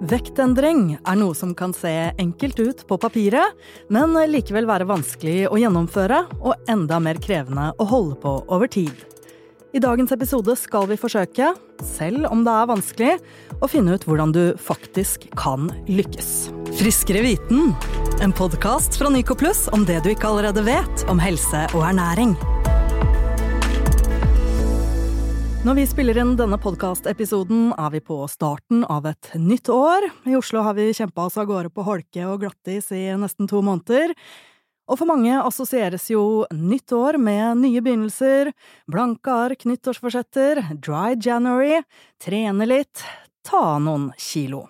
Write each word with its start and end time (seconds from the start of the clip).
Vektendring 0.00 0.94
er 0.96 1.16
noe 1.20 1.36
som 1.36 1.50
kan 1.52 1.74
se 1.76 1.92
enkelt 2.16 2.60
ut 2.60 2.82
på 2.88 2.96
papiret, 2.96 3.52
men 3.92 4.16
likevel 4.32 4.64
være 4.68 4.88
vanskelig 4.88 5.50
å 5.50 5.58
gjennomføre 5.60 6.22
og 6.40 6.70
enda 6.72 6.96
mer 7.04 7.20
krevende 7.20 7.68
å 7.76 7.88
holde 7.90 8.16
på 8.22 8.32
over 8.48 8.70
tid. 8.72 8.94
I 9.76 9.82
dagens 9.84 10.10
episode 10.16 10.56
skal 10.58 10.88
vi 10.90 10.96
forsøke, 10.98 11.52
selv 11.84 12.24
om 12.32 12.40
det 12.46 12.54
er 12.56 12.70
vanskelig, 12.72 13.12
å 13.60 13.68
finne 13.70 13.94
ut 13.94 14.06
hvordan 14.08 14.32
du 14.34 14.42
faktisk 14.58 15.28
kan 15.38 15.68
lykkes. 15.86 16.48
Friskere 16.80 17.20
viten, 17.26 17.74
en 18.24 18.34
podkast 18.34 18.96
fra 18.98 19.12
Nyco 19.12 19.36
Plus 19.36 19.66
om 19.76 19.84
det 19.84 20.00
du 20.02 20.14
ikke 20.14 20.32
allerede 20.32 20.64
vet 20.64 21.04
om 21.12 21.20
helse 21.22 21.68
og 21.74 21.84
ernæring. 21.92 22.34
Når 25.60 25.76
vi 25.76 25.82
spiller 25.84 26.16
inn 26.16 26.30
denne 26.38 26.56
podkastepisoden, 26.56 27.74
er 27.76 27.90
vi 27.92 27.98
på 28.00 28.16
starten 28.32 28.80
av 28.88 29.04
et 29.10 29.28
nytt 29.36 29.68
år. 29.68 30.06
I 30.24 30.32
Oslo 30.38 30.62
har 30.64 30.72
vi 30.78 30.86
kjempa 30.96 31.26
oss 31.28 31.36
av 31.36 31.50
gårde 31.50 31.68
på 31.76 31.84
holke 31.84 32.22
og 32.24 32.40
glattis 32.40 32.88
i 32.96 33.02
nesten 33.20 33.44
to 33.50 33.60
måneder. 33.66 34.14
Og 34.88 34.96
for 34.96 35.10
mange 35.10 35.34
assosieres 35.36 36.06
jo 36.08 36.46
nytt 36.48 36.94
år 36.96 37.18
med 37.20 37.60
nye 37.60 37.82
begynnelser, 37.84 38.54
blanke 38.88 39.34
ark, 39.34 39.66
nyttårsforsetter, 39.68 40.62
dry 40.80 41.12
January, 41.20 41.82
trene 42.24 42.64
litt, 42.64 43.04
ta 43.44 43.76
noen 43.84 44.08
kilo. 44.16 44.64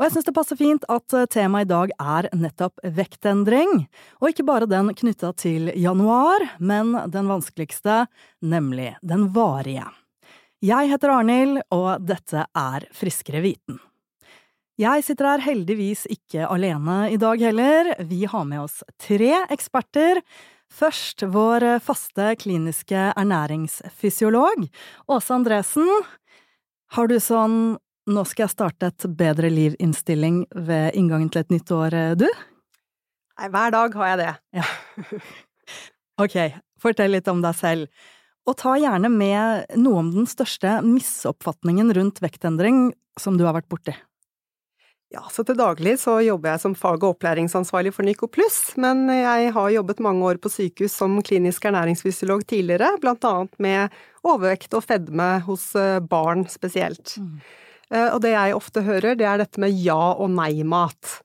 Og 0.00 0.06
jeg 0.06 0.16
syns 0.16 0.30
det 0.30 0.36
passer 0.40 0.60
fint 0.60 0.88
at 0.96 1.18
temaet 1.36 1.68
i 1.68 1.72
dag 1.74 1.92
er 2.00 2.30
nettopp 2.32 2.80
vektendring, 2.96 3.84
og 4.24 4.32
ikke 4.32 4.48
bare 4.48 4.72
den 4.72 4.96
knytta 4.96 5.34
til 5.36 5.68
januar, 5.76 6.48
men 6.56 6.96
den 7.12 7.28
vanskeligste, 7.28 8.06
nemlig 8.40 8.94
den 9.04 9.28
varige. 9.36 9.84
Jeg 10.66 10.88
heter 10.90 11.12
Arnhild, 11.12 11.60
og 11.70 12.02
dette 12.02 12.42
er 12.56 12.86
Friskere 12.96 13.42
viten. 13.44 13.76
Jeg 14.80 15.04
sitter 15.06 15.28
her 15.28 15.44
heldigvis 15.44 16.06
ikke 16.10 16.48
alene 16.48 17.10
i 17.12 17.18
dag 17.20 17.40
heller. 17.44 17.92
Vi 18.08 18.24
har 18.26 18.46
med 18.48 18.64
oss 18.64 18.80
tre 18.98 19.44
eksperter. 19.52 20.22
Først 20.72 21.22
vår 21.30 21.68
faste 21.84 22.32
kliniske 22.40 23.04
ernæringsfysiolog, 23.12 24.66
Åse 25.06 25.36
Andresen. 25.36 25.92
Har 26.96 27.06
du 27.06 27.20
sånn 27.20 27.78
'nå 28.06 28.24
skal 28.26 28.44
jeg 28.46 28.56
starte 28.56 28.86
et 28.86 29.06
bedre 29.06 29.50
liv'-innstilling 29.50 30.46
ved 30.50 30.94
inngangen 30.94 31.30
til 31.30 31.40
et 31.40 31.50
nytt 31.50 31.70
år, 31.70 32.16
du? 32.16 32.26
Nei, 33.38 33.48
hver 33.48 33.70
dag 33.70 33.94
har 33.94 34.06
jeg 34.06 34.18
det. 34.18 34.34
Ja. 34.52 34.66
Ok, 36.16 36.32
fortell 36.80 37.12
litt 37.12 37.28
om 37.28 37.42
deg 37.44 37.52
selv. 37.54 37.88
Og 38.46 38.54
ta 38.60 38.76
gjerne 38.78 39.10
med 39.10 39.78
noe 39.78 40.02
om 40.04 40.12
den 40.14 40.28
største 40.30 40.78
misoppfatningen 40.86 41.90
rundt 41.96 42.22
vektendring 42.22 42.92
som 43.18 43.38
du 43.38 43.46
har 43.46 43.56
vært 43.56 43.70
borti. 43.72 43.96
Ja, 45.14 45.22
så 45.30 45.44
til 45.46 45.54
daglig 45.58 45.94
så 46.02 46.16
jobber 46.24 46.52
jeg 46.52 46.62
som 46.64 46.74
fag- 46.74 47.04
og 47.06 47.14
opplæringsansvarlig 47.14 47.92
for 47.94 48.06
Nyco 48.06 48.26
Pluss, 48.30 48.74
men 48.80 49.04
jeg 49.12 49.52
har 49.54 49.68
jobbet 49.70 50.02
mange 50.02 50.26
år 50.26 50.40
på 50.42 50.50
sykehus 50.50 50.96
som 50.98 51.14
klinisk 51.26 51.68
ernæringsfysiolog 51.70 52.42
tidligere, 52.50 52.90
blant 53.02 53.22
annet 53.24 53.54
med 53.62 53.94
overvekt 54.26 54.74
og 54.74 54.82
fedme 54.82 55.28
hos 55.46 55.68
eh, 55.78 56.00
barn 56.02 56.42
spesielt. 56.50 57.14
Mm. 57.22 57.38
Eh, 57.94 58.08
og 58.08 58.18
det 58.24 58.34
jeg 58.34 58.58
ofte 58.58 58.82
hører, 58.82 59.14
det 59.14 59.30
er 59.30 59.44
dette 59.44 59.62
med 59.62 59.78
ja- 59.78 60.16
og 60.18 60.32
nei-mat. 60.34 61.20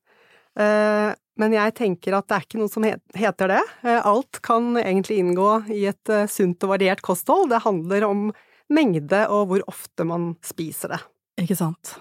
Men 1.41 1.55
jeg 1.55 1.73
tenker 1.79 2.13
at 2.13 2.27
det 2.29 2.37
er 2.37 2.45
ikke 2.45 2.61
noe 2.61 2.69
som 2.69 2.85
heter 2.85 3.55
det. 3.55 3.61
Eh, 3.81 3.97
alt 3.97 4.41
kan 4.45 4.75
egentlig 4.77 5.17
inngå 5.23 5.49
i 5.73 5.87
et 5.89 6.13
eh, 6.13 6.29
sunt 6.29 6.61
og 6.67 6.75
variert 6.75 7.01
kosthold. 7.05 7.49
Det 7.49 7.63
handler 7.65 8.05
om 8.05 8.27
mengde 8.71 9.25
og 9.33 9.49
hvor 9.49 9.65
ofte 9.71 10.05
man 10.07 10.35
spiser 10.45 10.93
det. 10.93 11.01
Ikke 11.41 11.57
sant. 11.57 11.95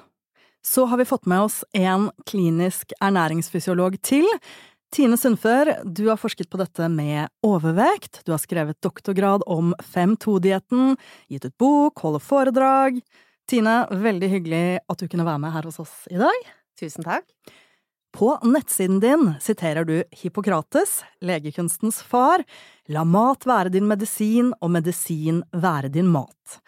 Så 0.60 0.84
har 0.90 1.00
vi 1.00 1.08
fått 1.08 1.24
med 1.30 1.46
oss 1.46 1.62
en 1.72 2.10
klinisk 2.28 2.92
ernæringsfysiolog 3.00 3.96
til. 4.04 4.28
Tine 4.92 5.16
Sundfør, 5.16 5.70
du 5.86 6.08
har 6.10 6.18
forsket 6.20 6.50
på 6.50 6.58
dette 6.60 6.88
med 6.92 7.30
overvekt, 7.46 8.24
du 8.26 8.34
har 8.34 8.42
skrevet 8.42 8.80
doktorgrad 8.82 9.44
om 9.46 9.70
5-2-dietten, 9.94 10.96
gitt 11.30 11.46
ut 11.46 11.56
bok, 11.62 12.02
holder 12.02 12.24
foredrag. 12.26 12.98
Tine, 13.48 13.84
veldig 13.88 14.30
hyggelig 14.34 14.64
at 14.90 15.00
du 15.00 15.06
kunne 15.06 15.26
være 15.26 15.40
med 15.46 15.54
her 15.54 15.70
hos 15.70 15.80
oss 15.80 15.94
i 16.10 16.18
dag. 16.20 16.50
Tusen 16.80 17.06
takk. 17.06 17.24
På 18.12 18.38
nettsiden 18.42 19.00
din 19.00 19.34
siterer 19.40 19.84
du 19.84 20.02
Hippokrates, 20.10 21.00
legekunstens 21.22 22.02
far, 22.02 22.42
la 22.90 23.04
mat 23.04 23.46
være 23.46 23.70
din 23.70 23.86
medisin 23.86 24.50
og 24.60 24.72
medisin 24.74 25.44
være 25.52 25.92
din 25.94 26.10
mat. 26.10 26.58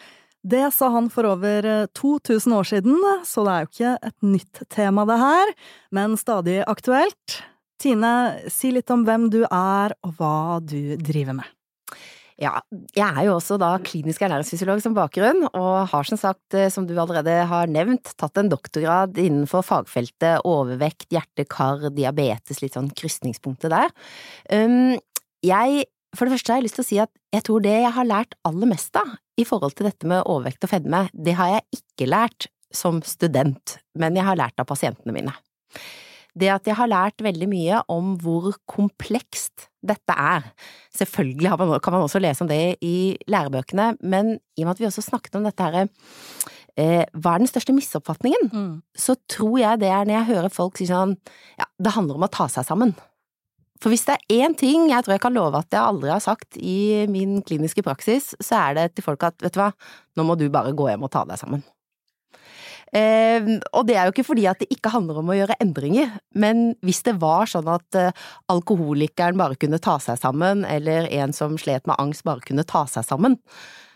Det 0.43 0.69
sa 0.75 0.89
han 0.91 1.09
for 1.11 1.27
over 1.27 1.87
2000 1.95 2.55
år 2.55 2.67
siden, 2.67 2.99
så 3.27 3.45
det 3.47 3.53
er 3.53 3.65
jo 3.65 3.71
ikke 3.71 3.95
et 4.09 4.27
nytt 4.27 4.63
tema 4.75 5.07
det 5.07 5.19
her, 5.19 5.55
men 5.95 6.17
stadig 6.19 6.61
aktuelt. 6.67 7.43
Tine, 7.83 8.13
si 8.51 8.71
litt 8.75 8.91
om 8.95 9.03
hvem 9.07 9.29
du 9.31 9.43
er 9.43 9.95
og 10.07 10.15
hva 10.19 10.59
du 10.63 10.95
driver 11.03 11.39
med. 11.43 11.51
Ja, 12.43 12.57
jeg 12.97 13.07
er 13.07 13.27
jo 13.29 13.37
også 13.37 13.55
da 13.61 13.77
klinisk 13.85 14.25
ernæringsfysiolog 14.27 14.81
som 14.83 14.97
bakgrunn, 14.97 15.45
og 15.55 15.87
har 15.93 16.09
som 16.09 16.19
sagt, 16.19 16.57
eh, 16.59 16.71
som 16.75 16.89
du 16.89 16.97
allerede 16.99 17.37
har 17.47 17.71
nevnt, 17.71 18.17
tatt 18.19 18.41
en 18.41 18.51
doktorgrad 18.51 19.21
innenfor 19.21 19.63
fagfeltet 19.67 20.43
overvekt, 20.49 21.07
hjerte-kar, 21.15 21.87
diabetes, 21.95 22.59
litt 22.65 22.75
sånn 22.75 22.91
krysningspunktet 22.99 23.71
der. 23.71 23.95
Um, 24.51 24.99
jeg, 25.47 25.87
for 26.17 26.27
det 26.27 26.35
første 26.35 26.55
har 26.55 26.61
jeg 26.61 26.67
lyst 26.67 26.81
til 26.81 26.87
å 26.87 26.91
si 26.91 27.01
at 27.05 27.13
jeg 27.37 27.47
tror 27.47 27.63
det 27.63 27.77
jeg 27.79 27.95
har 27.95 28.11
lært 28.11 28.35
aller 28.49 28.75
mest 28.75 28.99
av 28.99 29.15
i 29.39 29.47
forhold 29.47 29.79
til 29.79 29.87
dette 29.87 30.11
med 30.11 30.27
overvekt 30.27 30.67
og 30.67 30.75
fedme, 30.75 31.07
det 31.15 31.39
har 31.39 31.57
jeg 31.57 31.83
ikke 31.83 32.11
lært 32.11 32.51
som 32.75 33.05
student, 33.07 33.79
men 33.95 34.19
jeg 34.19 34.27
har 34.27 34.41
lært 34.41 34.59
av 34.59 34.67
pasientene 34.67 35.15
mine 35.15 35.37
det 36.39 36.49
at 36.49 36.69
jeg 36.69 36.79
har 36.79 36.91
lært 36.91 37.23
veldig 37.25 37.49
mye 37.51 37.83
om 37.93 38.15
hvor 38.21 38.55
komplekst 38.71 39.69
dette 39.83 40.15
er. 40.15 40.49
Selvfølgelig 40.95 41.53
kan 41.83 41.95
man 41.95 42.07
også 42.07 42.23
lese 42.23 42.45
om 42.45 42.51
det 42.51 42.79
i 42.85 43.17
lærebøkene, 43.31 43.97
men 44.01 44.37
i 44.57 44.63
og 44.63 44.69
med 44.69 44.75
at 44.77 44.83
vi 44.83 44.89
også 44.89 45.05
snakket 45.05 45.39
om 45.39 45.47
dette 45.47 45.67
her 45.67 45.89
eh, 46.79 47.05
hva 47.13 47.35
er 47.35 47.43
den 47.43 47.51
største 47.51 47.75
misoppfatningen? 47.77 48.51
Mm. 48.53 48.75
Så 48.97 49.17
tror 49.31 49.59
jeg 49.61 49.83
det 49.83 49.91
er 49.91 50.05
når 50.07 50.19
jeg 50.19 50.31
hører 50.33 50.55
folk 50.55 50.79
si 50.79 50.89
sånn 50.91 51.17
ja, 51.59 51.67
det 51.83 51.97
handler 51.97 52.21
om 52.21 52.29
å 52.29 52.33
ta 52.33 52.49
seg 52.53 52.69
sammen. 52.69 52.95
For 53.83 53.91
hvis 53.91 54.07
det 54.07 54.15
er 54.15 54.45
én 54.45 54.55
ting 54.55 54.87
jeg 54.93 55.03
tror 55.03 55.17
jeg 55.17 55.25
kan 55.25 55.35
love 55.35 55.59
at 55.59 55.75
jeg 55.75 55.83
aldri 55.83 56.13
har 56.13 56.23
sagt 56.23 56.59
i 56.59 57.05
min 57.11 57.41
kliniske 57.43 57.83
praksis, 57.83 58.31
så 58.39 58.69
er 58.69 58.79
det 58.79 58.89
til 58.95 59.07
folk 59.07 59.27
at 59.27 59.43
vet 59.43 59.57
du 59.57 59.63
hva, 59.63 59.73
nå 60.17 60.27
må 60.27 60.39
du 60.39 60.47
bare 60.55 60.75
gå 60.77 60.87
hjem 60.93 61.09
og 61.09 61.11
ta 61.13 61.25
deg 61.27 61.41
sammen. 61.41 61.65
Eh, 62.93 63.47
og 63.73 63.87
det 63.89 63.97
er 63.97 64.09
jo 64.09 64.13
ikke 64.13 64.27
fordi 64.27 64.45
at 64.51 64.61
det 64.61 64.69
ikke 64.75 64.93
handler 64.93 65.23
om 65.23 65.31
å 65.33 65.37
gjøre 65.37 65.57
endringer, 65.65 66.11
men 66.37 66.75
hvis 66.85 67.01
det 67.07 67.17
var 67.23 67.49
sånn 67.49 67.71
at 67.73 67.97
eh, 67.99 68.13
alkoholikeren 68.53 69.39
bare 69.41 69.57
kunne 69.61 69.81
ta 69.83 69.97
seg 70.03 70.21
sammen, 70.21 70.67
eller 70.69 71.09
en 71.23 71.33
som 71.37 71.57
slet 71.61 71.89
med 71.89 71.97
angst 72.03 72.27
bare 72.29 72.45
kunne 72.45 72.67
ta 72.69 72.85
seg 72.91 73.07
sammen, 73.09 73.39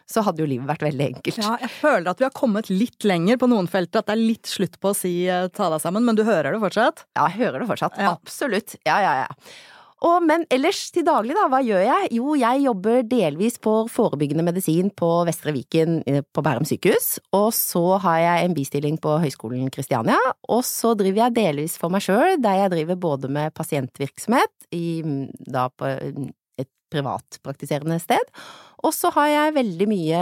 så 0.07 0.23
hadde 0.23 0.45
jo 0.45 0.49
livet 0.49 0.69
vært 0.71 0.85
veldig 0.87 1.07
enkelt. 1.11 1.39
Ja, 1.43 1.57
jeg 1.61 1.73
føler 1.81 2.09
at 2.13 2.21
vi 2.23 2.27
har 2.29 2.35
kommet 2.35 2.71
litt 2.71 3.05
lenger 3.05 3.41
på 3.43 3.49
noen 3.51 3.69
felter, 3.69 4.01
at 4.01 4.09
det 4.09 4.15
er 4.15 4.23
litt 4.23 4.49
slutt 4.49 4.79
på 4.81 4.93
å 4.93 4.97
si 4.97 5.15
eh, 5.29 5.49
ta 5.53 5.71
deg 5.73 5.83
sammen, 5.83 6.07
men 6.07 6.19
du 6.19 6.25
hører 6.27 6.55
det 6.55 6.63
fortsatt? 6.63 7.05
Ja, 7.19 7.27
jeg 7.27 7.43
hører 7.43 7.65
det 7.65 7.71
fortsatt. 7.73 7.99
Ja. 8.01 8.15
Absolutt. 8.17 8.79
Ja, 8.87 9.01
ja, 9.03 9.17
ja. 9.27 9.57
Og, 10.05 10.21
men 10.29 10.45
ellers 10.53 10.83
til 10.93 11.07
daglig, 11.07 11.33
da, 11.39 11.47
hva 11.49 11.63
gjør 11.65 11.81
jeg? 11.81 12.09
Jo, 12.19 12.35
jeg 12.37 12.65
jobber 12.67 13.05
delvis 13.09 13.57
på 13.63 13.73
forebyggende 13.89 14.45
medisin 14.45 14.91
på 14.93 15.09
Vestre 15.25 15.55
Viken 15.57 16.03
eh, 16.05 16.21
på 16.21 16.45
Bærum 16.45 16.67
sykehus, 16.69 17.15
og 17.37 17.49
så 17.57 17.85
har 18.05 18.19
jeg 18.21 18.45
en 18.45 18.57
bistilling 18.57 18.99
på 19.01 19.15
Høgskolen 19.23 19.71
Kristiania, 19.73 20.19
og 20.53 20.61
så 20.69 20.93
driver 20.99 21.25
jeg 21.25 21.37
delvis 21.39 21.79
for 21.81 21.93
meg 21.93 22.05
sjøl, 22.05 22.37
der 22.45 22.61
jeg 22.61 22.75
driver 22.75 23.01
både 23.07 23.31
med 23.33 23.55
pasientvirksomhet 23.57 24.69
i, 24.77 25.01
da 25.49 25.71
på 25.73 25.89
et 25.89 26.71
privatpraktiserende 26.93 27.97
sted, 28.03 28.35
og 28.85 28.93
så 28.95 29.11
har 29.17 29.31
jeg 29.33 29.57
veldig 29.57 29.89
mye 29.91 30.21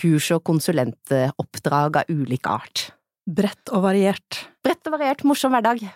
kurs- 0.00 0.32
og 0.34 0.42
konsulentoppdrag 0.50 2.02
av 2.02 2.10
ulik 2.10 2.50
art. 2.50 2.88
Bredt 3.26 3.70
og 3.74 3.86
variert. 3.86 4.42
Bredt 4.66 4.86
og 4.90 4.98
variert, 4.98 5.24
morsom 5.26 5.54
hverdag. 5.54 5.86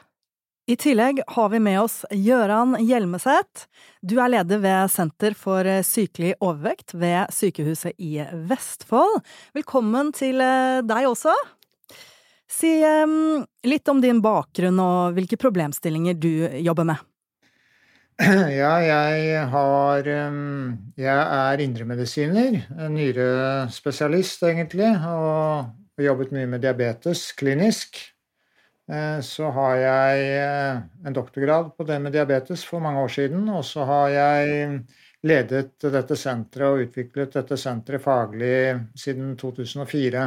I 0.70 0.76
tillegg 0.76 1.19
har 1.26 1.49
vi 1.49 1.58
med 1.58 1.81
oss 1.81 2.05
Gøran 2.14 2.76
Hjelmeset. 2.78 3.64
Du 4.06 4.20
er 4.22 4.31
leder 4.31 4.61
ved 4.62 4.90
Senter 4.93 5.34
for 5.34 5.67
sykelig 5.82 6.37
overvekt 6.38 6.94
ved 6.94 7.32
Sykehuset 7.34 7.99
i 7.99 8.20
Vestfold. 8.46 9.17
Velkommen 9.56 10.12
til 10.14 10.38
eh, 10.38 10.78
deg 10.87 11.08
også. 11.08 11.34
Si 12.46 12.70
um, 12.87 13.43
litt 13.67 13.90
om 13.90 13.99
din 14.05 14.20
bakgrunn 14.22 14.78
og 14.84 15.19
hvilke 15.19 15.40
problemstillinger 15.43 16.14
du 16.22 16.31
jobber 16.62 16.87
med. 16.93 17.02
Ja, 18.61 18.76
jeg 18.84 19.43
har 19.50 20.06
Jeg 20.06 21.19
er 21.40 21.66
indremedisiner, 21.66 22.62
nyrespesialist 22.94 24.46
egentlig, 24.46 24.94
og 25.02 26.05
jobbet 26.06 26.31
mye 26.37 26.46
med 26.55 26.62
diabetes 26.62 27.32
klinisk. 27.34 28.05
Eh, 28.90 29.20
så 29.22 29.50
har 29.54 29.76
jeg 29.78 30.22
eh, 30.34 30.81
en 31.06 31.14
doktorgrad 31.14 31.70
på 31.76 31.87
det 31.87 32.00
med 32.02 32.14
diabetes 32.16 32.64
for 32.66 32.82
mange 32.82 33.02
år 33.04 33.12
siden. 33.14 33.48
Og 33.54 33.64
så 33.64 33.87
har 33.87 34.08
jeg 34.14 34.70
ledet 35.26 35.76
dette 35.94 36.16
senteret 36.16 36.75
og 36.75 36.87
utviklet 36.88 37.37
dette 37.37 37.58
senteret 37.60 38.02
faglig 38.02 38.56
siden 38.98 39.37
2004. 39.38 40.25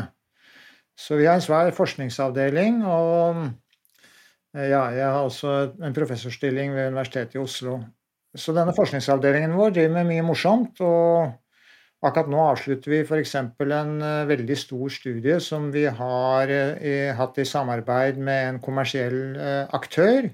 Så 0.95 1.17
vi 1.17 1.25
har 1.27 1.39
en 1.39 1.43
svær 1.43 1.73
forskningsavdeling, 1.73 2.83
og 2.85 3.39
ja, 4.53 4.83
jeg 4.93 5.07
har 5.09 5.23
også 5.25 5.53
en 5.81 5.95
professorstilling 5.95 6.75
ved 6.75 6.91
Universitetet 6.91 7.39
i 7.39 7.41
Oslo. 7.41 7.79
Så 8.37 8.53
denne 8.53 8.75
forskningsavdelingen 8.77 9.55
vår 9.57 9.73
driver 9.73 9.95
med 9.97 10.11
mye 10.11 10.25
morsomt. 10.27 10.81
og 10.85 11.33
Akkurat 12.03 12.27
nå 12.27 12.39
avslutter 12.51 12.91
vi 12.91 13.01
f.eks. 13.05 13.35
en 13.39 13.93
veldig 14.27 14.57
stor 14.59 14.91
studie 14.91 15.37
som 15.39 15.69
vi 15.71 15.85
har 15.87 16.51
hatt 17.15 17.37
i 17.39 17.45
samarbeid 17.47 18.19
med 18.19 18.47
en 18.49 18.59
kommersiell 18.63 19.37
aktør 19.71 20.27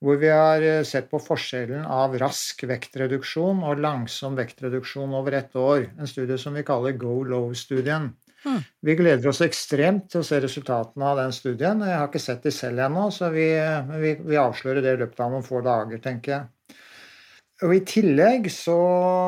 hvor 0.00 0.16
vi 0.20 0.30
har 0.32 0.64
eh, 0.64 0.82
sett 0.88 1.10
på 1.12 1.20
forskjellen 1.20 1.84
av 1.84 2.16
rask 2.20 2.64
vektreduksjon 2.68 3.60
og 3.68 3.82
langsom 3.84 4.36
vektreduksjon 4.38 5.12
over 5.16 5.36
ett 5.36 5.56
år. 5.56 5.90
En 5.98 6.08
studie 6.08 6.38
som 6.40 6.56
vi 6.56 6.64
kaller 6.66 6.96
Go 7.00 7.20
Low-studien. 7.28 8.08
Mm. 8.40 8.62
Vi 8.80 8.96
gleder 8.96 9.28
oss 9.28 9.42
ekstremt 9.44 10.08
til 10.12 10.22
å 10.22 10.26
se 10.26 10.38
resultatene 10.40 11.10
av 11.10 11.20
den 11.20 11.34
studien. 11.36 11.84
Jeg 11.84 11.98
har 12.00 12.08
ikke 12.08 12.22
sett 12.22 12.46
de 12.46 12.54
selv 12.54 12.80
ennå, 12.86 13.10
så 13.12 13.28
vi, 13.34 13.50
vi, 14.00 14.14
vi 14.24 14.40
avslører 14.40 14.80
det 14.80 14.96
i 14.96 15.02
løpet 15.02 15.20
av 15.20 15.34
noen 15.34 15.44
få 15.44 15.60
dager, 15.66 16.00
tenker 16.00 16.36
jeg. 16.36 16.48
Og 17.60 17.74
I 17.76 17.80
tillegg 17.84 18.46
så 18.52 18.74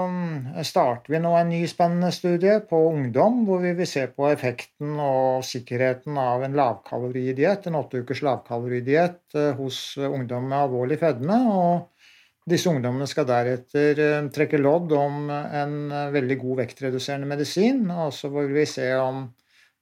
mm, 0.09 0.63
starter 0.65 1.13
vi 1.13 1.19
nå 1.21 1.35
en 1.37 1.51
ny 1.53 1.61
spennende 1.69 2.09
studie 2.17 2.55
på 2.65 2.79
ungdom, 2.89 3.43
hvor 3.45 3.61
vi 3.61 3.75
vil 3.77 3.89
se 3.89 4.07
på 4.09 4.31
effekten 4.31 4.95
og 5.05 5.45
sikkerheten 5.45 6.17
av 6.17 6.45
en 6.47 6.57
lavkaloridiett, 6.57 7.69
en 7.69 7.77
åtte 7.83 8.01
ukers 8.01 8.23
lavkaloridiett 8.25 9.37
eh, 9.37 9.51
hos 9.59 9.83
ungdom 10.01 10.49
med 10.49 10.63
alvorlig 10.63 10.97
fedme. 11.03 11.39
og 11.53 11.91
Disse 12.49 12.73
ungdommene 12.73 13.07
skal 13.11 13.29
deretter 13.29 14.01
eh, 14.01 14.31
trekke 14.33 14.63
lodd 14.63 14.97
om 14.97 15.29
en 15.29 15.77
eh, 15.93 16.09
veldig 16.17 16.39
god 16.41 16.63
vektreduserende 16.65 17.29
medisin. 17.29 17.85
og 17.93 18.17
så 18.17 18.33
vil 18.33 18.49
vi 18.57 18.65
se 18.67 18.89
om 18.97 19.27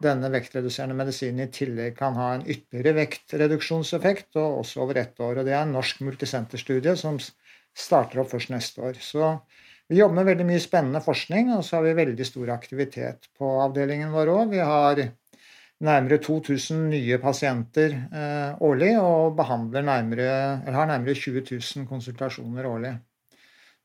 denne 0.02 0.32
vektreduserende 0.32 0.96
medisinen 0.98 1.44
i 1.46 1.52
tillegg 1.54 1.94
kan 1.96 2.18
ha 2.18 2.32
en 2.34 2.42
ytterligere 2.48 2.98
vektreduksjonseffekt, 2.98 4.32
og 4.42 4.64
også 4.64 4.82
over 4.82 4.98
ett 4.98 5.22
år. 5.22 5.38
og 5.38 5.46
Det 5.46 5.54
er 5.54 5.62
en 5.62 5.76
norsk 5.78 6.02
multisenterstudie 6.02 6.96
som 6.98 7.22
starter 7.76 8.22
opp 8.22 8.30
først 8.32 8.52
neste 8.52 8.82
år. 8.84 8.98
Så 9.00 9.36
vi 9.90 9.98
jobber 9.98 10.20
med 10.20 10.28
veldig 10.30 10.46
mye 10.46 10.62
spennende 10.62 11.02
forskning, 11.02 11.52
og 11.56 11.64
så 11.66 11.78
har 11.78 11.88
vi 11.88 11.96
veldig 11.98 12.26
stor 12.26 12.52
aktivitet 12.54 13.30
på 13.38 13.48
avdelingen 13.64 14.12
vår 14.14 14.32
òg. 14.34 14.52
Vi 14.52 14.62
har 14.62 15.02
nærmere 15.80 16.20
2000 16.22 16.88
nye 16.92 17.18
pasienter 17.22 17.96
eh, 17.96 18.60
årlig 18.62 18.92
og 19.00 19.40
nærmere, 19.40 20.28
har 20.66 20.86
nærmere 20.86 21.14
20 21.14 21.42
000 21.50 21.88
konsultasjoner 21.88 22.68
årlig. 22.68 22.94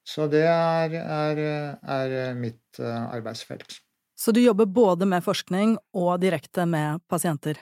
Så 0.06 0.28
det 0.30 0.44
er, 0.46 0.94
er, 0.94 1.42
er 1.82 2.36
mitt 2.38 2.80
eh, 2.80 3.16
arbeidsfelt. 3.16 3.80
Så 4.16 4.32
du 4.32 4.40
jobber 4.40 4.66
både 4.66 5.06
med 5.06 5.24
forskning 5.24 5.78
og 5.94 6.22
direkte 6.22 6.66
med 6.66 7.02
pasienter? 7.10 7.58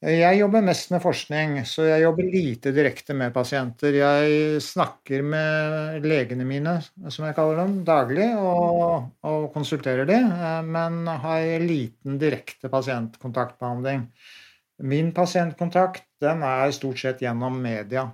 Jeg 0.00 0.38
jobber 0.38 0.62
mest 0.64 0.88
med 0.94 1.02
forskning, 1.04 1.58
så 1.68 1.84
jeg 1.84 2.00
jobber 2.06 2.28
lite 2.32 2.70
direkte 2.72 3.12
med 3.12 3.34
pasienter. 3.34 3.98
Jeg 3.98 4.62
snakker 4.64 5.20
med 5.20 6.06
legene 6.08 6.46
mine, 6.48 6.78
som 7.12 7.26
jeg 7.26 7.36
kaller 7.36 7.60
dem, 7.60 7.74
daglig 7.84 8.30
og, 8.40 9.10
og 9.28 9.50
konsulterer 9.52 10.08
de, 10.08 10.16
eh, 10.16 10.62
men 10.64 11.04
har 11.04 11.44
liten 11.60 12.16
direkte 12.22 12.72
pasientkontaktbehandling. 12.72 14.06
Min 14.88 15.12
pasientkontakt 15.12 16.06
den 16.24 16.48
er 16.48 16.72
stort 16.72 17.04
sett 17.04 17.20
gjennom 17.20 17.60
media. 17.60 18.08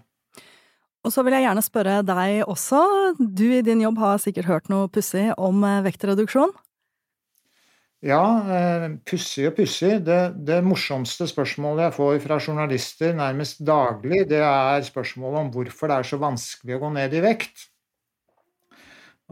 Og 1.06 1.14
så 1.14 1.22
vil 1.22 1.36
jeg 1.36 1.46
gjerne 1.46 1.62
spørre 1.62 2.00
deg 2.02 2.40
også. 2.50 2.82
Du 3.14 3.46
i 3.46 3.62
din 3.62 3.86
jobb 3.86 4.02
har 4.02 4.18
sikkert 4.18 4.50
hørt 4.50 4.72
noe 4.74 4.90
pussig 4.90 5.28
om 5.38 5.62
eh, 5.62 5.84
vektreduksjon? 5.86 6.50
Ja, 8.04 8.24
eh, 8.52 8.90
pussig 9.08 9.46
og 9.48 9.54
pussig. 9.56 9.94
Det, 10.04 10.18
det, 10.44 10.58
morsomste 10.64 11.26
spørsmålet 11.30 11.86
jeg 11.86 11.96
får 11.96 12.18
fra 12.26 12.36
journalister 12.42 13.14
nærmest 13.16 13.62
daglig, 13.64 14.26
det 14.28 14.42
er 14.44 14.84
spørsmålet 14.84 15.40
om 15.40 15.48
hvorfor 15.54 15.88
det 15.88 15.96
er 15.96 16.10
så 16.10 16.20
vanskelig 16.20 16.76
å 16.76 16.82
gå 16.84 16.92
ned 16.98 17.16
i 17.16 17.22
vekt. 17.24 17.64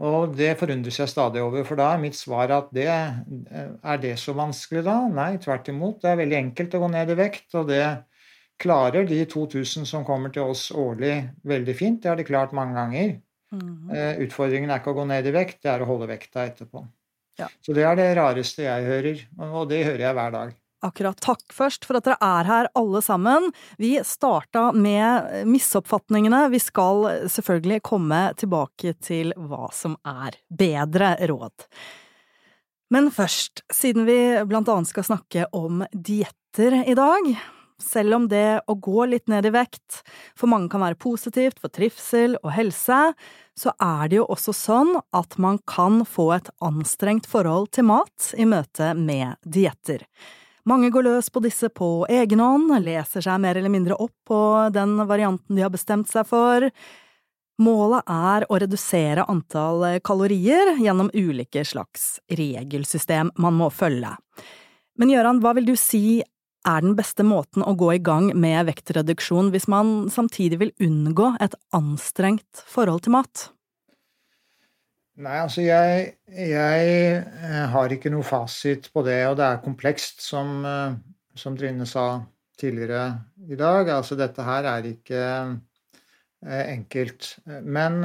Og 0.05 0.33
det 0.35 0.57
forundres 0.59 0.97
jeg 0.99 1.07
stadig 1.07 1.39
over, 1.39 1.63
for 1.63 1.79
da 1.79 1.93
er 1.93 2.01
mitt 2.01 2.17
svar 2.17 2.51
at 2.51 2.73
det 2.75 2.89
er 2.89 4.01
det 4.01 4.17
så 4.19 4.33
vanskelig 4.35 4.83
da? 4.83 4.97
Nei, 5.07 5.37
tvert 5.39 5.69
imot. 5.71 6.01
Det 6.01 6.11
er 6.11 6.19
veldig 6.19 6.39
enkelt 6.41 6.75
å 6.75 6.81
gå 6.83 6.89
ned 6.97 7.13
i 7.13 7.19
vekt, 7.21 7.47
og 7.55 7.69
det 7.69 7.85
klarer 8.59 9.07
de 9.07 9.21
2000 9.31 9.87
som 9.87 10.03
kommer 10.07 10.33
til 10.35 10.51
oss 10.51 10.67
årlig, 10.75 11.21
veldig 11.47 11.77
fint. 11.77 12.01
Det 12.03 12.11
har 12.11 12.19
de 12.19 12.27
klart 12.27 12.51
mange 12.55 12.75
ganger. 12.75 13.15
Mm. 13.55 13.95
Utfordringen 14.25 14.73
er 14.73 14.83
ikke 14.83 14.91
å 14.91 14.99
gå 14.99 15.07
ned 15.07 15.31
i 15.31 15.35
vekt, 15.37 15.61
det 15.63 15.71
er 15.71 15.85
å 15.85 15.87
holde 15.87 16.11
vekta 16.11 16.43
etterpå. 16.49 16.83
Ja. 17.39 17.49
Så 17.65 17.73
det 17.75 17.83
er 17.83 17.97
det 17.99 18.11
rareste 18.19 18.63
jeg 18.63 18.85
hører, 18.87 19.25
og 19.51 19.67
det 19.71 19.83
hører 19.87 20.07
jeg 20.07 20.17
hver 20.17 20.35
dag. 20.35 20.53
Akkurat. 20.85 21.17
Takk 21.23 21.53
først 21.55 21.87
for 21.87 21.97
at 21.97 22.05
dere 22.05 22.17
er 22.21 22.45
her 22.45 22.67
alle 22.77 23.01
sammen. 23.01 23.49
Vi 23.81 23.95
starta 24.05 24.67
med 24.75 25.47
misoppfatningene. 25.49 26.43
Vi 26.53 26.59
skal 26.61 27.07
selvfølgelig 27.31 27.81
komme 27.87 28.21
tilbake 28.37 28.93
til 29.01 29.33
hva 29.35 29.71
som 29.73 29.97
er 30.05 30.37
bedre 30.49 31.15
råd. 31.31 31.65
Men 32.93 33.09
først, 33.09 33.63
siden 33.73 34.05
vi 34.05 34.19
blant 34.45 34.69
annet 34.69 34.91
skal 34.91 35.07
snakke 35.07 35.47
om 35.57 35.81
dietter 35.89 36.83
i 36.85 36.93
dag, 36.97 37.31
selv 37.81 38.15
om 38.15 38.27
det 38.31 38.61
å 38.67 38.75
gå 38.79 39.05
litt 39.11 39.27
ned 39.31 39.47
i 39.49 39.53
vekt 39.53 40.01
for 40.37 40.51
mange 40.51 40.71
kan 40.71 40.83
være 40.83 40.99
positivt 41.01 41.59
for 41.61 41.73
trivsel 41.73 42.37
og 42.41 42.53
helse, 42.55 42.99
så 43.55 43.73
er 43.81 44.09
det 44.11 44.19
jo 44.19 44.29
også 44.31 44.55
sånn 44.55 44.95
at 45.15 45.37
man 45.41 45.59
kan 45.67 46.03
få 46.07 46.31
et 46.37 46.49
anstrengt 46.63 47.27
forhold 47.29 47.71
til 47.75 47.89
mat 47.91 48.31
i 48.39 48.47
møte 48.47 48.93
med 48.99 49.39
dietter. 49.43 50.05
Mange 50.65 50.89
går 50.89 51.05
løs 51.05 51.29
på 51.29 51.43
disse 51.45 51.69
på 51.69 52.07
egen 52.09 52.41
hånd, 52.41 52.71
leser 52.81 53.21
seg 53.21 53.41
mer 53.43 53.59
eller 53.59 53.69
mindre 53.69 53.97
opp 54.01 54.15
på 54.25 54.39
den 54.73 54.97
varianten 55.05 55.55
de 55.55 55.61
har 55.61 55.73
bestemt 55.73 56.09
seg 56.09 56.25
for. 56.25 56.65
Målet 57.61 58.09
er 58.11 58.47
å 58.49 58.57
redusere 58.59 59.27
antall 59.31 59.85
kalorier 60.03 60.73
gjennom 60.81 61.11
ulike 61.13 61.61
slags 61.63 62.15
regelsystem 62.27 63.29
man 63.39 63.55
må 63.55 63.69
følge. 63.71 64.15
Men 64.99 65.11
Gøran, 65.13 65.39
hva 65.43 65.53
vil 65.55 65.69
du 65.69 65.75
si 65.79 66.23
er 66.67 66.83
den 66.83 66.95
beste 66.97 67.25
måten 67.25 67.63
å 67.65 67.75
gå 67.77 67.93
i 67.95 68.01
gang 68.03 68.31
med 68.37 68.65
vektreduksjon 68.69 69.51
hvis 69.53 69.67
man 69.71 70.07
samtidig 70.13 70.59
vil 70.61 70.73
unngå 70.83 71.35
et 71.43 71.55
anstrengt 71.75 72.63
forhold 72.69 73.05
til 73.05 73.15
mat? 73.17 73.49
Nei, 75.15 75.37
altså 75.39 75.63
jeg, 75.63 76.09
jeg 76.27 76.87
eh, 77.15 77.61
har 77.71 77.93
ikke 77.93 78.11
noe 78.11 78.25
fasit 78.27 78.89
på 78.91 79.05
det, 79.05 79.21
og 79.29 79.37
det 79.39 79.45
er 79.47 79.61
komplekst, 79.63 80.19
som, 80.25 80.57
eh, 80.67 80.97
som 81.39 81.55
Trine 81.55 81.87
sa 81.87 82.19
tidligere 82.59 83.13
i 83.47 83.55
dag. 83.55 83.93
Altså 83.95 84.17
dette 84.19 84.43
her 84.43 84.67
er 84.73 84.89
ikke 84.89 85.21
eh, 85.23 86.65
enkelt. 86.73 87.37
Men 87.63 88.01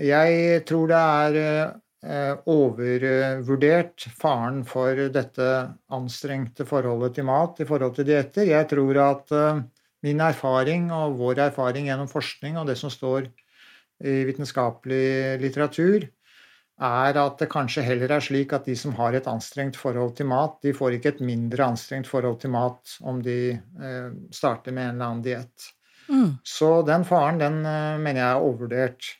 jeg 0.00 0.64
tror 0.66 0.90
det 0.90 0.98
er 0.98 1.38
overvurdert 2.04 4.04
faren 4.18 4.64
for 4.68 4.98
dette 5.12 5.46
anstrengte 5.94 6.66
forholdet 6.68 7.16
til 7.16 7.28
mat 7.28 7.62
i 7.62 7.66
forhold 7.68 7.94
til 7.96 8.08
dietter. 8.08 8.48
Jeg 8.48 8.68
tror 8.68 9.00
at 9.04 9.32
eh, 9.32 9.62
min 10.04 10.20
erfaring 10.20 10.90
og 10.92 11.16
vår 11.20 11.46
erfaring 11.46 11.88
gjennom 11.88 12.10
forskning 12.10 12.58
og 12.60 12.68
det 12.68 12.76
som 12.80 12.92
står 12.92 13.30
i 14.04 14.18
vitenskapelig 14.28 15.40
litteratur, 15.40 16.04
er 16.84 17.18
at 17.22 17.38
det 17.38 17.52
kanskje 17.52 17.84
heller 17.86 18.16
er 18.16 18.24
slik 18.24 18.52
at 18.52 18.66
de 18.66 18.74
som 18.76 18.96
har 18.98 19.14
et 19.14 19.28
anstrengt 19.30 19.78
forhold 19.78 20.16
til 20.18 20.26
mat, 20.26 20.58
de 20.66 20.74
får 20.74 20.96
ikke 20.96 21.12
et 21.14 21.22
mindre 21.24 21.68
anstrengt 21.70 22.10
forhold 22.10 22.40
til 22.42 22.50
mat 22.52 22.96
om 23.06 23.22
de 23.24 23.54
eh, 23.54 24.10
starter 24.34 24.74
med 24.74 24.90
en 24.90 24.96
eller 24.96 25.08
annen 25.08 25.24
diett. 25.24 25.70
Mm. 26.10 26.34
Så 26.44 26.82
den 26.84 27.06
faren, 27.08 27.38
den 27.40 27.62
mener 27.62 28.18
jeg 28.18 28.28
er 28.28 28.44
overvurdert. 28.44 29.14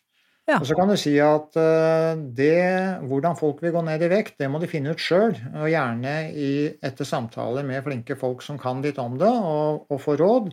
Ja. 0.44 0.58
Og 0.58 0.66
så 0.68 0.76
kan 0.76 0.90
du 0.90 0.96
si 1.00 1.14
at 1.24 1.56
eh, 1.56 2.10
det, 2.36 2.64
hvordan 3.08 3.36
folk 3.38 3.62
vil 3.64 3.72
gå 3.72 3.80
ned 3.86 4.02
i 4.04 4.10
vekt, 4.12 4.36
det 4.42 4.50
må 4.52 4.60
de 4.60 4.68
finne 4.68 4.92
ut 4.92 5.00
sjøl. 5.00 5.32
Og 5.56 5.70
gjerne 5.72 6.14
i, 6.36 6.50
etter 6.84 7.08
samtaler 7.08 7.64
med 7.64 7.84
flinke 7.86 8.16
folk 8.20 8.44
som 8.44 8.60
kan 8.60 8.84
litt 8.84 9.00
om 9.00 9.16
det, 9.20 9.30
og, 9.30 9.86
og 9.88 10.02
få 10.04 10.18
råd. 10.20 10.52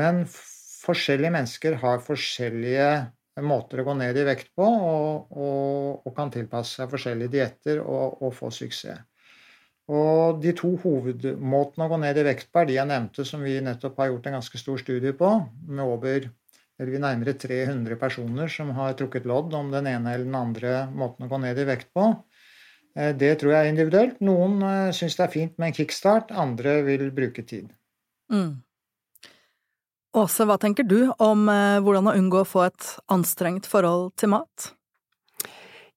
Men 0.00 0.24
forskjellige 0.28 1.34
mennesker 1.34 1.76
har 1.82 2.00
forskjellige 2.04 2.88
måter 3.44 3.82
å 3.82 3.86
gå 3.86 3.98
ned 4.00 4.16
i 4.18 4.24
vekt 4.26 4.50
på, 4.56 4.64
og, 4.64 5.36
og, 5.36 6.08
og 6.08 6.16
kan 6.16 6.32
tilpasse 6.32 6.80
seg 6.80 6.90
forskjellige 6.90 7.34
dietter 7.36 7.84
og, 7.84 8.32
få 8.34 8.50
suksess. 8.54 9.04
Og 9.88 10.40
de 10.42 10.52
to 10.56 10.74
hovedmåtene 10.82 11.86
å 11.86 11.92
gå 11.92 11.98
ned 12.02 12.18
i 12.20 12.24
vekt 12.26 12.50
på 12.52 12.60
er 12.60 12.68
de 12.68 12.74
jeg 12.76 12.90
nevnte, 12.90 13.24
som 13.24 13.44
vi 13.44 13.54
nettopp 13.64 14.00
har 14.00 14.10
gjort 14.10 14.26
en 14.28 14.36
ganske 14.36 14.60
stor 14.60 14.80
studie 14.80 15.14
på, 15.16 15.30
med 15.68 15.84
over 15.84 16.28
eller 16.78 17.02
nærmere 17.02 17.34
300 17.34 17.98
personer 17.98 18.50
som 18.52 18.70
har 18.76 18.94
trukket 18.98 19.26
lodd 19.26 19.54
om 19.58 19.72
den 19.72 19.88
ene 19.90 20.14
eller 20.14 20.28
den 20.28 20.38
andre 20.38 20.74
måten 20.94 21.26
å 21.26 21.30
gå 21.30 21.40
ned 21.42 21.58
i 21.58 21.66
vekt 21.66 21.90
på. 21.96 22.12
Eh, 22.98 23.12
det 23.18 23.34
tror 23.40 23.54
jeg 23.54 23.66
er 23.66 23.72
individuelt. 23.72 24.22
Noen 24.24 24.62
eh, 24.62 24.94
syns 24.96 25.18
det 25.18 25.26
er 25.26 25.34
fint 25.34 25.58
med 25.58 25.70
en 25.70 25.76
kickstart, 25.76 26.32
andre 26.32 26.80
vil 26.86 27.08
bruke 27.14 27.44
tid. 27.46 27.70
Mm. 28.32 28.60
Åse, 30.18 30.46
hva 30.48 30.56
tenker 30.60 30.86
du 30.88 31.12
om 31.22 31.46
eh, 31.52 31.78
hvordan 31.84 32.10
å 32.10 32.16
unngå 32.18 32.42
å 32.42 32.48
få 32.48 32.66
et 32.68 32.90
anstrengt 33.12 33.68
forhold 33.70 34.12
til 34.18 34.34
mat? 34.34 34.72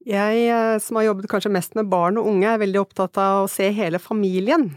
Jeg 0.02 0.80
som 0.82 0.98
har 0.98 1.12
jobbet 1.12 1.28
kanskje 1.30 1.52
mest 1.54 1.76
med 1.78 1.86
barn 1.92 2.16
og 2.18 2.26
unge, 2.26 2.48
er 2.50 2.58
veldig 2.58 2.80
opptatt 2.82 3.20
av 3.22 3.44
å 3.44 3.52
se 3.52 3.68
hele 3.70 4.00
familien. 4.02 4.72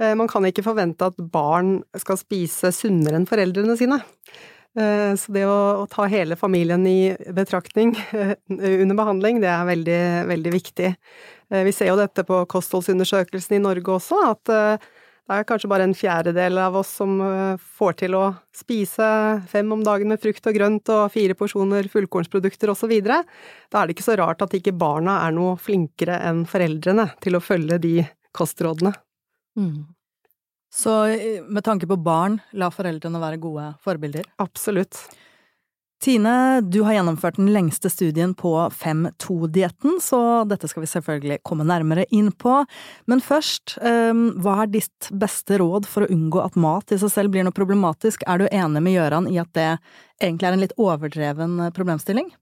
Man 0.00 0.30
kan 0.32 0.46
ikke 0.48 0.64
forvente 0.64 1.04
at 1.10 1.18
barn 1.20 1.82
skal 2.00 2.16
spise 2.16 2.70
sunnere 2.72 3.18
enn 3.18 3.26
foreldrene 3.28 3.76
sine. 3.76 3.98
Eh, 4.78 5.16
så 5.18 5.32
det 5.34 5.42
å, 5.50 5.86
ta 5.90 6.06
hele 6.10 6.36
familien 6.38 6.84
i 6.86 7.10
betraktning 7.34 7.96
eh, 8.14 8.36
under 8.46 8.94
behandling, 8.94 9.40
det 9.42 9.50
er 9.50 9.66
veldig, 9.66 10.00
veldig 10.30 10.54
viktig. 10.54 10.94
Vi 11.50 11.72
ser 11.74 11.90
jo 11.90 11.98
dette 11.98 12.22
på 12.22 12.44
kostholdsundersøkelsen 12.46 13.56
i 13.56 13.64
Norge 13.64 13.96
også, 13.96 14.20
at 14.22 14.44
det 14.46 15.34
er 15.34 15.46
kanskje 15.48 15.70
bare 15.72 15.88
en 15.88 15.96
fjerdedel 15.98 16.60
av 16.62 16.76
oss 16.78 16.92
som 17.00 17.16
får 17.58 17.96
til 18.04 18.14
å 18.14 18.22
spise 18.54 19.08
fem 19.50 19.74
om 19.74 19.82
dagen 19.82 20.12
med 20.14 20.22
frukt 20.22 20.46
og 20.46 20.54
grønt 20.54 20.92
og 20.94 21.10
fire 21.10 21.34
porsjoner 21.34 21.90
fullkornsprodukter 21.90 22.70
osv. 22.70 22.94
Da 23.02 23.18
er 23.24 23.82
det 23.82 23.96
ikke 23.96 24.06
så 24.06 24.14
rart 24.22 24.46
at 24.46 24.54
ikke 24.60 24.78
barna 24.78 25.24
er 25.24 25.34
noe 25.34 25.58
flinkere 25.58 26.20
enn 26.30 26.44
foreldrene 26.46 27.08
til 27.18 27.34
å 27.34 27.42
følge 27.42 27.82
de 27.82 27.96
kostrådene. 28.30 28.94
Mm. 29.58 29.90
Så 30.70 30.92
med 31.48 31.64
tanke 31.66 31.88
på 31.90 31.98
barn, 31.98 32.38
la 32.54 32.70
foreldrene 32.70 33.20
være 33.22 33.40
gode 33.42 33.72
forbilder? 33.82 34.28
Absolutt. 34.42 35.00
Tine, 36.00 36.60
du 36.60 36.78
har 36.86 36.94
gjennomført 36.94 37.36
den 37.36 37.50
lengste 37.52 37.90
studien 37.92 38.30
på 38.34 38.54
5-2-dietten, 38.72 39.98
så 40.00 40.20
dette 40.48 40.68
skal 40.70 40.86
vi 40.86 40.88
selvfølgelig 40.88 41.36
komme 41.44 41.66
nærmere 41.68 42.06
inn 42.16 42.30
på. 42.32 42.54
Men 43.04 43.20
først, 43.20 43.74
ehm, 43.84 44.22
hva 44.40 44.62
er 44.62 44.72
ditt 44.72 45.10
beste 45.12 45.58
råd 45.60 45.84
for 45.84 46.06
å 46.06 46.08
unngå 46.08 46.40
at 46.40 46.56
mat 46.56 46.94
i 46.94 47.00
seg 47.02 47.12
selv 47.12 47.34
blir 47.34 47.44
noe 47.44 47.52
problematisk? 47.52 48.24
Er 48.24 48.40
du 48.40 48.46
enig 48.48 48.80
med 48.80 48.96
Gøran 48.96 49.28
i 49.28 49.36
at 49.42 49.52
det 49.52 49.68
egentlig 50.22 50.48
er 50.48 50.56
en 50.56 50.64
litt 50.64 50.76
overdreven 50.80 51.60
problemstilling? 51.76 52.32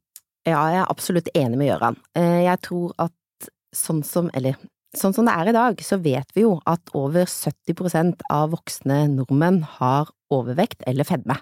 Ja, 0.47 0.63
jeg 0.71 0.85
er 0.85 0.93
absolutt 0.95 1.35
enig 1.35 1.59
med 1.59 1.73
Gøran. 1.73 1.99
Eh, 2.15 2.45
jeg 2.47 2.63
tror 2.63 2.95
at 3.09 3.51
sånn 3.75 4.05
som, 4.07 4.31
eller 4.39 4.55
Sånn 4.97 5.13
som 5.13 5.29
det 5.29 5.35
er 5.37 5.51
i 5.51 5.57
dag, 5.57 5.83
så 5.85 5.99
vet 6.01 6.31
vi 6.37 6.47
jo 6.47 6.55
at 6.69 6.95
over 6.97 7.29
70% 7.29 8.25
av 8.33 8.55
voksne 8.55 9.03
nordmenn 9.13 9.61
har 9.77 10.09
overvekt 10.33 10.85
eller 10.89 11.05
fedme. 11.09 11.37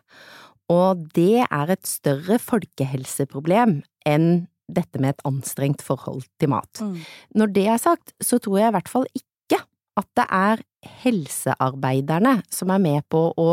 Og 0.72 1.06
det 1.14 1.44
er 1.44 1.70
et 1.70 1.86
større 1.86 2.40
folkehelseproblem 2.42 3.80
enn 4.08 4.30
dette 4.66 4.98
med 4.98 5.14
et 5.14 5.26
anstrengt 5.28 5.84
forhold 5.86 6.24
til 6.40 6.50
mat. 6.50 6.82
Mm. 6.82 6.98
Når 7.38 7.52
det 7.54 7.66
er 7.70 7.82
sagt, 7.82 8.16
så 8.18 8.40
tror 8.42 8.58
jeg 8.58 8.72
i 8.72 8.76
hvert 8.76 8.90
fall 8.90 9.06
ikke 9.14 9.60
at 9.96 10.08
det 10.18 10.26
er 10.26 10.64
helsearbeiderne 11.04 12.40
som 12.52 12.72
er 12.74 12.82
med 12.82 13.06
på 13.12 13.28
å 13.30 13.48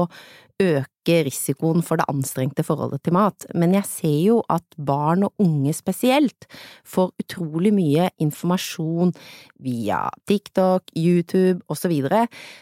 øke 0.64 1.20
risikoen 1.28 1.84
for 1.86 2.00
det 2.00 2.08
anstrengte 2.12 2.64
forholdet 2.66 3.04
til 3.04 3.16
mat, 3.16 3.46
men 3.56 3.76
jeg 3.76 3.88
ser 3.90 4.20
jo 4.24 4.40
at 4.52 4.66
barn 4.78 5.28
og 5.28 5.34
unge 5.44 5.74
spesielt 5.76 6.48
får 6.88 7.12
utrolig 7.24 7.74
mye 7.76 8.10
informasjon 8.24 9.14
via 9.64 10.06
TikTok, 10.30 10.94
YouTube 10.96 11.60
osv. 11.68 11.94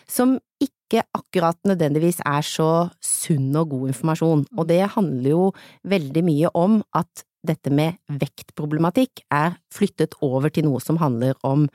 som 0.10 0.39
ikke 0.62 1.05
akkurat 1.15 1.58
nødvendigvis 1.65 2.20
er 2.25 2.46
så 2.46 2.72
sunn 3.01 3.55
og 3.55 3.72
god 3.74 3.91
informasjon, 3.93 4.46
og 4.58 4.70
det 4.70 4.81
handler 4.96 5.29
jo 5.29 5.51
veldig 5.88 6.24
mye 6.27 6.55
om 6.58 6.81
at 6.98 7.25
dette 7.45 7.71
med 7.74 7.98
vektproblematikk 8.21 9.24
er 9.33 9.55
flyttet 9.74 10.13
over 10.25 10.53
til 10.53 10.67
noe 10.67 10.81
som 10.83 11.00
handler 11.01 11.38
om 11.48 11.65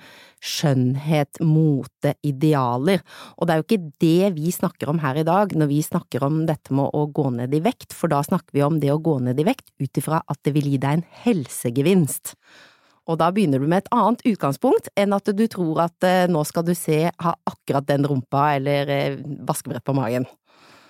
skjønnhet, 0.44 1.40
mote, 1.42 2.14
idealer, 2.26 3.02
og 3.37 3.49
det 3.49 3.54
er 3.54 3.61
jo 3.61 3.66
ikke 3.66 3.90
det 4.04 4.30
vi 4.37 4.54
snakker 4.54 4.92
om 4.92 5.02
her 5.02 5.18
i 5.18 5.26
dag 5.26 5.56
når 5.56 5.70
vi 5.73 5.80
snakker 5.85 6.25
om 6.26 6.44
dette 6.49 6.75
med 6.76 6.94
å 6.94 7.06
gå 7.11 7.28
ned 7.35 7.54
i 7.56 7.62
vekt, 7.64 7.96
for 7.96 8.12
da 8.12 8.23
snakker 8.26 8.54
vi 8.56 8.64
om 8.66 8.78
det 8.82 8.92
å 8.94 9.02
gå 9.02 9.18
ned 9.26 9.42
i 9.42 9.49
vekt 9.49 9.68
ut 9.82 10.02
ifra 10.02 10.23
at 10.23 10.42
det 10.46 10.54
vil 10.56 10.70
gi 10.70 10.80
deg 10.82 11.00
en 11.00 11.06
helsegevinst. 11.26 12.37
Og 13.06 13.20
da 13.20 13.28
begynner 13.30 13.62
du 13.62 13.68
med 13.70 13.85
et 13.85 13.92
annet 13.94 14.25
utgangspunkt 14.26 14.90
enn 14.99 15.14
at 15.14 15.28
du 15.38 15.44
tror 15.50 15.85
at 15.85 16.06
eh, 16.06 16.26
nå 16.30 16.42
skal 16.46 16.66
du 16.66 16.75
se, 16.75 17.06
ha 17.11 17.35
akkurat 17.46 17.87
den 17.87 18.06
rumpa 18.06 18.49
eller 18.56 18.90
eh, 18.90 19.20
vaskebrett 19.46 19.87
på 19.87 19.94
magen. 19.94 20.26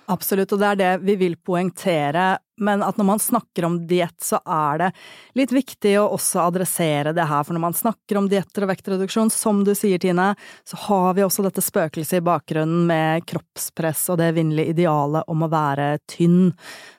Absolutt, 0.07 0.53
og 0.55 0.61
det 0.61 0.67
er 0.67 0.77
det 0.79 0.91
vi 1.03 1.17
vil 1.19 1.33
poengtere, 1.43 2.37
men 2.63 2.83
at 2.85 2.95
når 2.95 3.05
man 3.09 3.19
snakker 3.19 3.65
om 3.67 3.75
diett, 3.89 4.15
så 4.23 4.39
er 4.39 4.79
det 4.79 4.87
litt 5.35 5.51
viktig 5.51 5.91
å 5.99 6.05
også 6.15 6.45
adressere 6.45 7.11
det 7.15 7.25
her, 7.27 7.43
for 7.43 7.57
når 7.57 7.63
man 7.65 7.75
snakker 7.75 8.19
om 8.21 8.29
dietter 8.31 8.63
og 8.63 8.71
vektreduksjon, 8.71 9.31
som 9.33 9.65
du 9.67 9.73
sier, 9.75 9.99
Tine, 9.99 10.29
så 10.63 10.79
har 10.85 11.17
vi 11.17 11.25
også 11.25 11.43
dette 11.43 11.63
spøkelset 11.65 12.21
i 12.21 12.23
bakgrunnen 12.23 12.87
med 12.87 13.27
kroppspress 13.27 14.05
og 14.13 14.21
det 14.21 14.31
evinnelige 14.31 14.77
idealet 14.77 15.27
om 15.27 15.43
å 15.43 15.51
være 15.51 15.89
tynn, 16.07 16.53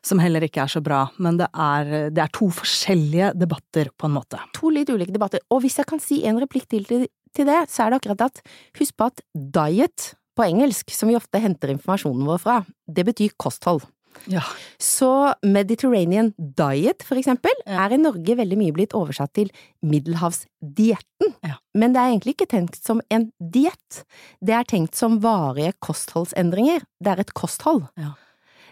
som 0.04 0.20
heller 0.20 0.44
ikke 0.44 0.66
er 0.66 0.76
så 0.76 0.84
bra, 0.84 1.06
men 1.16 1.40
det 1.40 1.48
er, 1.56 1.94
det 2.12 2.26
er 2.26 2.34
to 2.36 2.50
forskjellige 2.52 3.32
debatter, 3.40 3.88
på 3.96 4.08
en 4.08 4.18
måte. 4.18 4.40
To 4.60 4.68
litt 4.74 4.92
ulike 4.92 5.16
debatter, 5.16 5.40
og 5.48 5.64
hvis 5.64 5.80
jeg 5.80 5.88
kan 5.88 6.02
si 6.02 6.20
en 6.28 6.40
replikk 6.42 6.68
til 6.68 7.08
til 7.36 7.48
det, 7.48 7.58
så 7.70 7.84
er 7.84 7.92
det 7.92 8.00
akkurat 8.00 8.28
at 8.28 8.40
husk 8.78 8.96
på 8.98 9.08
at 9.10 9.20
diet 9.34 10.12
på 10.38 10.46
engelsk, 10.46 10.94
som 10.94 11.10
vi 11.10 11.18
ofte 11.18 11.42
henter 11.42 11.74
informasjonen 11.74 12.26
vår 12.28 12.42
fra, 12.42 12.58
det 12.86 13.06
betyr 13.08 13.34
kosthold. 13.40 13.82
Ja. 14.26 14.42
Så 14.82 15.34
Mediterranean 15.46 16.32
diet, 16.36 17.04
for 17.06 17.20
eksempel, 17.20 17.54
ja. 17.64 17.84
er 17.84 17.94
i 17.94 18.00
Norge 18.00 18.36
veldig 18.38 18.58
mye 18.58 18.74
blitt 18.74 18.96
oversatt 18.96 19.34
til 19.38 19.50
middelhavsdietten. 19.86 21.34
Ja. 21.46 21.58
Men 21.78 21.94
det 21.94 22.02
er 22.02 22.12
egentlig 22.12 22.36
ikke 22.36 22.50
tenkt 22.50 22.80
som 22.82 23.02
en 23.14 23.28
diett. 23.38 24.02
Det 24.44 24.56
er 24.56 24.66
tenkt 24.68 24.98
som 24.98 25.20
varige 25.22 25.76
kostholdsendringer. 25.84 26.82
Det 27.02 27.14
er 27.14 27.22
et 27.22 27.34
kosthold. 27.38 27.86
Ja. 28.00 28.16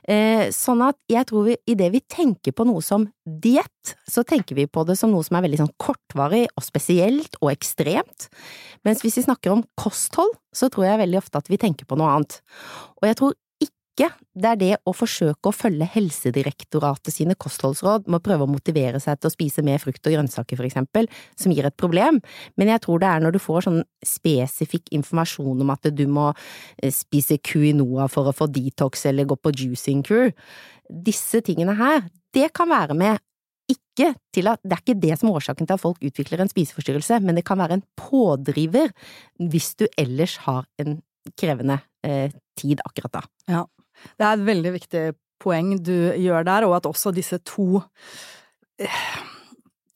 Eh, 0.06 0.52
sånn 0.54 0.84
at 0.86 0.98
jeg 1.10 1.26
tror 1.26 1.48
vi, 1.48 1.56
idet 1.66 1.88
vi 1.90 2.00
tenker 2.00 2.54
på 2.54 2.66
noe 2.68 2.82
som 2.84 3.08
diett, 3.26 3.96
så 4.06 4.22
tenker 4.26 4.54
vi 4.58 4.68
på 4.70 4.84
det 4.86 4.94
som 5.00 5.10
noe 5.10 5.26
som 5.26 5.38
er 5.38 5.46
veldig 5.48 5.64
sånn 5.64 5.72
kortvarig 5.82 6.44
og 6.54 6.62
spesielt 6.62 7.34
og 7.40 7.50
ekstremt, 7.50 8.28
mens 8.86 9.02
hvis 9.02 9.18
vi 9.18 9.26
snakker 9.26 9.56
om 9.56 9.64
kosthold, 9.78 10.30
så 10.54 10.70
tror 10.70 10.86
jeg 10.86 11.02
veldig 11.02 11.18
ofte 11.18 11.42
at 11.42 11.50
vi 11.50 11.58
tenker 11.60 11.88
på 11.90 11.98
noe 11.98 12.12
annet. 12.14 12.38
Og 13.02 13.10
jeg 13.10 13.18
tror 13.18 13.34
ikke 13.96 14.10
det 14.36 14.48
er 14.50 14.58
det 14.60 14.70
å 14.84 14.92
forsøke 14.92 15.48
å 15.48 15.56
følge 15.56 15.86
Helsedirektoratet 15.94 17.14
sine 17.14 17.36
kostholdsråd 17.40 18.04
med 18.10 18.18
å 18.18 18.24
prøve 18.24 18.44
å 18.44 18.50
motivere 18.50 19.00
seg 19.00 19.16
til 19.16 19.30
å 19.30 19.32
spise 19.32 19.64
mer 19.64 19.80
frukt 19.80 20.04
og 20.04 20.12
grønnsaker, 20.12 20.58
for 20.58 20.68
eksempel, 20.68 21.08
som 21.40 21.54
gir 21.54 21.64
et 21.64 21.76
problem, 21.80 22.20
men 22.60 22.72
jeg 22.74 22.82
tror 22.84 23.00
det 23.00 23.08
er 23.08 23.24
når 23.24 23.36
du 23.36 23.40
får 23.40 23.64
sånn 23.64 23.80
spesifikk 24.04 24.92
informasjon 24.96 25.64
om 25.64 25.72
at 25.72 25.88
du 25.96 26.04
må 26.12 26.28
eh, 26.32 26.92
spise 26.92 27.38
quinoa 27.40 28.10
for 28.12 28.28
å 28.28 28.36
få 28.36 28.50
detox 28.52 29.06
eller 29.08 29.28
gå 29.30 29.38
på 29.40 29.54
juicing 29.56 30.04
crew. 30.04 30.28
Disse 30.86 31.40
tingene 31.46 31.78
her, 31.80 32.04
det 32.36 32.50
kan 32.56 32.68
være 32.68 32.96
med 32.98 33.22
ikke 33.72 34.12
til 34.36 34.50
at 34.52 34.60
det 34.62 34.76
er 34.76 34.82
ikke 34.84 35.00
det 35.06 35.16
som 35.16 35.30
er 35.30 35.38
årsaken 35.40 35.66
til 35.66 35.74
at 35.78 35.82
folk 35.82 36.04
utvikler 36.04 36.44
en 36.44 36.52
spiseforstyrrelse, 36.52 37.22
men 37.24 37.40
det 37.40 37.46
kan 37.48 37.58
være 37.58 37.80
en 37.80 37.86
pådriver 37.96 38.92
hvis 39.40 39.72
du 39.80 39.88
ellers 39.96 40.36
har 40.44 40.68
en 40.82 41.00
krevende 41.40 41.80
eh, 42.06 42.28
tid 42.60 42.84
akkurat 42.84 43.16
da. 43.16 43.24
Ja. 43.50 43.64
Det 44.16 44.26
er 44.26 44.34
et 44.36 44.46
veldig 44.46 44.74
viktig 44.76 45.04
poeng 45.42 45.76
du 45.84 45.94
gjør 46.16 46.46
der, 46.48 46.66
og 46.68 46.76
at 46.78 46.88
også 46.88 47.12
disse 47.14 47.38
to 47.44 47.82
eh, 48.80 49.06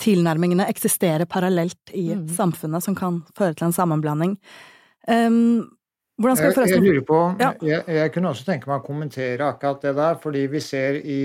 tilnærmingene 0.00 0.68
eksisterer 0.70 1.28
parallelt 1.30 1.92
i 1.96 2.10
mm. 2.14 2.28
samfunnet, 2.36 2.84
som 2.84 2.96
kan 2.96 3.22
føre 3.38 3.56
til 3.56 3.68
en 3.68 3.76
sammenblanding. 3.76 4.38
Um, 5.08 5.68
hvordan 6.20 6.36
skal 6.36 6.50
vi 6.50 6.56
forresten 6.58 6.84
Jeg, 6.84 6.84
jeg 6.84 6.94
lurer 6.94 7.06
på, 7.08 7.18
ja. 7.40 7.50
jeg, 7.64 7.84
jeg, 7.96 8.12
kunne 8.12 8.28
også 8.28 8.44
tenke 8.44 8.68
meg 8.68 8.82
å 8.82 8.84
kommentere 8.84 9.46
akkurat 9.46 9.84
det 9.86 9.94
der, 9.96 10.18
fordi 10.20 10.42
vi 10.52 10.60
ser 10.60 10.98
i 11.00 11.22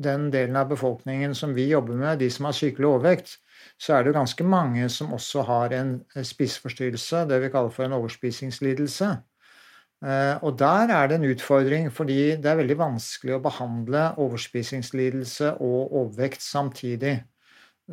den 0.00 0.30
delen 0.32 0.56
av 0.56 0.70
befolkningen 0.70 1.36
som 1.36 1.52
vi 1.56 1.68
jobber 1.68 1.98
med, 2.00 2.22
de 2.22 2.30
som 2.32 2.48
har 2.48 2.56
sykelig 2.56 2.88
overvekt, 2.88 3.36
så 3.76 3.96
er 3.96 4.02
det 4.02 4.12
jo 4.12 4.16
ganske 4.16 4.46
mange 4.48 4.88
som 4.92 5.12
også 5.12 5.44
har 5.48 5.74
en 5.76 5.92
spiseforstyrrelse, 6.16 7.26
det 7.28 7.42
vi 7.44 7.52
kaller 7.52 7.74
for 7.74 7.84
en 7.84 7.98
overspisingslidelse. 7.98 9.10
Eh, 10.02 10.36
og 10.42 10.56
der 10.58 10.90
er 10.90 11.10
det 11.10 11.18
en 11.20 11.28
utfordring, 11.30 11.90
fordi 11.94 12.34
det 12.42 12.48
er 12.50 12.58
veldig 12.58 12.78
vanskelig 12.80 13.36
å 13.36 13.42
behandle 13.42 14.08
overspisingslidelse 14.22 15.56
og 15.62 15.94
overvekt 16.00 16.42
samtidig. 16.42 17.20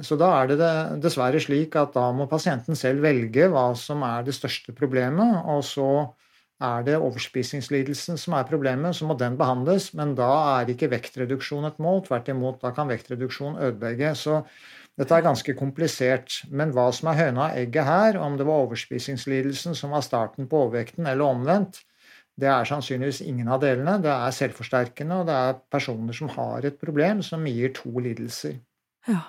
Så 0.06 0.16
da 0.18 0.30
er 0.40 0.50
det 0.50 0.70
dessverre 1.04 1.42
slik 1.42 1.76
at 1.78 1.94
da 1.94 2.08
må 2.16 2.26
pasienten 2.30 2.78
selv 2.78 3.04
velge 3.06 3.50
hva 3.52 3.72
som 3.78 4.02
er 4.06 4.26
det 4.26 4.36
største 4.38 4.74
problemet, 4.78 5.42
og 5.50 5.62
så 5.66 5.90
er 6.60 6.84
det 6.84 6.98
overspisingslidelsen 7.00 8.18
som 8.20 8.36
er 8.36 8.48
problemet, 8.48 8.96
så 8.96 9.08
må 9.08 9.16
den 9.18 9.38
behandles, 9.40 9.94
men 9.96 10.12
da 10.18 10.30
er 10.60 10.72
ikke 10.74 10.90
vektreduksjon 10.92 11.68
et 11.70 11.80
mål. 11.80 12.04
Tvert 12.08 12.32
imot, 12.34 12.60
da 12.64 12.74
kan 12.76 12.90
vektreduksjon 12.92 13.60
ødelegge. 13.64 14.12
Så 14.20 14.42
dette 15.00 15.16
er 15.16 15.24
ganske 15.24 15.56
komplisert. 15.56 16.42
Men 16.52 16.74
hva 16.76 16.90
som 16.96 17.12
er 17.12 17.22
høna 17.22 17.46
og 17.48 17.62
egget 17.62 17.88
her, 17.88 18.20
om 18.20 18.36
det 18.40 18.48
var 18.50 18.66
overspisingslidelsen 18.66 19.78
som 19.78 19.96
var 19.96 20.04
starten 20.04 20.50
på 20.52 20.66
overvekten, 20.66 21.08
eller 21.08 21.32
omvendt, 21.32 21.80
det 22.40 22.50
er 22.52 22.68
sannsynligvis 22.68 23.22
ingen 23.26 23.50
av 23.52 23.62
delene. 23.64 23.98
Det 24.04 24.12
er 24.12 24.36
selvforsterkende, 24.36 25.22
og 25.22 25.30
det 25.30 25.36
er 25.36 25.60
personer 25.72 26.16
som 26.16 26.32
har 26.36 26.68
et 26.68 26.80
problem, 26.82 27.24
som 27.26 27.46
gir 27.50 27.74
to 27.76 27.92
lidelser. 28.04 28.60
Ja. 29.08 29.22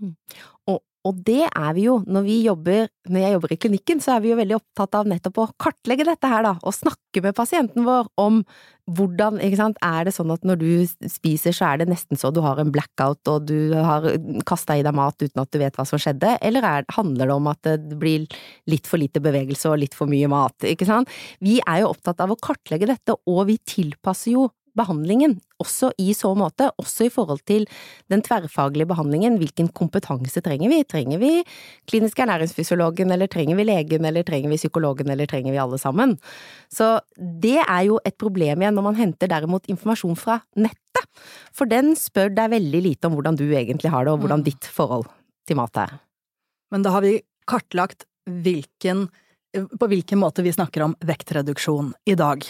Og 0.71 0.81
Og 1.09 1.21
det 1.25 1.47
er 1.49 1.71
vi 1.77 1.87
jo. 1.87 2.01
Når 2.05 2.25
vi 2.27 2.37
jobber, 2.45 2.91
når 3.09 3.23
jeg 3.25 3.35
jobber 3.37 3.55
i 3.55 3.61
klinikken, 3.63 4.03
så 4.05 4.17
er 4.17 4.25
vi 4.25 4.33
jo 4.33 4.41
veldig 4.41 4.59
opptatt 4.59 4.99
av 4.99 5.09
nettopp 5.09 5.41
å 5.41 5.47
kartlegge 5.61 6.05
dette 6.09 6.29
her, 6.29 6.45
da, 6.45 6.59
og 6.61 6.77
snakke 6.77 7.23
med 7.25 7.37
pasienten 7.37 7.87
vår 7.87 8.11
om 8.21 8.43
hvordan, 8.91 9.39
ikke 9.45 9.59
sant, 9.61 9.79
er 9.87 10.07
det 10.07 10.13
sånn 10.17 10.33
at 10.35 10.45
når 10.47 10.61
du 10.61 11.09
spiser 11.11 11.55
så 11.55 11.69
er 11.69 11.81
det 11.81 11.89
nesten 11.93 12.19
så 12.19 12.33
du 12.35 12.41
har 12.43 12.59
en 12.59 12.73
blackout 12.75 13.29
og 13.31 13.47
du 13.47 13.73
har 13.77 14.09
kasta 14.49 14.77
i 14.79 14.85
deg 14.87 14.97
mat 14.97 15.15
uten 15.21 15.43
at 15.43 15.51
du 15.53 15.61
vet 15.63 15.77
hva 15.79 15.87
som 15.87 16.01
skjedde, 16.01 16.35
eller 16.43 16.67
er, 16.67 16.89
handler 16.97 17.31
det 17.31 17.37
om 17.37 17.51
at 17.53 17.71
det 17.71 17.99
blir 18.01 18.27
litt 18.71 18.91
for 18.91 19.01
lite 19.01 19.23
bevegelse 19.23 19.71
og 19.71 19.81
litt 19.85 19.97
for 19.97 20.11
mye 20.11 20.31
mat, 20.31 20.67
ikke 20.67 20.89
sant? 20.89 21.13
Vi 21.45 21.61
er 21.63 21.85
jo 21.85 21.93
opptatt 21.95 22.23
av 22.25 22.35
å 22.35 22.41
kartlegge 22.41 22.91
dette, 22.91 23.15
og 23.31 23.45
vi 23.51 23.61
tilpasser 23.63 24.35
jo 24.35 24.49
behandlingen, 24.79 25.37
også 25.63 25.91
i 26.01 26.13
så 26.17 26.33
måte, 26.39 26.71
også 26.81 27.07
i 27.07 27.13
forhold 27.13 27.43
til 27.49 27.67
den 28.13 28.23
tverrfaglige 28.27 28.89
behandlingen. 28.91 29.39
Hvilken 29.41 29.71
kompetanse 29.77 30.43
trenger 30.45 30.73
vi? 30.73 30.83
Trenger 30.89 31.21
vi 31.23 31.33
klinisk 31.91 32.21
ernæringsfysiologen, 32.23 33.13
eller 33.15 33.31
trenger 33.31 33.59
vi 33.59 33.67
legen, 33.69 34.07
eller 34.09 34.27
trenger 34.27 34.53
vi 34.53 34.61
psykologen, 34.61 35.11
eller 35.13 35.31
trenger 35.31 35.55
vi 35.55 35.63
alle 35.63 35.81
sammen? 35.81 36.17
Så 36.73 36.99
det 37.17 37.59
er 37.65 37.87
jo 37.89 38.01
et 38.05 38.19
problem 38.21 38.63
igjen 38.63 38.77
når 38.79 38.89
man 38.91 39.01
henter 39.01 39.31
derimot 39.31 39.69
informasjon 39.71 40.19
fra 40.19 40.41
nettet, 40.57 41.09
for 41.57 41.71
den 41.71 41.95
spør 41.99 42.31
deg 42.37 42.53
veldig 42.55 42.85
lite 42.85 43.09
om 43.09 43.17
hvordan 43.17 43.39
du 43.39 43.49
egentlig 43.49 43.91
har 43.93 44.07
det, 44.07 44.15
og 44.15 44.23
hvordan 44.25 44.45
mm. 44.45 44.47
ditt 44.47 44.71
forhold 44.71 45.09
til 45.49 45.59
mat 45.59 45.83
er. 45.83 45.99
Men 46.71 46.87
da 46.87 46.95
har 46.95 47.05
vi 47.05 47.19
kartlagt 47.51 48.07
hvilken 48.31 49.09
på 49.51 49.89
hvilken 49.91 50.21
måte 50.21 50.45
vi 50.47 50.53
snakker 50.55 50.85
om 50.85 50.97
vektreduksjon 51.03 51.93
i 52.07 52.15
dag. 52.19 52.45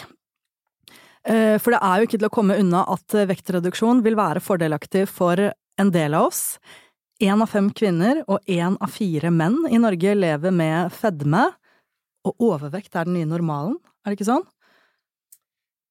Eh, 1.27 1.57
for 1.61 1.75
det 1.75 1.81
er 1.85 1.99
jo 1.99 2.07
ikke 2.07 2.17
til 2.17 2.29
å 2.29 2.33
komme 2.33 2.57
unna 2.57 2.81
at 2.89 3.13
eh, 3.13 3.27
vektreduksjon 3.29 4.01
vil 4.05 4.17
være 4.17 4.41
fordelaktig 4.41 5.05
for 5.09 5.37
en 5.51 5.91
del 5.93 6.17
av 6.17 6.31
oss. 6.31 6.43
Én 7.21 7.43
av 7.43 7.51
fem 7.51 7.69
kvinner 7.77 8.23
og 8.25 8.41
én 8.49 8.77
av 8.81 8.89
fire 8.89 9.29
menn 9.33 9.59
i 9.69 9.81
Norge 9.81 10.15
lever 10.17 10.53
med 10.55 10.93
fedme, 10.95 11.51
og 12.25 12.47
overvekt 12.51 12.97
er 12.97 13.05
den 13.05 13.19
nye 13.19 13.29
normalen, 13.29 13.77
er 14.01 14.11
det 14.11 14.19
ikke 14.19 14.31
sånn? 14.31 14.47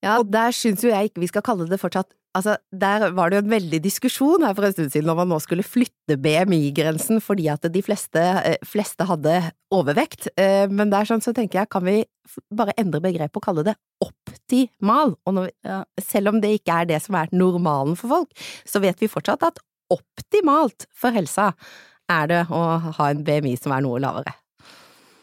Ja, 0.03 0.21
der 0.25 0.55
syns 0.57 0.83
jo 0.83 0.91
jeg 0.91 1.11
ikke 1.11 1.23
vi 1.23 1.29
skal 1.31 1.45
kalle 1.47 1.69
det 1.71 1.79
fortsatt 1.83 2.15
Altså, 2.31 2.53
der 2.71 3.09
var 3.11 3.27
det 3.27 3.41
jo 3.41 3.43
en 3.43 3.51
veldig 3.51 3.81
diskusjon 3.83 4.45
her 4.47 4.53
for 4.55 4.63
en 4.63 4.71
stund 4.71 4.93
siden 4.95 5.11
om 5.11 5.17
man 5.19 5.27
nå 5.33 5.41
skulle 5.43 5.67
flytte 5.67 6.15
BMI-grensen 6.23 7.19
fordi 7.19 7.49
at 7.51 7.67
de 7.75 7.83
fleste, 7.83 8.23
eh, 8.23 8.55
fleste, 8.63 9.03
hadde 9.09 9.33
overvekt, 9.75 10.29
men 10.71 10.93
der 10.95 11.09
sånn 11.11 11.25
så 11.25 11.35
tenker 11.35 11.59
jeg 11.59 11.71
kan 11.75 11.83
vi 11.83 12.05
bare 12.55 12.75
endre 12.81 13.03
begrepet 13.05 13.41
og 13.41 13.45
kalle 13.45 13.65
det 13.67 13.77
optimal, 14.05 15.17
og 15.27 15.37
når, 15.37 15.51
ja, 15.67 15.83
selv 16.03 16.33
om 16.33 16.41
det 16.43 16.57
ikke 16.59 16.83
er 16.83 16.91
det 16.91 17.01
som 17.05 17.19
er 17.19 17.33
normalen 17.35 17.99
for 17.99 18.13
folk, 18.13 18.45
så 18.69 18.83
vet 18.83 19.01
vi 19.03 19.11
fortsatt 19.11 19.47
at 19.47 19.63
optimalt 19.91 20.87
for 20.95 21.15
helsa 21.15 21.51
er 22.11 22.31
det 22.31 22.45
å 22.51 22.63
ha 22.99 23.11
en 23.11 23.25
BMI 23.27 23.57
som 23.59 23.75
er 23.75 23.85
noe 23.85 24.01
lavere. 24.03 24.35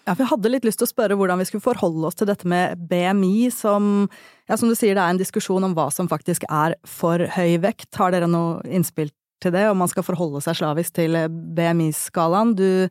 Ja, 0.08 0.14
for 0.14 0.24
jeg 0.24 0.32
hadde 0.32 0.50
litt 0.54 0.66
lyst 0.68 0.80
til 0.80 0.88
å 0.88 0.92
spørre 0.94 1.18
hvordan 1.20 1.42
vi 1.42 1.46
skulle 1.50 1.66
forholde 1.66 2.08
oss 2.08 2.16
til 2.16 2.30
dette 2.30 2.48
med 2.48 2.80
BMI, 2.88 3.50
som 3.52 4.08
ja, 4.48 4.56
som 4.56 4.72
du 4.72 4.76
sier, 4.78 4.96
det 4.96 5.04
er 5.04 5.12
en 5.12 5.20
diskusjon 5.20 5.68
om 5.68 5.74
hva 5.76 5.90
som 5.92 6.08
faktisk 6.08 6.46
er 6.48 6.78
for 6.88 7.20
høy 7.36 7.58
vekt. 7.64 7.90
Har 8.00 8.16
dere 8.16 8.30
noe 8.32 8.62
innspill 8.72 9.12
til 9.44 9.52
det, 9.52 9.66
om 9.68 9.82
man 9.84 9.92
skal 9.92 10.06
forholde 10.08 10.40
seg 10.46 10.62
slavisk 10.62 10.96
til 10.96 11.20
BMI-skalaen? 11.28 12.56
Du 12.56 12.88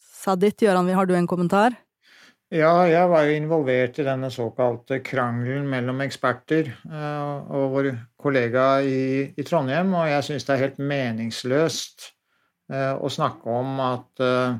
sa 0.00 0.38
ditt, 0.40 0.64
Gøran, 0.64 0.88
har 0.96 1.08
du 1.08 1.12
en 1.18 1.28
kommentar? 1.28 1.76
Ja, 2.48 2.86
jeg 2.88 3.08
var 3.12 3.26
jo 3.28 3.34
involvert 3.36 3.98
i 4.00 4.04
denne 4.06 4.30
såkalte 4.32 5.02
krangelen 5.04 5.66
mellom 5.68 5.98
eksperter 6.00 6.70
eh, 6.72 7.50
og 7.52 7.74
vår 7.74 7.88
kollega 8.16 8.78
i, 8.80 9.26
i 9.36 9.44
Trondheim, 9.44 9.92
og 9.92 10.08
jeg 10.08 10.24
syns 10.24 10.48
det 10.48 10.54
er 10.54 10.62
helt 10.62 10.78
meningsløst 10.80 12.06
eh, 12.72 12.94
å 12.96 13.10
snakke 13.12 13.52
om 13.52 13.84
at 13.84 14.24
eh, 14.24 14.56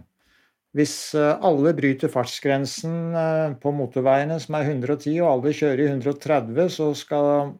hvis 0.77 0.99
alle 1.17 1.73
bryter 1.75 2.13
fartsgrensen 2.13 3.17
på 3.59 3.71
motorveiene, 3.73 4.37
som 4.39 4.59
er 4.59 4.69
110, 4.69 5.17
og 5.25 5.31
alle 5.31 5.55
kjører 5.57 5.81
i 5.81 5.89
130, 5.89 6.61
så 6.71 6.91
skal 6.95 7.55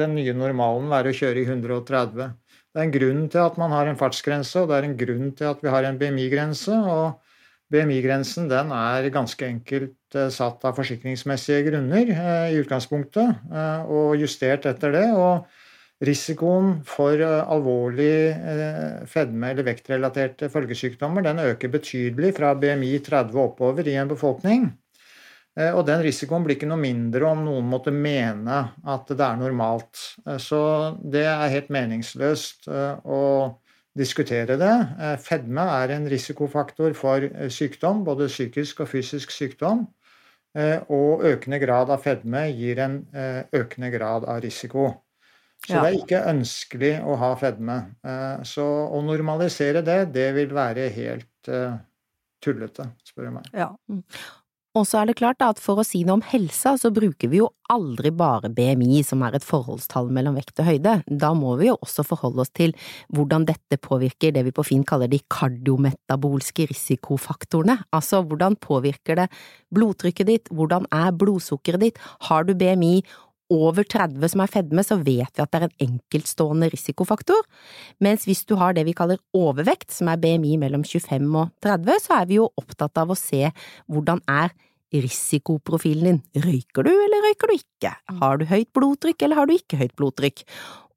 den 0.00 0.16
nye 0.16 0.32
normalen 0.32 0.88
være 0.88 1.12
å 1.12 1.18
kjøre 1.20 1.44
i 1.44 1.46
130. 1.46 2.32
Det 2.72 2.80
er 2.80 2.86
en 2.88 2.96
grunn 2.96 3.22
til 3.28 3.44
at 3.44 3.60
man 3.60 3.76
har 3.76 3.92
en 3.92 4.00
fartsgrense, 4.00 4.64
og 4.64 4.72
det 4.72 4.80
er 4.80 4.88
en 4.88 4.96
grunn 5.04 5.28
til 5.36 5.52
at 5.52 5.60
vi 5.62 5.76
har 5.76 5.84
en 5.84 6.00
BMI-grense. 6.00 6.80
og 6.88 7.27
BMI-grensen 7.72 8.48
den 8.50 8.72
er 8.72 9.08
ganske 9.14 9.46
enkelt 9.46 10.16
eh, 10.16 10.30
satt 10.34 10.64
av 10.64 10.76
forsikringsmessige 10.78 11.66
grunner 11.68 12.12
i 12.48 12.60
utgangspunktet, 12.60 13.48
og 13.88 14.16
justert 14.20 14.66
etter 14.70 14.94
det. 14.94 15.08
og 15.12 15.48
Risikoen 15.98 16.76
for 16.86 17.18
eh, 17.18 17.50
alvorlig 17.50 18.12
eh, 18.30 18.98
fedme- 19.10 19.50
eller 19.50 19.66
vektrelaterte 19.66 20.46
følgesykdommer 20.52 21.24
den 21.26 21.42
øker 21.42 21.72
betydelig 21.72 22.36
fra 22.36 22.52
BMI 22.54 22.92
30 23.02 23.40
oppover 23.42 23.88
i 23.90 23.96
en 23.98 24.10
befolkning. 24.12 24.68
Eh, 25.58 25.72
og 25.72 25.82
den 25.88 26.04
risikoen 26.06 26.46
blir 26.46 26.54
ikke 26.54 26.70
noe 26.70 26.78
mindre 26.78 27.26
om 27.26 27.42
noen 27.48 27.66
måtte 27.66 27.90
mene 27.90 28.60
at 28.86 29.10
det 29.10 29.26
er 29.26 29.40
normalt. 29.40 30.04
Så 30.38 30.60
det 31.02 31.26
er 31.26 31.54
helt 31.56 31.74
meningsløst 31.74 32.70
å 32.70 33.22
diskutere 33.98 34.56
det. 34.60 34.74
Fedme 35.24 35.66
er 35.82 35.96
en 35.96 36.08
risikofaktor 36.10 36.94
for 36.98 37.26
sykdom, 37.52 38.04
både 38.06 38.30
psykisk 38.30 38.84
og 38.84 38.92
fysisk 38.92 39.34
sykdom. 39.34 39.86
Og 40.88 41.26
økende 41.28 41.58
grad 41.62 41.90
av 41.92 42.00
fedme 42.02 42.46
gir 42.56 42.80
en 42.82 42.96
økende 43.54 43.90
grad 43.92 44.24
av 44.24 44.40
risiko. 44.42 44.88
Så 45.66 45.74
ja. 45.74 45.82
det 45.82 45.88
er 45.88 45.98
ikke 45.98 46.20
ønskelig 46.30 46.92
å 47.02 47.16
ha 47.18 47.32
fedme. 47.38 47.78
Eh, 48.06 48.42
så 48.46 48.64
å 48.94 49.00
normalisere 49.04 49.82
det, 49.86 50.00
det 50.14 50.28
vil 50.36 50.54
være 50.54 50.86
helt 50.94 51.50
tullete, 52.44 52.92
spør 53.08 53.28
du 53.28 53.32
meg. 53.38 53.48
Ja. 53.56 53.72
Og 54.76 54.84
så 54.86 55.00
er 55.00 55.08
det 55.08 55.16
klart 55.18 55.40
at 55.42 55.60
for 55.62 55.80
å 55.80 55.86
si 55.86 56.02
noe 56.04 56.18
om 56.18 56.24
helsa, 56.28 56.74
så 56.76 56.90
bruker 56.94 57.30
vi 57.32 57.40
jo 57.40 57.48
aldri 57.72 58.10
bare 58.14 58.50
BMI, 58.52 59.00
som 59.04 59.22
er 59.24 59.38
et 59.38 59.44
forholdstall 59.44 60.10
mellom 60.14 60.36
vekt 60.38 60.60
og 60.60 60.68
høyde. 60.68 60.94
Da 61.08 61.32
må 61.36 61.54
vi 61.60 61.70
jo 61.70 61.78
også 61.80 62.04
forholde 62.06 62.44
oss 62.44 62.52
til 62.56 62.74
hvordan 63.16 63.46
dette 63.48 63.80
påvirker 63.80 64.34
det 64.36 64.44
vi 64.46 64.54
på 64.54 64.66
Finn 64.68 64.84
kaller 64.88 65.10
de 65.10 65.20
kardiometabolske 65.32 66.68
risikofaktorene. 66.70 67.78
Altså 67.96 68.20
hvordan 68.24 68.58
påvirker 68.60 69.22
det 69.22 69.28
blodtrykket 69.74 70.28
ditt, 70.28 70.52
hvordan 70.52 70.88
er 70.94 71.16
blodsukkeret 71.16 71.88
ditt, 71.88 72.02
har 72.28 72.44
du 72.48 72.54
BMI, 72.56 73.00
over 73.52 73.86
30 73.86 74.28
som 74.32 74.42
er 74.44 74.52
fedme, 74.52 74.84
så 74.84 74.98
vet 75.00 75.32
vi 75.32 75.42
at 75.42 75.50
det 75.52 75.58
er 75.58 75.66
en 75.68 75.84
enkeltstående 75.88 76.70
risikofaktor, 76.72 77.42
mens 78.04 78.26
hvis 78.28 78.44
du 78.48 78.56
har 78.60 78.76
det 78.76 78.84
vi 78.88 78.96
kaller 78.96 79.20
overvekt, 79.36 79.90
som 79.94 80.10
er 80.12 80.20
BMI 80.20 80.56
mellom 80.60 80.84
25 80.84 81.28
og 81.32 81.52
30, 81.64 82.02
så 82.04 82.20
er 82.20 82.30
vi 82.30 82.40
jo 82.40 82.50
opptatt 82.60 83.00
av 83.00 83.12
å 83.12 83.18
se 83.18 83.48
hvordan 83.88 84.22
er 84.28 84.52
risikoprofilen 84.94 86.06
din. 86.08 86.44
Røyker 86.44 86.86
du, 86.86 86.92
eller 86.92 87.24
røyker 87.26 87.50
du 87.50 87.58
ikke? 87.58 87.92
Har 88.20 88.40
du 88.40 88.46
høyt 88.48 88.70
blodtrykk, 88.76 89.24
eller 89.24 89.40
har 89.40 89.48
du 89.48 89.56
ikke 89.56 89.80
høyt 89.82 89.96
blodtrykk? 90.00 90.44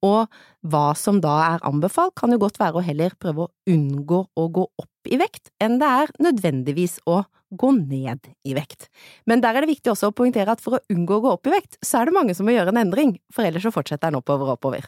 Og 0.05 0.31
hva 0.65 0.85
som 0.97 1.19
da 1.21 1.33
er 1.51 1.67
anbefalt, 1.67 2.15
kan 2.17 2.33
jo 2.33 2.39
godt 2.41 2.59
være 2.61 2.79
å 2.79 2.85
heller 2.85 3.13
prøve 3.21 3.45
å 3.45 3.51
unngå 3.69 4.23
å 4.33 4.47
gå 4.53 4.65
opp 4.81 5.09
i 5.11 5.19
vekt, 5.21 5.51
enn 5.61 5.79
det 5.81 5.89
er 5.89 6.15
nødvendigvis 6.21 6.99
å 7.09 7.23
gå 7.51 7.71
ned 7.75 8.29
i 8.47 8.55
vekt. 8.55 8.87
Men 9.27 9.43
der 9.43 9.57
er 9.57 9.65
det 9.65 9.73
viktig 9.73 9.91
også 9.91 10.11
å 10.11 10.15
poengtere 10.15 10.55
at 10.55 10.63
for 10.63 10.77
å 10.77 10.83
unngå 10.93 11.19
å 11.19 11.25
gå 11.25 11.35
opp 11.35 11.49
i 11.49 11.53
vekt, 11.53 11.77
så 11.83 11.99
er 11.99 12.09
det 12.09 12.15
mange 12.15 12.35
som 12.37 12.47
må 12.47 12.55
gjøre 12.55 12.73
en 12.73 12.81
endring, 12.81 13.17
for 13.33 13.45
ellers 13.45 13.67
så 13.67 13.73
fortsetter 13.75 14.09
den 14.09 14.21
oppover 14.21 14.49
og 14.49 14.57
oppover. 14.59 14.87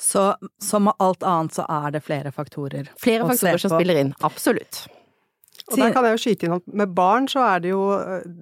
Så 0.00 0.30
som 0.62 0.86
med 0.88 0.96
alt 1.02 1.26
annet 1.26 1.58
så 1.58 1.66
er 1.68 1.90
det 1.92 2.00
flere 2.06 2.30
faktorer 2.32 2.88
Flere 2.96 3.26
faktorer 3.28 3.60
som 3.60 3.74
spiller 3.74 4.00
inn, 4.00 4.14
absolutt. 4.24 4.86
Og 5.70 5.78
der 5.78 5.92
kan 5.94 6.06
jeg 6.06 6.16
jo 6.16 6.22
skyte 6.24 6.46
inn 6.46 6.56
at 6.56 6.64
med 6.82 6.94
barn 6.96 7.28
så 7.30 7.44
er 7.46 7.62
det 7.62 7.70
jo 7.70 7.82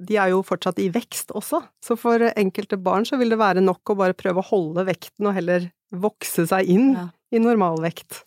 De 0.08 0.16
er 0.16 0.32
jo 0.32 0.40
fortsatt 0.46 0.80
i 0.80 0.88
vekst 0.94 1.34
også. 1.36 1.60
Så 1.84 1.98
for 2.00 2.24
enkelte 2.30 2.78
barn 2.80 3.04
så 3.08 3.18
vil 3.20 3.34
det 3.34 3.40
være 3.40 3.64
nok 3.64 3.92
å 3.92 3.98
bare 3.98 4.16
prøve 4.16 4.42
å 4.42 4.48
holde 4.48 4.86
vekten 4.88 5.28
og 5.28 5.36
heller 5.36 5.68
vokse 5.92 6.46
seg 6.48 6.68
inn 6.72 6.90
ja. 6.96 7.06
i 7.34 7.42
normalvekt. 7.42 8.24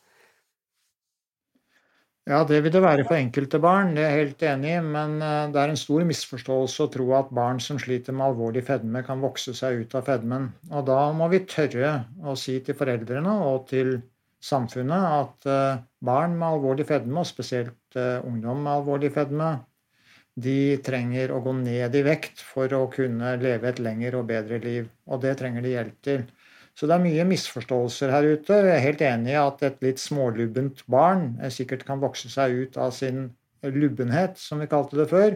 Ja, 2.29 2.43
det 2.45 2.59
vil 2.61 2.71
det 2.73 2.83
være 2.83 3.03
for 3.07 3.17
enkelte 3.17 3.57
barn, 3.59 3.95
det 3.97 4.03
er 4.05 4.11
jeg 4.11 4.25
helt 4.25 4.43
enig 4.45 4.73
i. 4.75 4.81
Men 4.93 5.15
eh, 5.25 5.47
det 5.51 5.57
er 5.57 5.71
en 5.73 5.79
stor 5.79 6.05
misforståelse 6.05 6.85
å 6.85 6.91
tro 6.93 7.07
at 7.17 7.31
barn 7.33 7.59
som 7.63 7.79
sliter 7.81 8.13
med 8.13 8.27
alvorlig 8.29 8.61
fedme, 8.67 9.01
kan 9.07 9.23
vokse 9.23 9.55
seg 9.57 9.81
ut 9.81 9.95
av 9.97 10.05
fedmen. 10.05 10.51
Og 10.69 10.85
da 10.87 10.99
må 11.17 11.31
vi 11.33 11.41
tørre 11.49 11.95
å 12.21 12.37
si 12.37 12.59
til 12.61 12.77
foreldrene 12.77 13.33
og 13.49 13.65
til 13.71 13.95
samfunnet 14.41 15.07
at 15.17 15.49
eh, 15.49 15.81
barn 16.05 16.37
med 16.37 16.47
alvorlig 16.47 16.87
fedme, 16.89 17.21
og 17.21 17.29
spesielt 17.29 17.97
eh, 17.99 18.23
ungdom 18.25 18.63
med 18.65 18.73
alvorlig 18.79 19.11
fedme, 19.15 19.51
de 20.41 20.77
trenger 20.85 21.33
å 21.35 21.41
gå 21.43 21.53
ned 21.59 21.95
i 21.95 22.03
vekt 22.05 22.39
for 22.45 22.71
å 22.73 22.85
kunne 22.91 23.35
leve 23.41 23.67
et 23.69 23.81
lengre 23.83 24.21
og 24.21 24.29
bedre 24.29 24.61
liv. 24.63 24.87
Og 25.11 25.21
det 25.25 25.35
trenger 25.41 25.65
de 25.65 25.73
hjelp 25.75 25.97
til. 26.07 26.23
Så 26.77 26.87
det 26.87 26.95
er 26.95 27.03
mye 27.03 27.25
misforståelser 27.27 28.13
her 28.13 28.27
ute. 28.31 28.61
Jeg 28.63 28.77
er 28.77 28.85
helt 28.85 29.03
enig 29.03 29.33
i 29.33 29.41
at 29.41 29.63
et 29.67 29.83
litt 29.83 29.99
smålubbent 29.99 30.85
barn 30.91 31.33
sikkert 31.51 31.83
kan 31.87 31.99
vokse 32.01 32.31
seg 32.31 32.55
ut 32.63 32.79
av 32.79 32.93
sin 32.95 33.27
lubbenhet, 33.61 34.39
som 34.39 34.63
vi 34.63 34.69
kalte 34.71 34.97
det 35.01 35.09
før. 35.11 35.35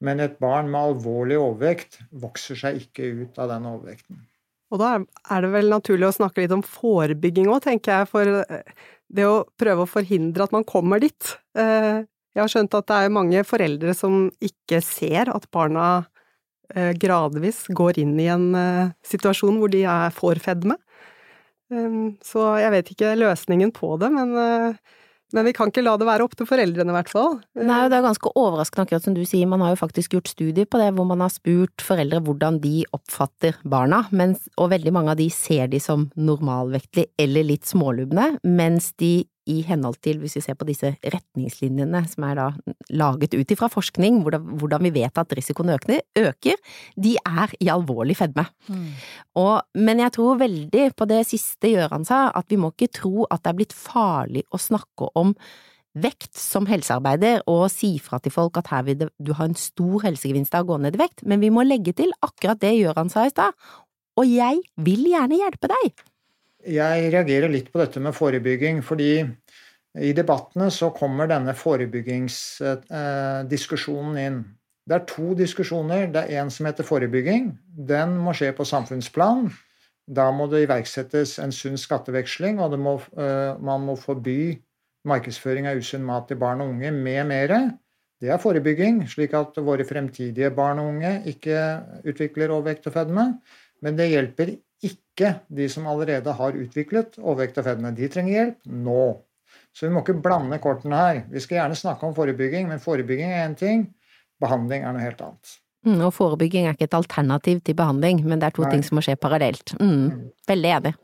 Men 0.00 0.24
et 0.24 0.38
barn 0.40 0.70
med 0.72 0.80
alvorlig 0.80 1.36
overvekt 1.36 2.00
vokser 2.22 2.56
seg 2.56 2.80
ikke 2.80 3.12
ut 3.20 3.38
av 3.38 3.52
den 3.52 3.68
overvekten. 3.68 4.24
Og 4.70 4.80
da 4.80 4.94
er 5.02 5.44
det 5.44 5.50
vel 5.52 5.68
naturlig 5.68 6.08
å 6.08 6.14
snakke 6.14 6.44
litt 6.44 6.54
om 6.54 6.64
forebygging 6.64 7.50
òg, 7.50 7.60
tenker 7.66 8.00
jeg. 8.00 8.08
For 8.08 8.40
eh, 8.40 8.74
det 9.10 9.26
å 9.26 9.42
prøve 9.58 9.84
å 9.84 9.90
forhindre 9.90 10.46
at 10.46 10.54
man 10.54 10.66
kommer 10.68 11.02
dit. 11.02 11.34
Eh, 11.58 12.06
jeg 12.34 12.42
har 12.42 12.52
skjønt 12.52 12.76
at 12.78 12.88
det 12.90 12.98
er 12.98 13.14
mange 13.14 13.42
foreldre 13.46 13.94
som 13.96 14.28
ikke 14.44 14.80
ser 14.84 15.32
at 15.32 15.48
barna 15.52 15.88
eh, 16.74 16.92
gradvis 16.98 17.64
går 17.74 18.00
inn 18.04 18.14
i 18.22 18.30
en 18.30 18.46
eh, 18.54 18.94
situasjon 19.06 19.58
hvor 19.60 19.72
de 19.72 19.84
er 19.88 20.14
får 20.14 20.42
fedme. 20.44 20.78
Så 22.26 22.44
jeg 22.58 22.70
vet 22.74 22.88
ikke 22.90 23.12
løsningen 23.14 23.70
på 23.70 23.92
det, 24.02 24.08
men 24.10 24.32
men 25.36 25.46
vi 25.46 25.54
kan 25.56 25.70
ikke 25.70 25.84
la 25.84 25.96
det 26.00 26.08
være 26.08 26.26
opp 26.26 26.36
til 26.38 26.48
foreldrene, 26.48 26.92
i 26.92 26.96
hvert 26.96 27.12
fall. 27.12 27.38
Nei, 27.58 27.80
det 27.90 27.98
er 27.98 28.06
ganske 28.06 28.32
overraskende, 28.34 28.86
akkurat 28.86 29.06
som 29.06 29.16
du 29.16 29.22
sier. 29.28 29.48
Man 29.50 29.64
har 29.64 29.74
jo 29.74 29.80
faktisk 29.82 30.16
gjort 30.16 30.30
studier 30.32 30.68
på 30.68 30.80
det, 30.82 30.90
hvor 30.96 31.08
man 31.08 31.24
har 31.24 31.32
spurt 31.34 31.84
foreldre 31.84 32.22
hvordan 32.26 32.60
de 32.64 32.84
oppfatter 32.96 33.58
barna, 33.62 34.04
mens, 34.10 34.48
og 34.56 34.72
veldig 34.74 34.94
mange 34.96 35.14
av 35.14 35.20
de 35.20 35.30
ser 35.34 35.70
de 35.72 35.82
som 35.82 36.08
normalvektlige 36.18 37.12
eller 37.20 37.46
litt 37.52 37.68
smålubne, 37.68 38.32
mens 38.46 38.92
de 39.00 39.20
i 39.50 39.60
henhold 39.66 39.98
til, 40.04 40.20
hvis 40.22 40.36
vi 40.38 40.42
ser 40.44 40.56
på 40.58 40.68
disse 40.68 40.92
retningslinjene 41.02 42.02
som 42.10 42.26
er 42.28 42.38
da 42.38 42.48
laget 42.94 43.34
ut 43.36 43.54
ifra 43.54 43.68
forskning, 43.72 44.22
hvordan 44.24 44.84
vi 44.86 44.92
vet 44.94 45.18
at 45.20 45.34
risikoen 45.36 45.72
øker, 45.74 46.60
de 46.96 47.16
er 47.18 47.56
i 47.60 47.70
alvorlig 47.72 48.16
fedme. 48.20 48.46
Mm. 48.68 48.86
Og, 49.42 49.56
men 49.74 50.04
jeg 50.04 50.14
tror 50.16 50.38
veldig 50.40 50.86
på 50.96 51.08
det 51.10 51.24
siste 51.28 51.72
Gjøran 51.72 52.06
sa, 52.08 52.28
at 52.34 52.46
vi 52.50 52.60
må 52.60 52.72
ikke 52.74 52.92
tro 53.00 53.26
at 53.30 53.42
det 53.42 53.52
er 53.52 53.58
blitt 53.60 53.76
farlig 53.76 54.46
å 54.50 54.60
snakke 54.60 55.10
om 55.18 55.34
vekt 55.98 56.38
som 56.38 56.68
helsearbeider 56.70 57.42
og 57.50 57.64
si 57.72 57.96
fra 58.02 58.20
til 58.22 58.34
folk 58.34 58.60
at 58.60 58.70
her 58.70 58.84
vil 58.86 59.08
du 59.10 59.32
ha 59.34 59.46
en 59.48 59.58
stor 59.58 60.04
helsegevinst 60.04 60.54
av 60.54 60.66
å 60.66 60.72
gå 60.72 60.82
ned 60.84 60.94
i 60.94 61.02
vekt, 61.02 61.24
men 61.26 61.42
vi 61.42 61.50
må 61.50 61.66
legge 61.66 61.96
til 61.98 62.12
akkurat 62.22 62.60
det 62.62 62.76
Gjøran 62.76 63.10
sa 63.10 63.26
i 63.26 63.32
stad, 63.34 63.56
og 64.18 64.28
jeg 64.28 64.62
vil 64.86 65.08
gjerne 65.10 65.40
hjelpe 65.40 65.70
deg. 65.72 66.06
Jeg 66.68 67.08
reagerer 67.14 67.48
litt 67.48 67.70
på 67.72 67.80
dette 67.80 68.02
med 68.04 68.12
forebygging, 68.12 68.82
fordi 68.84 69.24
i 69.98 70.12
debattene 70.14 70.70
så 70.70 70.90
kommer 70.94 71.26
denne 71.30 71.54
forebyggingsdiskusjonen 71.58 74.18
inn. 74.22 74.44
Det 74.86 74.94
er 74.96 75.04
to 75.10 75.34
diskusjoner. 75.38 76.12
Det 76.14 76.22
er 76.22 76.30
en 76.42 76.50
som 76.50 76.66
heter 76.66 76.84
forebygging. 76.86 77.58
Den 77.90 78.08
må 78.22 78.30
skje 78.36 78.52
på 78.56 78.64
samfunnsplan. 78.66 79.50
Da 80.10 80.30
må 80.34 80.44
det 80.50 80.64
iverksettes 80.64 81.38
en 81.42 81.52
sunn 81.54 81.78
skatteveksling, 81.78 82.60
og 82.62 82.78
må, 82.78 82.94
eh, 83.18 83.52
man 83.62 83.80
må 83.86 83.94
forby 83.98 84.62
markedsføring 85.06 85.66
av 85.70 85.76
usunn 85.78 86.04
mat 86.04 86.28
til 86.28 86.38
barn 86.40 86.60
og 86.60 86.68
unge 86.74 86.90
med 86.90 87.26
mere. 87.26 87.78
Det 88.20 88.28
er 88.28 88.42
forebygging, 88.42 89.08
slik 89.08 89.34
at 89.34 89.56
våre 89.56 89.84
fremtidige 89.86 90.50
barn 90.52 90.78
og 90.82 90.88
unge 90.92 91.22
ikke 91.30 91.56
utvikler 92.04 92.52
overvekt 92.52 92.86
og 92.90 92.96
fedme. 92.98 93.24
Men 93.80 93.96
det 93.96 94.10
hjelper 94.10 94.52
ikke 94.84 95.40
de 95.48 95.68
som 95.72 95.86
allerede 95.88 96.32
har 96.36 96.58
utviklet 96.58 97.16
overvekt 97.20 97.58
og 97.58 97.64
fedme. 97.64 97.94
De 97.96 98.08
trenger 98.12 98.34
hjelp 98.34 98.56
nå. 98.66 99.04
Så 99.76 99.86
vi 99.86 99.94
må 99.94 100.02
ikke 100.02 100.18
blande 100.22 100.58
kortene 100.62 100.98
her. 100.98 101.24
Vi 101.30 101.42
skal 101.42 101.60
gjerne 101.60 101.78
snakke 101.78 102.06
om 102.08 102.14
forebygging, 102.16 102.68
men 102.70 102.82
forebygging 102.82 103.32
er 103.32 103.44
én 103.46 103.56
ting, 103.58 103.84
behandling 104.42 104.84
er 104.84 104.96
noe 104.96 105.04
helt 105.04 105.20
annet. 105.24 105.56
Mm, 105.86 106.00
og 106.04 106.12
forebygging 106.12 106.66
er 106.66 106.76
ikke 106.76 106.90
et 106.90 106.98
alternativ 106.98 107.62
til 107.64 107.76
behandling, 107.78 108.20
men 108.28 108.40
det 108.40 108.50
er 108.50 108.56
to 108.56 108.66
Nei. 108.66 108.74
ting 108.74 108.84
som 108.84 108.98
må 108.98 109.04
skje 109.04 109.16
parallelt. 109.20 109.72
Mm, 109.80 109.94
mm. 109.94 110.24
Veldig 110.50 110.72
enig. 110.76 110.94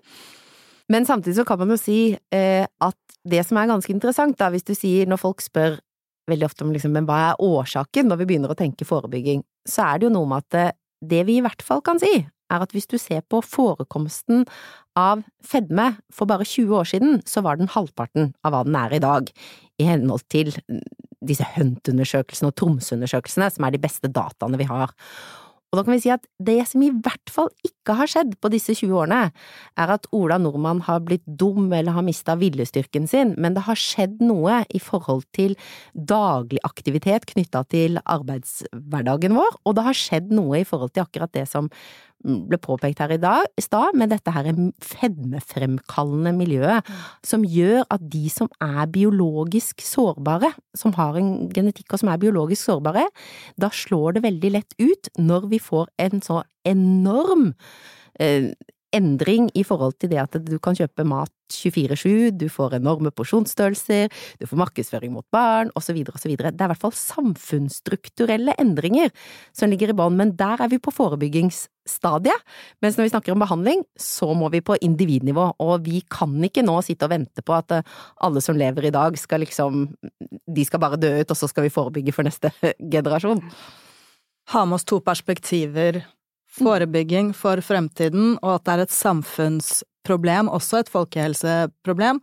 Men 0.92 1.06
samtidig 1.08 1.38
så 1.38 1.46
kan 1.48 1.58
man 1.62 1.72
jo 1.72 1.78
si 1.80 2.00
eh, 2.14 2.66
at 2.66 3.18
det 3.26 3.42
som 3.46 3.58
er 3.58 3.70
ganske 3.70 3.92
interessant, 3.92 4.36
da, 4.38 4.50
hvis 4.52 4.66
du 4.66 4.74
sier 4.76 5.08
når 5.08 5.22
folk 5.22 5.42
spør 5.42 5.80
veldig 6.30 6.46
ofte 6.46 6.66
om 6.66 6.72
liksom, 6.74 6.92
men 6.94 7.06
hva 7.08 7.18
er 7.30 7.42
årsaken 7.42 8.10
når 8.10 8.20
vi 8.20 8.28
begynner 8.32 8.52
å 8.52 8.58
tenke 8.58 8.86
forebygging, 8.86 9.42
så 9.66 9.88
er 9.88 9.98
det 9.98 10.08
jo 10.08 10.14
noe 10.14 10.30
med 10.30 10.44
at 10.44 10.58
eh, 10.60 10.76
det 11.06 11.24
vi 11.28 11.38
i 11.38 11.44
hvert 11.44 11.62
fall 11.64 11.82
kan 11.86 12.00
si, 12.02 12.12
er 12.52 12.64
at 12.64 12.74
hvis 12.74 12.88
du 12.90 12.96
ser 13.00 13.24
på 13.26 13.42
forekomsten 13.44 14.44
av 14.96 15.24
fedme 15.44 15.92
for 16.14 16.28
bare 16.30 16.46
20 16.46 16.76
år 16.78 16.90
siden, 16.92 17.18
så 17.28 17.42
var 17.44 17.58
den 17.60 17.70
halvparten 17.72 18.32
av 18.46 18.54
hva 18.54 18.64
den 18.66 18.78
er 18.78 18.96
i 18.96 19.02
dag, 19.02 19.32
i 19.76 19.88
henhold 19.88 20.24
til 20.32 20.54
disse 21.26 21.46
Hunt-undersøkelsene 21.56 22.52
og 22.52 22.56
Tromsø-undersøkelsene, 22.60 23.50
som 23.52 23.66
er 23.66 23.74
de 23.74 23.82
beste 23.82 24.10
dataene 24.12 24.60
vi 24.60 24.68
har. 24.68 24.94
Og 25.72 25.80
da 25.80 25.82
kan 25.82 25.96
vi 25.96 26.02
si 26.04 26.12
at 26.14 26.24
det 26.40 26.60
som 26.70 26.82
i 26.84 26.92
hvert 26.94 27.32
fall 27.32 27.50
ikke 27.66 27.96
har 27.98 28.08
skjedd 28.10 28.36
på 28.40 28.50
disse 28.52 28.72
20 28.78 28.94
årene, 29.02 29.32
er 29.76 29.92
at 29.92 30.06
Ola 30.14 30.38
Nordmann 30.40 30.84
har 30.86 31.02
blitt 31.04 31.24
dum 31.26 31.72
eller 31.74 31.96
har 31.96 32.06
mista 32.06 32.36
viljestyrken 32.38 33.08
sin, 33.10 33.34
men 33.36 33.56
det 33.56 33.66
har 33.66 33.78
skjedd 33.80 34.22
noe 34.24 34.62
i 34.72 34.80
forhold 34.82 35.26
til 35.36 35.56
daglig 35.92 36.62
aktivitet 36.66 37.26
knytta 37.32 37.64
til 37.72 38.00
arbeidshverdagen 38.04 39.36
vår, 39.36 39.60
og 39.66 39.76
det 39.76 39.86
har 39.88 40.00
skjedd 40.00 40.30
noe 40.38 40.62
i 40.62 40.68
forhold 40.68 40.94
til 40.94 41.04
akkurat 41.04 41.34
det 41.34 41.48
som 41.50 41.68
ble 42.26 42.58
påpekt 42.62 43.00
her 43.02 43.14
i, 43.14 43.20
dag, 43.22 43.46
i 43.56 43.64
stad, 43.64 43.96
med 43.98 44.10
dette 44.12 44.32
her 44.34 44.48
fedmefremkallende 44.82 46.34
miljøet, 46.36 46.86
som 47.26 47.46
gjør 47.46 47.84
at 47.92 48.04
de 48.12 48.26
som 48.32 48.50
er 48.62 48.86
biologisk 48.92 49.84
sårbare, 49.86 50.50
som 50.76 50.94
har 50.98 51.18
en 51.20 51.50
genetikk 51.54 51.94
og 51.94 52.02
som 52.02 52.12
er 52.12 52.22
biologisk 52.22 52.66
sårbare, 52.66 53.06
da 53.60 53.70
slår 53.72 54.16
det 54.18 54.26
veldig 54.26 54.54
lett 54.58 54.78
ut 54.82 55.12
når 55.18 55.50
vi 55.52 55.62
får 55.62 55.90
en 56.02 56.24
så 56.24 56.42
enorm 56.66 57.52
eh, 58.20 58.50
endring 58.96 59.50
i 59.54 59.64
forhold 59.66 59.98
til 60.00 60.10
det 60.12 60.22
at 60.22 60.38
du 60.46 60.56
kan 60.62 60.76
kjøpe 60.78 61.04
mat 61.06 61.32
24-7, 61.52 62.32
du 62.40 62.48
får 62.50 62.76
enorme 62.78 63.12
porsjonsstørrelser, 63.14 64.10
du 64.40 64.46
får 64.48 64.60
markedsføring 64.60 65.12
mot 65.14 65.26
barn, 65.34 65.70
osv., 65.78 66.00
osv. 66.10 66.34
Det 66.34 66.48
er 66.48 66.66
i 66.66 66.70
hvert 66.72 66.82
fall 66.82 66.94
samfunnsstrukturelle 66.96 68.56
endringer 68.60 69.12
som 69.56 69.70
ligger 69.70 69.92
i 69.92 69.96
bånn, 69.96 70.18
men 70.18 70.34
der 70.38 70.64
er 70.64 70.72
vi 70.72 70.80
på 70.82 70.94
forebyggingsstadiet. 70.94 72.46
Mens 72.82 72.98
når 72.98 73.06
vi 73.06 73.14
snakker 73.14 73.36
om 73.36 73.44
behandling, 73.44 73.84
så 74.00 74.32
må 74.34 74.50
vi 74.54 74.64
på 74.64 74.78
individnivå, 74.82 75.52
og 75.62 75.86
vi 75.86 76.02
kan 76.10 76.34
ikke 76.48 76.66
nå 76.66 76.80
sitte 76.86 77.06
og 77.06 77.14
vente 77.14 77.46
på 77.46 77.56
at 77.56 77.78
eh, 77.78 77.96
alle 78.26 78.42
som 78.44 78.58
lever 78.58 78.88
i 78.88 78.94
dag 78.94 79.16
skal 79.20 79.44
liksom 79.44 79.86
De 80.56 80.64
skal 80.64 80.80
bare 80.82 80.98
dø 81.00 81.10
ut, 81.20 81.30
og 81.30 81.38
så 81.38 81.48
skal 81.50 81.66
vi 81.66 81.74
forebygge 81.74 82.14
for 82.14 82.26
neste 82.26 82.52
generasjon. 82.94 83.42
Ha 84.52 84.62
med 84.64 84.78
oss 84.78 84.86
to 84.86 85.00
perspektiver 85.02 86.04
forebygging 86.56 87.32
for 87.36 87.60
fremtiden, 87.64 88.36
og 88.42 88.56
at 88.56 88.66
det 88.66 88.74
er 88.74 88.84
et 88.86 88.94
samfunnsproblem, 88.94 90.50
også 90.52 90.82
et 90.82 90.92
folkehelseproblem, 90.92 92.22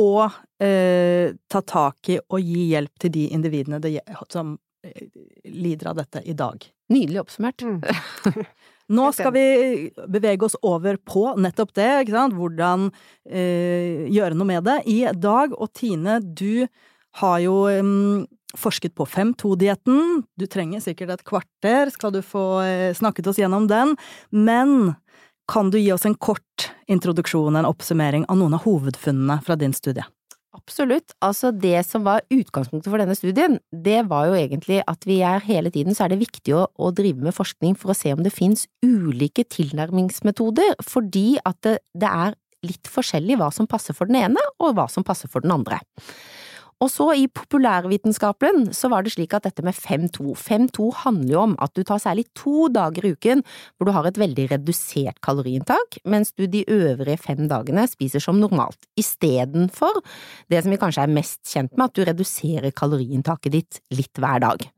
og 0.00 0.24
eh, 0.62 1.34
ta 1.48 1.62
tak 1.62 2.10
i 2.10 2.18
og 2.18 2.40
gi 2.42 2.68
hjelp 2.72 3.02
til 3.02 3.14
de 3.14 3.26
individene 3.36 3.80
det, 3.82 3.96
som 4.32 4.56
eh, 4.84 5.06
lider 5.46 5.92
av 5.92 6.00
dette 6.02 6.22
i 6.26 6.34
dag. 6.36 6.64
Nydelig 6.92 7.22
oppsummert. 7.22 7.62
Mm. 7.62 7.80
Nå 8.94 9.10
skal 9.16 9.32
vi 9.32 9.44
bevege 10.12 10.44
oss 10.44 10.58
over 10.60 10.98
på 11.00 11.30
nettopp 11.40 11.72
det, 11.78 11.88
ikke 12.04 12.16
sant, 12.18 12.34
hvordan 12.36 12.90
eh, 13.24 14.04
gjøre 14.12 14.36
noe 14.36 14.50
med 14.50 14.66
det. 14.66 14.80
I 14.90 14.98
dag, 15.16 15.54
og 15.56 15.70
Tine, 15.72 16.18
du 16.20 16.66
har 17.20 17.38
jo 17.40 17.62
um, 17.70 18.26
forsket 18.58 18.94
på 18.96 19.06
5-2-dietten. 19.08 20.24
Du 20.38 20.46
trenger 20.50 20.82
sikkert 20.84 21.14
et 21.16 21.24
kvarter, 21.26 21.92
skal 21.94 22.14
du 22.14 22.20
få 22.24 22.46
eh, 22.64 22.90
snakket 22.96 23.30
oss 23.30 23.40
gjennom 23.40 23.68
den. 23.70 23.96
Men 24.30 24.94
kan 25.50 25.70
du 25.70 25.78
gi 25.80 25.92
oss 25.92 26.06
en 26.08 26.16
kort 26.16 26.70
introduksjon, 26.88 27.56
en 27.56 27.68
oppsummering 27.68 28.26
av 28.28 28.40
noen 28.40 28.56
av 28.56 28.64
hovedfunnene 28.64 29.40
fra 29.44 29.58
din 29.60 29.74
studie? 29.76 30.04
Absolutt. 30.54 31.16
Altså, 31.24 31.50
det 31.50 31.80
som 31.88 32.04
var 32.06 32.22
utgangspunktet 32.32 32.88
for 32.88 33.02
denne 33.02 33.16
studien, 33.18 33.58
det 33.84 34.04
var 34.10 34.28
jo 34.30 34.36
egentlig 34.38 34.78
at 34.86 35.02
vi 35.08 35.18
er 35.26 35.42
hele 35.44 35.72
tiden 35.74 35.96
så 35.96 36.06
er 36.06 36.14
det 36.14 36.22
viktig 36.22 36.54
å, 36.54 36.68
å 36.78 36.92
drive 36.94 37.26
med 37.26 37.34
forskning 37.34 37.74
for 37.80 37.90
å 37.90 37.98
se 37.98 38.14
om 38.14 38.22
det 38.24 38.32
finnes 38.32 38.68
ulike 38.86 39.44
tilnærmingsmetoder, 39.50 40.78
fordi 40.86 41.34
at 41.42 41.58
det, 41.66 41.80
det 41.98 42.10
er 42.10 42.38
litt 42.64 42.88
forskjellig 42.88 43.36
hva 43.40 43.50
som 43.52 43.68
passer 43.68 43.96
for 43.96 44.08
den 44.08 44.22
ene, 44.22 44.48
og 44.62 44.78
hva 44.78 44.86
som 44.88 45.04
passer 45.06 45.28
for 45.28 45.44
den 45.44 45.52
andre. 45.52 45.82
Og 46.84 46.90
så 46.92 47.06
i 47.16 47.24
populærvitenskapen 47.32 48.66
så 48.76 48.90
var 48.92 49.04
det 49.04 49.14
slik 49.14 49.32
at 49.36 49.46
dette 49.46 49.64
med 49.64 49.72
5-2 49.72 50.34
5-2 50.36 50.90
handler 51.04 51.32
jo 51.32 51.40
om 51.46 51.54
at 51.64 51.72
du 51.72 51.80
tar 51.86 52.02
særlig 52.02 52.26
to 52.36 52.68
dager 52.74 53.06
i 53.08 53.14
uken 53.16 53.40
hvor 53.78 53.88
du 53.88 53.94
har 53.96 54.08
et 54.08 54.20
veldig 54.20 54.50
redusert 54.52 55.22
kaloriinntak, 55.24 55.98
mens 56.04 56.34
du 56.36 56.44
de 56.50 56.64
øvrige 56.68 57.16
fem 57.24 57.46
dagene 57.48 57.86
spiser 57.88 58.20
som 58.20 58.36
normalt, 58.42 58.76
istedenfor 59.00 60.02
det 60.52 60.60
som 60.60 60.74
vi 60.74 60.80
kanskje 60.82 61.06
er 61.06 61.16
mest 61.16 61.40
kjent 61.48 61.72
med, 61.72 61.88
at 61.88 61.96
du 61.96 62.04
reduserer 62.04 62.74
kaloriinntaket 62.76 63.56
ditt 63.56 63.84
litt 63.94 64.20
hver 64.20 64.44
dag. 64.44 64.68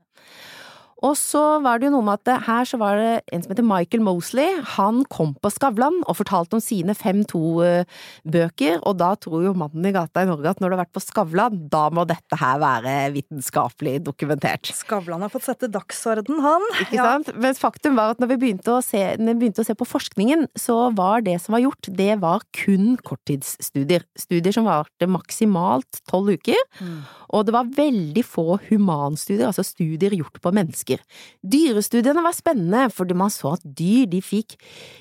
Og 1.05 1.13
så 1.19 1.41
var 1.61 1.77
det 1.79 1.91
jo 1.91 1.97
noe 1.99 2.05
med 2.07 2.23
at 2.25 2.47
her 2.47 2.69
så 2.69 2.79
var 2.81 2.97
det 2.97 3.11
en 3.35 3.43
som 3.45 3.53
heter 3.53 3.67
Michael 3.67 4.03
Mosley. 4.07 4.61
Han 4.77 5.03
kom 5.13 5.35
på 5.45 5.51
Skavlan 5.53 5.99
og 6.07 6.17
fortalte 6.17 6.57
om 6.57 6.63
sine 6.65 6.95
5-2-bøker, 6.97 8.79
og 8.81 8.97
da 9.03 9.11
tror 9.21 9.45
jo 9.45 9.53
mannen 9.59 9.85
i 9.85 9.93
gata 9.93 10.25
i 10.25 10.31
Norge 10.31 10.55
at 10.55 10.63
når 10.63 10.73
du 10.73 10.77
har 10.77 10.83
vært 10.87 10.95
på 10.97 11.03
Skavlan, 11.05 11.59
da 11.73 11.83
må 11.93 12.07
dette 12.09 12.39
her 12.41 12.63
være 12.63 12.95
vitenskapelig 13.13 13.99
dokumentert. 14.07 14.73
Skavlan 14.77 15.27
har 15.27 15.33
fått 15.33 15.51
sette 15.51 15.69
dagsorden, 15.73 16.41
han. 16.45 16.65
Ikke 16.87 16.97
ja. 16.97 17.11
sant? 17.13 17.29
Men 17.37 17.59
faktum 17.59 18.01
var 18.01 18.15
at 18.15 18.23
når 18.23 18.33
vi 18.33 18.41
begynte 18.47 18.79
å 18.79 18.81
se, 18.85 19.03
begynte 19.21 19.67
å 19.67 19.69
se 19.69 19.77
på 19.77 19.89
forskningen, 19.89 20.49
så 20.57 20.79
var 20.97 21.27
det 21.29 21.37
som 21.45 21.59
var 21.59 21.65
gjort, 21.67 21.93
det 21.93 22.17
var 22.25 22.47
kun 22.57 22.97
korttidsstudier. 23.05 24.09
Studier 24.17 24.57
som 24.57 24.69
varte 24.69 25.11
maksimalt 25.11 26.01
tolv 26.09 26.39
uker. 26.41 26.65
Mm. 26.81 26.99
Og 27.37 27.45
det 27.45 27.53
var 27.53 27.69
veldig 27.77 28.25
få 28.25 28.57
humanstudier, 28.71 29.51
altså 29.51 29.67
studier 29.67 30.15
gjort 30.17 30.41
på 30.41 30.55
mennesker 30.57 30.86
mennesker. 30.87 31.03
Dyrestudiene 31.43 32.23
var 32.23 32.35
spennende, 32.35 32.91
fordi 32.91 33.15
man 33.15 33.31
så 33.31 33.55
at 33.55 33.63
dyr, 33.65 34.07
de 34.07 34.21
fikk, 34.21 34.57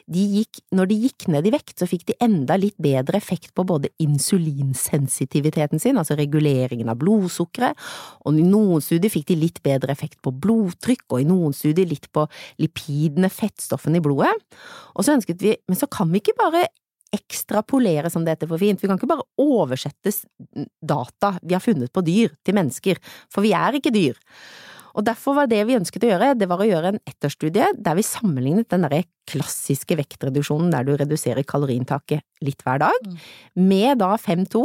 de 0.07 0.25
gikk, 0.39 0.61
når 0.73 0.89
de 0.89 0.95
gikk 1.05 1.27
ned 1.27 1.45
i 1.47 1.53
vekt, 1.53 1.79
så 1.79 1.87
fikk 1.87 2.05
de 2.07 2.15
enda 2.21 2.57
litt 2.57 2.77
bedre 2.77 3.17
effekt 3.17 3.53
på 3.55 3.65
både 3.65 3.89
insulinsensitiviteten 3.99 5.79
sin, 5.79 5.97
altså 5.97 6.15
reguleringen 6.15 6.89
av 6.89 6.99
blodsukkeret, 6.99 7.75
og 8.25 8.39
i 8.39 8.45
noen 8.45 8.81
studier 8.81 9.11
fikk 9.11 9.27
de 9.29 9.39
litt 9.39 9.61
bedre 9.63 9.91
effekt 9.91 10.21
på 10.21 10.31
blodtrykk, 10.31 11.05
og 11.11 11.21
i 11.21 11.27
noen 11.27 11.53
studier 11.53 11.87
litt 11.87 12.09
på 12.11 12.27
lipidene, 12.59 13.29
fettstoffene 13.29 13.99
i 13.99 14.05
blodet. 14.05 14.33
Og 14.95 15.05
så 15.05 15.15
ønsket 15.15 15.41
vi, 15.41 15.55
men 15.67 15.77
så 15.77 15.87
kan 15.91 16.11
vi 16.11 16.21
ikke 16.21 16.37
bare 16.37 16.67
ekstrapolere, 17.15 18.09
som 18.11 18.25
det 18.25 18.35
heter 18.35 18.49
for 18.49 18.61
fint. 18.61 18.81
Vi 18.81 18.89
kan 18.89 18.99
ikke 18.99 19.09
bare 19.09 19.25
oversette 19.41 20.13
data 20.81 21.35
vi 21.41 21.55
har 21.55 21.63
funnet 21.63 21.93
på 21.93 22.03
dyr, 22.05 22.33
til 22.45 22.57
mennesker, 22.57 23.01
for 23.31 23.45
vi 23.45 23.53
er 23.55 23.77
ikke 23.79 23.93
dyr. 23.95 24.19
Og 24.95 25.05
derfor 25.05 25.35
var 25.37 25.49
det 25.51 25.61
vi 25.67 25.75
ønsket 25.77 26.05
å 26.07 26.11
gjøre, 26.13 26.33
det 26.39 26.47
var 26.49 26.61
å 26.63 26.67
gjøre 26.67 26.93
en 26.93 27.01
etterstudie 27.03 27.67
der 27.75 27.97
vi 27.97 28.05
sammenlignet 28.07 28.69
den 28.71 28.85
derre 28.85 29.03
klassiske 29.27 29.97
vektreduksjonen 29.99 30.71
der 30.73 30.85
du 30.87 30.93
reduserer 30.95 31.45
kaloriinntaket 31.47 32.23
litt 32.45 32.61
hver 32.63 32.83
dag, 32.85 33.07
mm. 33.07 33.17
med 33.67 33.99
da 34.03 34.13
5-2, 34.21 34.61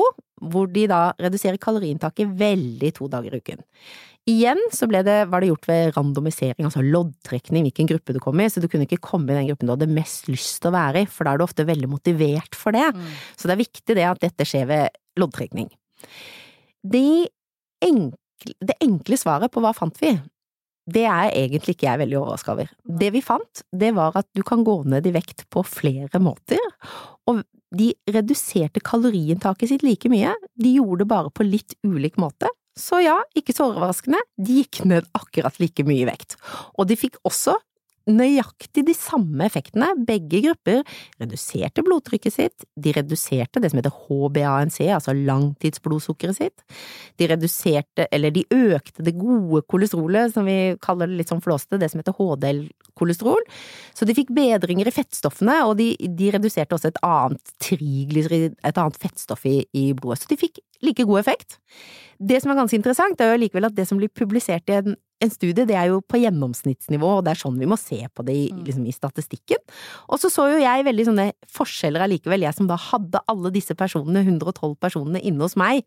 hvor 0.50 0.70
de 0.72 0.86
da 0.90 1.00
reduserer 1.20 1.58
kaloriinntaket 1.60 2.30
veldig 2.40 2.92
to 2.96 3.08
dager 3.12 3.34
i 3.34 3.42
uken. 3.42 3.64
Igjen 4.28 4.60
så 4.74 4.86
det, 4.90 5.16
var 5.32 5.40
det 5.40 5.48
gjort 5.48 5.66
ved 5.68 5.94
randomisering, 5.96 6.66
altså 6.68 6.84
loddtrekning, 6.84 7.64
hvilken 7.66 7.88
gruppe 7.90 8.14
du 8.14 8.20
kom 8.22 8.40
i, 8.42 8.50
så 8.52 8.62
du 8.62 8.68
kunne 8.70 8.86
ikke 8.86 9.00
komme 9.02 9.32
i 9.32 9.38
den 9.38 9.48
gruppen 9.48 9.70
du 9.70 9.74
hadde 9.74 9.90
mest 9.90 10.28
lyst 10.30 10.60
til 10.60 10.70
å 10.70 10.76
være 10.76 11.02
i, 11.04 11.10
for 11.10 11.26
da 11.26 11.34
er 11.34 11.40
du 11.40 11.46
ofte 11.46 11.66
veldig 11.66 11.90
motivert 11.90 12.58
for 12.58 12.76
det. 12.76 12.86
Mm. 12.94 13.08
Så 13.34 13.48
det 13.48 13.56
er 13.56 13.64
viktig 13.64 13.96
det 13.96 14.06
at 14.06 14.22
dette 14.22 14.46
skjer 14.46 14.68
ved 14.70 15.00
loddtrekning. 15.18 15.70
De 16.86 17.06
enkle, 18.40 18.54
det 18.66 18.76
enkle 18.80 19.16
svaret 19.16 19.52
på 19.52 19.60
hva 19.60 19.72
fant 19.76 19.96
vi, 20.00 20.14
det 20.90 21.04
er 21.06 21.30
egentlig 21.36 21.76
ikke 21.76 21.86
jeg 21.86 22.00
veldig 22.00 22.18
overraska 22.18 22.54
over. 22.54 22.70
Det 22.82 23.10
vi 23.14 23.22
fant, 23.22 23.62
det 23.70 23.92
var 23.94 24.16
at 24.16 24.26
du 24.34 24.42
kan 24.42 24.64
gå 24.64 24.82
ned 24.84 25.06
i 25.06 25.12
vekt 25.14 25.44
på 25.52 25.62
flere 25.62 26.20
måter, 26.20 26.58
og 27.28 27.42
de 27.70 27.92
reduserte 28.10 28.80
kaloriinntaket 28.82 29.70
sitt 29.70 29.84
like 29.86 30.08
mye, 30.10 30.32
de 30.58 30.74
gjorde 30.78 31.04
det 31.04 31.10
bare 31.12 31.30
på 31.30 31.46
litt 31.46 31.76
ulik 31.86 32.18
måte. 32.18 32.50
Så 32.78 33.02
ja, 33.04 33.20
ikke 33.36 33.54
så 33.54 33.68
overraskende, 33.70 34.18
de 34.40 34.62
gikk 34.62 34.82
ned 34.88 35.06
akkurat 35.14 35.58
like 35.60 35.84
mye 35.86 36.02
i 36.02 36.08
vekt. 36.08 36.38
Og 36.78 36.88
de 36.90 36.96
fikk 36.98 37.20
også 37.28 37.58
nøyaktig 38.10 38.84
de 38.86 38.94
samme 38.96 39.46
effektene. 39.46 39.90
Begge 40.06 40.42
grupper 40.44 40.82
reduserte 41.20 41.84
blodtrykket 41.86 42.34
sitt, 42.34 42.66
de 42.76 42.94
reduserte 42.96 43.62
det 43.62 43.72
som 43.72 43.80
heter 43.80 43.94
HBANC, 44.06 44.80
altså 44.96 45.14
langtidsblodsukkeret 45.16 46.38
sitt. 46.38 46.64
De 47.20 47.28
reduserte, 47.30 48.08
eller 48.12 48.34
de 48.34 48.46
økte 48.50 49.06
det 49.06 49.16
gode 49.18 49.62
kolesterolet, 49.70 50.34
som 50.34 50.48
vi 50.48 50.76
kaller 50.82 51.10
det 51.10 51.20
litt 51.20 51.32
sånn 51.32 51.44
flåste, 51.44 51.80
det 51.80 51.90
som 51.92 52.02
heter 52.02 52.16
HDL-kolesterol. 52.18 53.46
Så 53.96 54.08
de 54.08 54.16
fikk 54.16 54.32
bedringer 54.36 54.90
i 54.90 54.94
fettstoffene, 54.94 55.60
og 55.68 55.76
de, 55.80 55.92
de 55.98 56.32
reduserte 56.34 56.76
også 56.76 56.92
et 56.92 57.02
annet 57.06 57.54
triglycerid, 57.62 58.58
et 58.66 58.82
annet 58.82 59.00
fettstoff 59.00 59.46
i, 59.48 59.60
i 59.76 59.90
blodet. 59.96 60.24
Så 60.24 60.32
de 60.32 60.40
fikk 60.40 60.62
like 60.84 61.04
god 61.04 61.22
effekt. 61.22 61.60
Det 62.20 62.40
som 62.42 62.52
er 62.52 62.60
ganske 62.60 62.76
interessant, 62.76 63.20
er 63.20 63.34
jo 63.34 63.44
likevel 63.44 63.68
at 63.68 63.76
det 63.76 63.86
som 63.88 64.00
blir 64.00 64.12
publisert 64.12 64.68
i 64.68 64.80
en 64.80 64.98
en 65.20 65.32
studie 65.32 65.66
det 65.68 65.76
er 65.76 65.90
jo 65.90 66.00
på 66.00 66.20
gjennomsnittsnivå, 66.22 67.10
og 67.18 67.26
det 67.26 67.34
er 67.34 67.40
sånn 67.42 67.58
vi 67.60 67.68
må 67.68 67.78
se 67.80 68.00
på 68.14 68.24
det 68.26 68.36
i, 68.36 68.46
mm. 68.52 68.62
liksom, 68.68 68.86
i 68.88 68.94
statistikken. 68.96 69.60
Og 70.08 70.22
så 70.22 70.30
så 70.32 70.48
jo 70.52 70.62
jeg 70.62 70.86
veldig 70.86 71.08
sånne 71.10 71.26
forskjeller 71.52 72.06
allikevel, 72.06 72.46
jeg 72.46 72.56
som 72.56 72.70
da 72.70 72.78
hadde 72.90 73.22
alle 73.30 73.52
disse 73.54 73.76
personene, 73.78 74.24
112 74.24 74.78
personene, 74.80 75.22
inne 75.22 75.44
hos 75.44 75.58
meg 75.60 75.84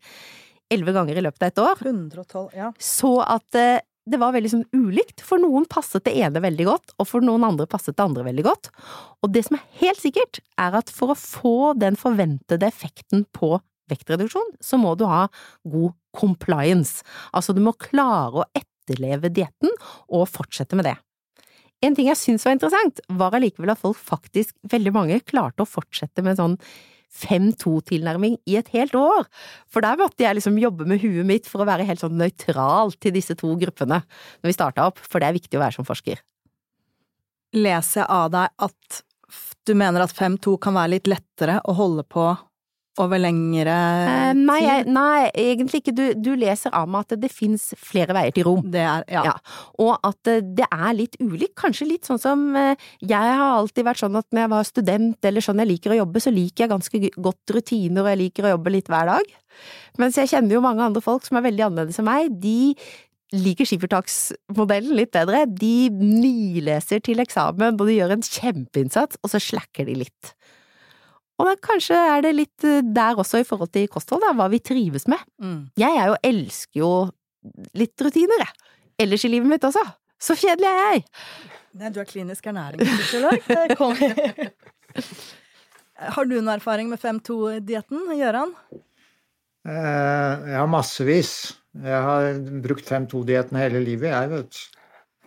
elleve 0.72 0.94
ganger 0.96 1.18
i 1.18 1.24
løpet 1.26 1.42
av 1.42 1.50
et 1.50 1.60
år. 1.64 1.82
112, 1.84 2.46
ja. 2.56 2.70
Så 2.80 3.10
at 3.20 3.58
eh, 3.58 3.82
det 4.10 4.20
var 4.20 4.34
veldig 4.34 4.52
sånn 4.52 4.64
ulikt. 4.76 5.22
For 5.24 5.40
noen 5.40 5.66
passet 5.70 6.04
det 6.06 6.14
ene 6.24 6.42
veldig 6.44 6.66
godt, 6.68 6.96
og 6.98 7.08
for 7.08 7.24
noen 7.24 7.46
andre 7.46 7.68
passet 7.70 7.96
det 7.96 8.04
andre 8.04 8.26
veldig 8.26 8.46
godt. 8.46 8.70
Og 9.24 9.32
det 9.34 9.46
som 9.46 9.58
er 9.58 9.64
helt 9.82 10.02
sikkert, 10.02 10.42
er 10.60 10.76
at 10.80 10.92
for 10.92 11.14
å 11.14 11.18
få 11.18 11.72
den 11.80 11.98
forventede 12.00 12.68
effekten 12.68 13.24
på 13.36 13.56
vektreduksjon, 13.92 14.54
så 14.64 14.78
må 14.80 14.94
du 14.96 15.04
ha 15.08 15.26
god 15.68 15.92
compliance. 16.16 17.04
Altså 17.36 17.52
du 17.56 17.60
må 17.64 17.74
klare 17.76 18.40
å 18.40 18.48
etterleve 18.52 18.73
etterleve 18.84 19.32
dietten 19.32 19.72
og 20.12 20.28
fortsette 20.30 20.76
med 20.76 20.88
det. 20.90 20.96
En 21.84 21.96
ting 21.96 22.08
jeg 22.08 22.20
syntes 22.20 22.46
var 22.46 22.56
interessant, 22.56 23.00
var 23.12 23.34
allikevel 23.36 23.74
at 23.74 23.80
folk 23.80 23.98
faktisk, 23.98 24.54
veldig 24.70 24.92
mange, 24.94 25.20
klarte 25.26 25.64
å 25.64 25.68
fortsette 25.68 26.24
med 26.24 26.38
sånn 26.38 26.56
5-2-tilnærming 27.14 28.38
i 28.50 28.56
et 28.58 28.70
helt 28.74 28.94
år. 28.98 29.26
For 29.70 29.84
der 29.84 29.98
måtte 30.00 30.24
jeg 30.24 30.38
liksom 30.38 30.56
jobbe 30.58 30.86
med 30.88 31.02
huet 31.02 31.26
mitt 31.28 31.50
for 31.50 31.62
å 31.62 31.68
være 31.68 31.86
helt 31.86 32.02
sånn 32.02 32.16
nøytral 32.18 32.94
til 32.98 33.14
disse 33.14 33.36
to 33.38 33.52
gruppene 33.60 34.00
når 34.00 34.48
vi 34.48 34.56
starta 34.56 34.88
opp, 34.88 35.02
for 35.02 35.20
det 35.20 35.28
er 35.28 35.36
viktig 35.36 35.60
å 35.60 35.62
være 35.62 35.78
som 35.78 35.88
forsker. 35.88 36.22
Leser 37.54 38.02
jeg 38.02 38.10
av 38.10 38.32
deg 38.34 38.66
at 38.66 39.02
du 39.64 39.76
mener 39.78 40.04
at 40.04 40.14
5-2 40.16 40.56
kan 40.62 40.74
være 40.76 40.96
litt 40.96 41.08
lettere 41.08 41.60
å 41.64 41.76
holde 41.78 42.04
på 42.08 42.32
over 43.02 43.20
lengre 43.20 43.74
tid? 43.74 44.40
nei? 44.44 44.82
Nei, 44.86 45.30
egentlig 45.34 45.82
ikke. 45.82 45.94
Du, 45.96 46.04
du, 46.18 46.32
leser 46.38 46.74
av 46.76 46.88
meg 46.90 47.06
at 47.06 47.16
det 47.22 47.30
fins 47.32 47.70
flere 47.80 48.16
veier 48.16 48.34
til 48.34 48.46
rom. 48.48 48.66
Det 48.74 48.82
er, 48.82 49.06
ja. 49.12 49.24
ja. 49.30 49.34
Og 49.82 49.94
at 50.06 50.30
eh, 50.30 50.42
det 50.44 50.68
er 50.68 50.90
litt 50.96 51.16
ulikt. 51.22 51.54
Kanskje 51.60 51.88
litt 51.88 52.08
sånn 52.08 52.20
som 52.22 52.44
eh, 52.58 52.74
Jeg 53.02 53.38
har 53.38 53.58
alltid 53.60 53.86
vært 53.86 54.02
sånn 54.02 54.18
at 54.20 54.28
når 54.30 54.44
jeg 54.44 54.52
var 54.54 54.68
student 54.68 55.30
eller 55.30 55.44
sånn 55.44 55.62
jeg 55.62 55.72
liker 55.72 55.94
å 55.94 56.02
jobbe, 56.02 56.22
så 56.22 56.34
liker 56.34 56.66
jeg 56.66 56.74
ganske 56.74 57.02
godt 57.16 57.56
rutiner, 57.56 58.04
og 58.04 58.12
jeg 58.12 58.22
liker 58.26 58.48
å 58.48 58.54
jobbe 58.56 58.74
litt 58.76 58.92
hver 58.92 59.10
dag. 59.14 59.34
Mens 60.00 60.18
jeg 60.18 60.30
kjenner 60.32 60.56
jo 60.56 60.64
mange 60.64 60.84
andre 60.84 61.02
folk 61.04 61.26
som 61.26 61.38
er 61.38 61.46
veldig 61.48 61.68
annerledes 61.68 62.00
enn 62.02 62.08
meg. 62.08 62.30
De 62.42 62.74
liker 63.34 63.66
skippertaksmodellen 63.68 64.94
litt 64.98 65.12
bedre. 65.14 65.44
De 65.48 65.90
nileser 65.90 67.02
til 67.04 67.22
eksamen, 67.22 67.78
og 67.78 67.88
de 67.88 67.98
gjør 67.98 68.16
en 68.16 68.26
kjempeinnsats, 68.26 69.20
og 69.22 69.32
så 69.32 69.42
slacker 69.42 69.88
de 69.88 69.98
litt. 70.04 70.34
Og 71.40 71.48
da 71.48 71.54
kanskje 71.58 71.98
er 71.98 72.22
det 72.24 72.32
litt 72.36 72.66
eh, 72.68 72.84
der 72.84 73.18
også 73.18 73.42
i 73.42 73.48
forhold 73.48 73.72
til 73.74 73.88
kosthold, 73.90 74.22
da, 74.22 74.32
hva 74.38 74.46
vi 74.52 74.62
trives 74.62 75.08
med. 75.10 75.22
Mm. 75.42 75.60
Jeg 75.80 76.00
er 76.00 76.12
jo, 76.12 76.18
elsker 76.30 76.80
jo 76.80 76.92
litt 77.78 78.06
rutiner, 78.06 78.44
jeg. 78.44 78.70
Ellers 79.04 79.24
i 79.26 79.32
livet 79.32 79.50
mitt 79.50 79.66
også. 79.66 79.82
Så 80.22 80.36
kjedelig 80.38 80.70
er 80.70 80.84
jeg! 80.84 81.04
Nei, 81.74 81.90
du 81.90 81.98
er 81.98 82.06
klinisk 82.06 82.46
ernæringsfysiolog. 82.46 83.42
har 86.14 86.28
du 86.28 86.36
noen 86.36 86.52
erfaring 86.54 86.92
med 86.92 87.02
5-2-dietten, 87.02 88.04
Gøran? 88.14 88.54
Eh, 89.66 90.46
ja, 90.54 90.62
massevis. 90.70 91.32
Jeg 91.74 92.00
har 92.06 92.38
brukt 92.62 92.86
5-2-dietten 92.86 93.58
hele 93.58 93.82
livet, 93.82 94.12
jeg, 94.12 94.30
vet 94.30 94.54
du. 94.54 94.83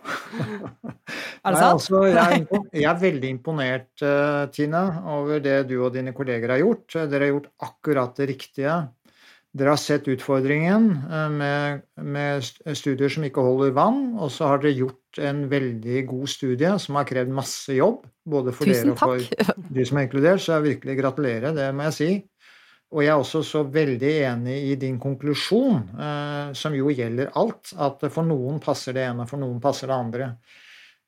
er 1.45 1.55
det 1.55 1.61
sant? 1.61 1.73
Altså, 1.73 2.03
jeg, 2.09 2.17
er, 2.17 2.67
jeg, 2.73 2.89
er 2.89 3.01
veldig 3.01 3.31
imponert, 3.35 3.89
uh, 4.03 4.45
Tina, 4.53 4.83
over 5.17 5.41
det 5.43 5.63
du 5.69 5.79
og 5.81 5.95
dine 5.95 6.13
kolleger 6.17 6.53
har 6.55 6.63
gjort. 6.63 6.85
Dere 7.11 7.27
har 7.27 7.33
gjort 7.35 7.51
akkurat 7.69 8.21
det 8.21 8.29
riktige. 8.33 8.77
Dere 9.57 9.73
har 9.73 9.81
sett 9.81 10.09
utfordringen 10.11 10.89
uh, 11.09 11.27
med, 11.33 11.83
med, 12.03 12.45
studier 12.77 13.11
som 13.13 13.25
ikke 13.27 13.45
holder 13.45 13.75
vann, 13.77 14.01
og 14.19 14.31
så 14.33 14.51
har 14.51 14.63
dere 14.63 14.77
gjort 14.77 15.21
en 15.23 15.45
veldig 15.49 16.03
god 16.11 16.29
studie 16.29 16.73
som 16.83 16.99
har 16.99 17.07
krevd 17.09 17.33
masse 17.33 17.73
jobb, 17.73 18.03
både 18.27 18.53
for 18.53 18.69
Tusen 18.69 18.91
dere 18.91 18.97
og 18.97 19.01
for 19.01 19.69
de 19.73 19.87
som 19.87 19.99
er 19.99 20.07
inkludert, 20.07 20.43
så 20.43 20.57
jeg 20.57 20.73
virkelig 20.73 20.99
gratulerer, 21.01 21.55
det 21.57 21.71
må 21.75 21.87
jeg 21.89 21.97
si. 21.97 22.11
Og 22.95 23.03
jeg 23.03 23.11
er 23.11 23.19
også 23.19 23.41
så 23.43 23.65
veldig 23.67 24.11
enig 24.29 24.57
i 24.69 24.75
din 24.79 24.95
konklusjon, 24.99 25.81
eh, 25.99 26.53
som 26.55 26.75
jo 26.75 26.87
gjelder 26.95 27.33
alt, 27.35 27.73
at 27.75 28.05
for 28.13 28.23
noen 28.23 28.61
passer 28.63 28.95
det 28.95 29.03
ene, 29.09 29.27
for 29.27 29.41
noen 29.41 29.59
passer 29.63 29.91
det 29.91 29.97
andre. 29.97 30.29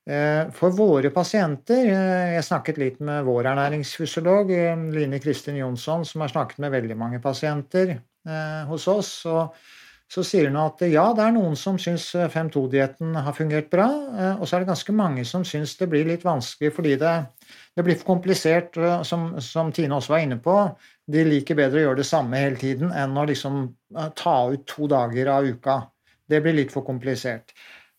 Eh, 0.09 0.49
for 0.55 0.73
våre 0.73 1.11
pasienter 1.13 1.83
eh, 1.91 2.33
Jeg 2.33 2.45
snakket 2.47 2.79
litt 2.81 3.01
med 3.03 3.27
vår 3.27 3.51
ernæringsfysiolog, 3.51 4.51
eh, 4.55 4.85
Line 4.95 5.19
Kristin 5.21 5.59
Jonsson, 5.59 6.05
som 6.07 6.23
har 6.23 6.31
snakket 6.31 6.63
med 6.63 6.73
veldig 6.73 6.97
mange 6.97 7.19
pasienter 7.21 7.93
eh, 7.99 8.63
hos 8.67 8.87
oss. 8.91 9.11
og 9.29 9.55
så 10.09 10.23
sier 10.25 10.47
hun 10.49 10.57
at 10.57 10.81
ja, 10.89 11.03
det 11.13 11.21
er 11.21 11.33
noen 11.35 11.53
som 11.59 11.75
syns 11.77 12.07
5-2-dietten 12.33 13.13
har 13.21 13.35
fungert 13.37 13.69
bra, 13.69 13.85
eh, 14.17 14.39
og 14.39 14.47
så 14.47 14.57
er 14.57 14.63
det 14.63 14.71
ganske 14.71 14.95
mange 14.97 15.25
som 15.29 15.45
syns 15.45 15.75
det 15.77 15.91
blir 15.91 16.09
litt 16.09 16.25
vanskelig 16.25 16.73
fordi 16.73 16.95
det, 17.03 17.13
det 17.77 17.85
blir 17.85 17.99
for 17.99 18.15
komplisert, 18.15 18.79
som, 19.05 19.35
som 19.43 19.69
Tine 19.75 19.99
også 19.99 20.15
var 20.15 20.25
inne 20.25 20.39
på 20.41 20.57
de 21.09 21.25
liker 21.25 21.57
bedre 21.57 21.81
å 21.81 21.87
gjøre 21.87 22.01
det 22.01 22.07
samme 22.09 22.39
hele 22.39 22.59
tiden 22.59 22.93
enn 22.95 23.17
å 23.17 23.25
liksom 23.29 23.61
eh, 23.97 24.09
ta 24.17 24.37
ut 24.53 24.65
to 24.69 24.89
dager 24.91 25.31
av 25.33 25.47
uka. 25.47 25.81
Det 26.29 26.41
blir 26.45 26.57
litt 26.57 26.73
for 26.73 26.85
komplisert. 26.85 27.53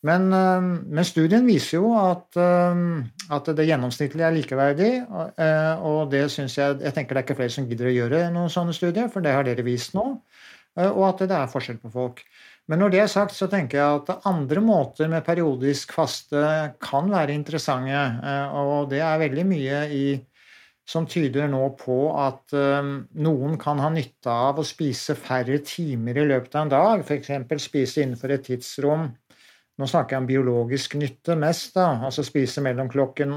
Men, 0.07 0.29
eh, 0.33 0.61
men 0.63 1.07
studien 1.07 1.49
viser 1.49 1.81
jo 1.81 1.91
at, 1.99 2.29
eh, 2.41 2.85
at, 3.35 3.51
det 3.57 3.67
gjennomsnittlige 3.69 4.29
er 4.29 4.37
likeverdig, 4.37 4.93
og 5.81 6.13
det 6.13 6.29
syns 6.33 6.57
jeg 6.59 6.79
Jeg 6.81 6.95
tenker 6.95 7.15
det 7.15 7.25
er 7.25 7.29
ikke 7.29 7.41
flere 7.43 7.57
som 7.57 7.67
gidder 7.67 7.91
å 7.91 7.97
gjøre 7.97 8.23
noen 8.35 8.53
sånne 8.53 8.77
studier, 8.77 9.11
for 9.11 9.21
det 9.25 9.35
har 9.35 9.45
dere 9.45 9.67
vist 9.67 9.95
nå, 9.95 10.07
og 10.81 11.05
at 11.09 11.27
det 11.27 11.37
er 11.37 11.51
forskjell 11.51 11.83
på 11.83 11.91
folk. 11.93 12.23
Men 12.71 12.79
når 12.79 12.91
det 12.91 13.01
er 13.03 13.11
sagt, 13.11 13.35
så 13.35 13.49
tenker 13.51 13.81
jeg 13.81 14.01
at 14.01 14.27
andre 14.31 14.61
måter 14.63 15.09
med 15.11 15.25
periodisk 15.27 15.91
faste 15.97 16.43
kan 16.79 17.11
være 17.11 17.35
interessante, 17.35 18.03
og 18.55 18.93
det 18.93 19.01
er 19.03 19.19
veldig 19.19 19.47
mye 19.49 19.81
i 19.91 20.05
som 20.89 21.07
tyder 21.07 21.47
nå 21.51 21.63
på 21.79 21.99
at 22.19 22.55
um, 22.57 22.95
noen 23.23 23.57
kan 23.61 23.79
ha 23.83 23.91
nytte 23.95 24.33
av 24.33 24.59
å 24.59 24.67
spise 24.67 25.15
færre 25.19 25.61
timer 25.67 26.19
i 26.19 26.27
løpet 26.27 26.57
av 26.57 26.67
en 26.67 26.73
dag, 26.73 27.05
f.eks. 27.05 27.31
spise 27.63 28.05
innenfor 28.05 28.35
et 28.35 28.47
tidsrom 28.49 29.11
Nå 29.81 29.87
snakker 29.89 30.13
jeg 30.13 30.21
om 30.21 30.27
biologisk 30.29 30.95
nytte 31.01 31.33
mest, 31.41 31.71
da. 31.73 31.87
Altså 32.05 32.21
spise 32.27 32.61
mellom 32.61 32.91
klokken 32.93 33.31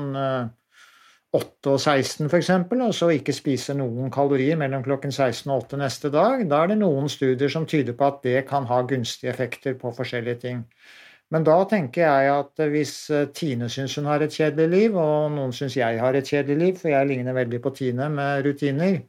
8 1.34 1.72
og 1.72 1.80
16 1.80 2.28
f.eks., 2.28 2.50
og 2.76 2.92
så 2.94 3.10
ikke 3.16 3.34
spise 3.34 3.74
noen 3.78 4.12
kalorier 4.14 4.60
mellom 4.60 4.84
klokken 4.86 5.14
16 5.14 5.48
og 5.50 5.64
8 5.64 5.80
neste 5.82 6.12
dag. 6.14 6.44
Da 6.50 6.60
er 6.64 6.74
det 6.74 6.78
noen 6.82 7.10
studier 7.10 7.50
som 7.50 7.66
tyder 7.70 7.96
på 7.98 8.10
at 8.10 8.20
det 8.26 8.44
kan 8.50 8.68
ha 8.70 8.82
gunstige 8.90 9.32
effekter 9.34 9.78
på 9.80 9.94
forskjellige 9.98 10.42
ting. 10.44 10.62
Men 11.34 11.46
da 11.48 11.56
tenker 11.66 12.04
jeg 12.04 12.30
at 12.30 12.62
hvis 12.70 12.94
Tine 13.34 13.66
syns 13.72 13.96
hun 13.98 14.06
har 14.06 14.22
et 14.22 14.36
kjedelig 14.36 14.70
liv, 14.70 14.98
og 15.02 15.32
noen 15.34 15.56
syns 15.56 15.80
jeg 15.80 15.98
har 15.98 16.14
et 16.14 16.30
kjedelig 16.30 16.58
liv, 16.60 16.78
for 16.78 16.94
jeg 16.94 17.10
ligner 17.10 17.34
veldig 17.34 17.60
på 17.64 17.72
Tine 17.74 18.10
med 18.14 18.46
rutiner, 18.46 19.00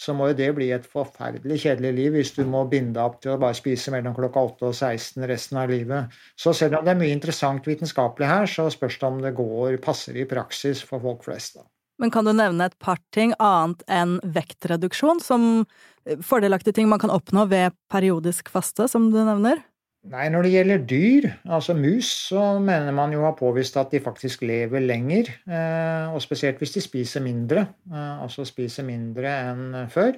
så 0.00 0.14
må 0.16 0.30
jo 0.30 0.36
det 0.36 0.48
bli 0.56 0.70
et 0.72 0.86
forferdelig 0.88 1.58
kjedelig 1.64 1.90
liv 1.96 2.14
hvis 2.16 2.32
du 2.36 2.42
må 2.48 2.62
binde 2.70 2.96
deg 2.96 3.02
opp 3.04 3.18
til 3.20 3.34
å 3.34 3.40
bare 3.40 3.56
spise 3.56 3.92
mellom 3.92 4.14
klokka 4.16 4.44
8 4.48 4.68
og 4.70 4.76
16 4.76 5.26
resten 5.28 5.60
av 5.60 5.72
livet. 5.72 6.20
Så 6.40 6.54
selv 6.56 6.78
om 6.78 6.86
det 6.86 6.94
er 6.94 7.00
mye 7.02 7.16
interessant 7.16 7.68
vitenskapelig 7.68 8.30
her, 8.30 8.48
så 8.48 8.70
spørs 8.72 8.96
det 9.00 9.08
om 9.10 9.20
det 9.24 9.34
går, 9.36 9.76
passer 9.84 10.16
i 10.16 10.28
praksis 10.28 10.80
for 10.86 11.04
folk 11.04 11.26
flest. 11.28 11.60
Da. 11.60 11.68
Men 12.00 12.12
kan 12.12 12.24
du 12.24 12.32
nevne 12.32 12.70
et 12.70 12.78
par 12.80 13.00
ting 13.12 13.34
annet 13.36 13.84
enn 13.92 14.16
vektreduksjon, 14.36 15.20
som 15.20 15.66
eh, 16.08 16.16
fordelaktige 16.24 16.78
ting 16.80 16.88
man 16.88 17.02
kan 17.02 17.12
oppnå 17.12 17.44
ved 17.50 17.76
periodisk 17.92 18.48
faste, 18.52 18.88
som 18.88 19.10
du 19.12 19.20
nevner? 19.20 19.60
Nei, 20.08 20.30
når 20.32 20.46
det 20.46 20.50
gjelder 20.54 20.84
dyr, 20.88 21.26
altså 21.52 21.74
mus, 21.76 22.08
så 22.30 22.40
mener 22.64 22.94
man 22.96 23.12
jo 23.12 23.20
har 23.26 23.34
påvist 23.36 23.74
at 23.76 23.90
de 23.92 24.00
faktisk 24.00 24.46
lever 24.48 24.80
lenger. 24.80 25.28
Eh, 25.44 26.14
og 26.14 26.22
spesielt 26.24 26.62
hvis 26.62 26.72
de 26.72 26.80
spiser 26.80 27.20
mindre, 27.20 27.66
eh, 27.92 28.22
altså 28.24 28.46
spiser 28.48 28.86
mindre 28.88 29.34
enn 29.50 29.76
før. 29.92 30.16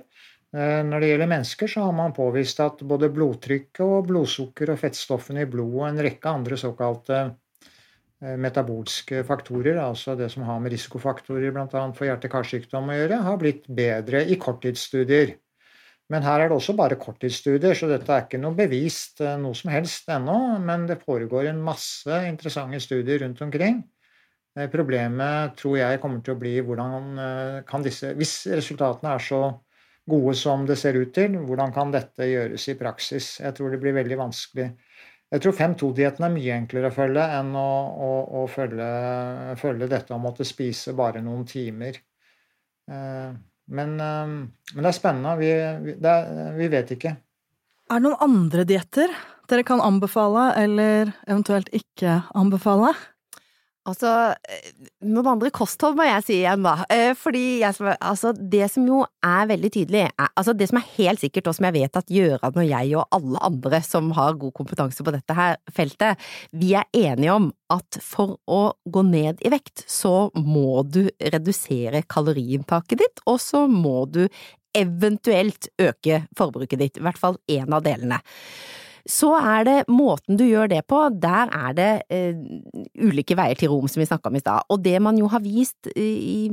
Eh, 0.54 0.84
når 0.86 1.02
det 1.02 1.10
gjelder 1.10 1.32
mennesker, 1.34 1.72
så 1.74 1.88
har 1.88 1.96
man 1.98 2.14
påvist 2.14 2.62
at 2.62 2.84
både 2.86 3.10
blodtrykket 3.10 3.82
og 3.82 4.06
blodsukker 4.12 4.70
og 4.70 4.78
fettstoffene 4.84 5.42
i 5.42 5.50
blodet 5.50 5.80
og 5.80 5.88
en 5.90 6.02
rekke 6.06 6.36
andre 6.38 6.60
såkalte 6.62 7.24
metabolske 8.38 9.24
faktorer, 9.26 9.80
altså 9.82 10.14
det 10.14 10.28
som 10.30 10.44
har 10.46 10.60
med 10.62 10.70
risikofaktorer 10.70 11.50
bl.a. 11.50 11.80
for 11.90 12.06
hjerte-karsykdom 12.06 12.92
å 12.92 12.98
gjøre, 13.00 13.16
har 13.26 13.40
blitt 13.40 13.66
bedre 13.66 14.20
i 14.30 14.36
korttidsstudier. 14.38 15.32
Men 16.12 16.26
her 16.26 16.42
er 16.42 16.50
det 16.50 16.56
også 16.58 16.74
bare 16.76 16.98
korttidsstudier, 17.00 17.72
så 17.78 17.88
dette 17.88 18.12
er 18.12 18.26
ikke 18.26 18.40
noe 18.40 18.56
bevist 18.56 19.22
eh, 19.24 19.38
noe 19.40 19.56
som 19.56 19.72
helst 19.72 20.10
ennå. 20.12 20.36
Men 20.60 20.84
det 20.90 21.00
foregår 21.00 21.48
en 21.48 21.62
masse 21.64 22.18
interessante 22.28 22.80
studier 22.84 23.22
rundt 23.24 23.40
omkring. 23.46 23.80
Eh, 24.58 24.68
problemet 24.72 25.56
tror 25.56 25.78
jeg 25.80 26.00
kommer 26.02 26.20
til 26.24 26.34
å 26.34 26.40
bli 26.42 26.58
hvordan 26.60 27.22
eh, 27.26 27.60
kan 27.68 27.84
disse 27.84 28.12
Hvis 28.18 28.34
resultatene 28.52 29.14
er 29.14 29.24
så 29.24 29.44
gode 30.12 30.34
som 30.36 30.66
det 30.68 30.76
ser 30.80 30.98
ut 30.98 31.14
til, 31.16 31.38
hvordan 31.46 31.72
kan 31.72 31.94
dette 31.94 32.28
gjøres 32.28 32.68
i 32.68 32.76
praksis? 32.76 33.36
Jeg 33.40 33.56
tror 33.56 33.72
det 33.72 33.80
blir 33.80 33.96
veldig 33.96 34.18
vanskelig. 34.20 34.68
Jeg 35.32 35.40
tror 35.40 35.56
5-2-dietten 35.56 36.26
er 36.26 36.34
mye 36.34 36.56
enklere 36.58 36.90
å 36.90 36.92
følge 36.92 37.22
enn 37.38 37.54
å, 37.56 37.68
å, 38.04 38.10
å 38.42 38.44
følge, 38.52 38.88
følge, 39.62 39.88
dette 39.88 40.12
å 40.12 40.20
måtte 40.20 40.44
spise 40.44 40.92
bare 40.98 41.22
noen 41.24 41.46
timer. 41.48 42.02
Men, 43.70 43.94
ehm, 44.00 44.38
men 44.74 44.82
det 44.82 44.90
er 44.90 44.96
spennende. 44.96 45.36
Vi, 45.38 45.50
er, 45.50 46.56
vi 46.56 46.68
vet 46.72 46.90
ikke. 46.96 47.16
Er 47.90 48.00
det 48.00 48.06
noen 48.06 48.24
andre 48.24 48.64
dietter 48.68 49.12
dere 49.50 49.64
kan 49.68 49.82
anbefale, 49.84 50.52
eller 50.56 51.12
eventuelt 51.26 51.68
ikke 51.76 52.22
anbefale? 52.38 52.94
Altså, 53.82 54.08
eh, 54.46 54.66
noen 55.10 55.26
andre 55.32 55.50
kosthold 55.50 55.96
må 55.98 56.04
jeg 56.06 56.22
si 56.22 56.34
igjen, 56.36 56.62
da. 56.62 56.84
Eh, 56.92 57.16
fordi 57.18 57.62
jeg, 57.64 57.74
altså, 57.98 58.30
det 58.30 58.68
som 58.70 58.84
jo 58.86 59.00
er 59.26 59.48
veldig 59.50 59.70
tydelig, 59.74 60.04
er, 60.06 60.28
altså 60.38 60.54
det 60.54 60.68
som 60.70 60.78
er 60.78 60.86
helt 61.00 61.22
sikkert, 61.22 61.50
og 61.50 61.56
som 61.56 61.66
jeg 61.66 61.76
vet 61.80 61.98
at 61.98 62.12
Gjøran 62.14 62.60
og 62.62 62.68
jeg 62.68 62.92
og 63.00 63.16
alle 63.18 63.42
andre 63.48 63.80
som 63.82 64.12
har 64.14 64.38
god 64.38 64.54
kompetanse 64.54 65.02
på 65.02 65.14
dette 65.14 65.34
her 65.34 65.58
feltet, 65.74 66.22
vi 66.54 66.76
er 66.78 66.86
enige 66.94 67.34
om 67.34 67.48
at 67.74 67.98
for 68.06 68.36
å 68.46 68.62
gå 68.86 69.02
ned 69.08 69.42
i 69.42 69.50
vekt, 69.50 69.82
så 69.90 70.30
må 70.38 70.84
du 70.86 71.08
redusere 71.18 72.04
kaloriinntaket 72.06 73.02
ditt, 73.02 73.24
og 73.26 73.40
så 73.42 73.64
må 73.66 74.04
du 74.06 74.28
eventuelt 74.78 75.72
øke 75.82 76.22
forbruket 76.38 76.78
ditt, 76.80 77.02
i 77.02 77.04
hvert 77.04 77.18
fall 77.18 77.40
én 77.50 77.74
av 77.74 77.82
delene. 77.82 78.22
Så 79.08 79.32
er 79.38 79.66
det 79.66 79.76
måten 79.90 80.38
du 80.38 80.44
gjør 80.46 80.70
det 80.70 80.82
på, 80.90 81.00
der 81.22 81.50
er 81.50 81.74
det 81.76 81.90
eh, 82.12 82.38
ulike 83.02 83.36
veier 83.38 83.58
til 83.58 83.72
rom, 83.72 83.88
som 83.90 84.02
vi 84.02 84.08
snakka 84.08 84.30
om 84.30 84.38
i 84.38 84.42
stad. 84.42 84.68
Og 84.70 84.82
det 84.84 84.98
man 85.02 85.18
jo 85.18 85.30
har 85.32 85.42
vist 85.42 85.90
i 85.96 86.46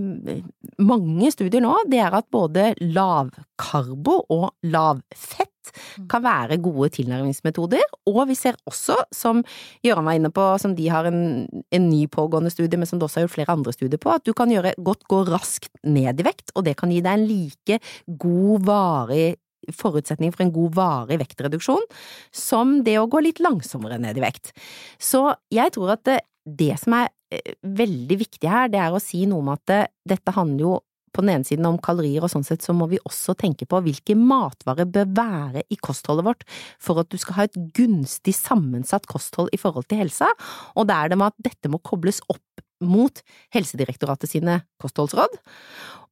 mange 0.80 1.32
studier 1.34 1.64
nå, 1.64 1.76
det 1.92 2.02
er 2.02 2.18
at 2.18 2.30
både 2.34 2.72
lavkarbo 2.82 4.22
og 4.34 4.48
lavfett 4.66 5.74
mm. 5.74 6.08
kan 6.12 6.24
være 6.26 6.60
gode 6.64 6.90
tilnærmingsmetoder, 6.98 7.86
og 8.10 8.22
vi 8.32 8.38
ser 8.40 8.58
også, 8.70 8.98
som 9.16 9.44
Gøran 9.86 10.08
var 10.08 10.18
inne 10.18 10.32
på, 10.34 10.46
som 10.62 10.74
de 10.78 10.88
har 10.90 11.10
en, 11.10 11.22
en, 11.46 11.90
ny 11.90 12.06
pågående 12.12 12.52
studie, 12.54 12.80
men 12.80 12.90
som 12.90 13.00
det 13.00 13.08
også 13.08 13.22
har 13.22 13.28
gjort 13.28 13.36
flere 13.38 13.58
andre 13.58 13.76
studier 13.76 14.02
på, 14.02 14.16
at 14.16 14.26
du 14.26 14.34
kan 14.38 14.52
gjøre 14.54 14.74
godt 14.82 15.06
gå 15.10 15.22
raskt 15.30 15.72
ned 15.86 16.22
i 16.22 16.26
vekt, 16.26 16.54
og 16.56 16.66
det 16.66 16.78
kan 16.80 16.94
gi 16.94 17.04
deg 17.06 17.14
en 17.14 17.30
like 17.30 17.80
god, 18.20 18.66
varig 18.66 19.30
forutsetning 19.76 20.34
for 20.36 20.46
en 20.46 20.54
god 20.56 20.76
varig 20.78 21.20
vektreduksjon 21.22 21.86
som 22.36 22.80
det 22.86 22.98
å 23.00 23.08
gå 23.12 23.24
litt 23.26 23.42
langsommere 23.44 24.00
ned 24.02 24.20
i 24.20 24.26
vekt. 24.26 24.54
Så 24.98 25.28
jeg 25.54 25.76
tror 25.76 25.96
at 25.96 26.06
det, 26.08 26.20
det 26.44 26.76
som 26.82 26.98
er 27.00 27.10
eh, 27.34 27.56
veldig 27.64 28.20
viktig 28.22 28.50
her, 28.50 28.70
det 28.72 28.82
er 28.84 28.96
å 28.96 29.04
si 29.04 29.26
noe 29.30 29.44
om 29.44 29.52
at 29.56 29.66
det, 29.70 29.82
dette 30.16 30.36
handler 30.36 30.66
jo 30.66 30.78
på 31.14 31.24
den 31.24 31.34
ene 31.34 31.48
siden 31.48 31.68
om 31.70 31.80
kalorier, 31.82 32.24
og 32.24 32.32
sånn 32.32 32.46
sett 32.46 32.64
så 32.66 32.74
må 32.76 32.88
vi 32.92 33.00
også 33.02 33.36
tenke 33.40 33.68
på 33.70 33.82
hvilke 33.86 34.16
matvarer 34.18 34.90
bør 34.90 35.10
være 35.18 35.66
i 35.74 35.78
kostholdet 35.82 36.28
vårt 36.28 36.46
for 36.82 37.02
at 37.02 37.10
du 37.10 37.18
skal 37.22 37.40
ha 37.40 37.48
et 37.48 37.60
gunstig 37.76 38.36
sammensatt 38.38 39.08
kosthold 39.10 39.50
i 39.56 39.60
forhold 39.62 39.90
til 39.90 40.04
helsa, 40.04 40.30
og 40.78 40.90
da 40.90 41.02
er 41.02 41.12
det 41.12 41.20
med 41.20 41.34
at 41.34 41.50
dette 41.50 41.72
må 41.72 41.82
kobles 41.82 42.22
opp 42.30 42.64
mot 42.80 43.24
Helsedirektoratet 43.52 44.32
sine 44.32 44.62
kostholdsråd. 44.80 45.34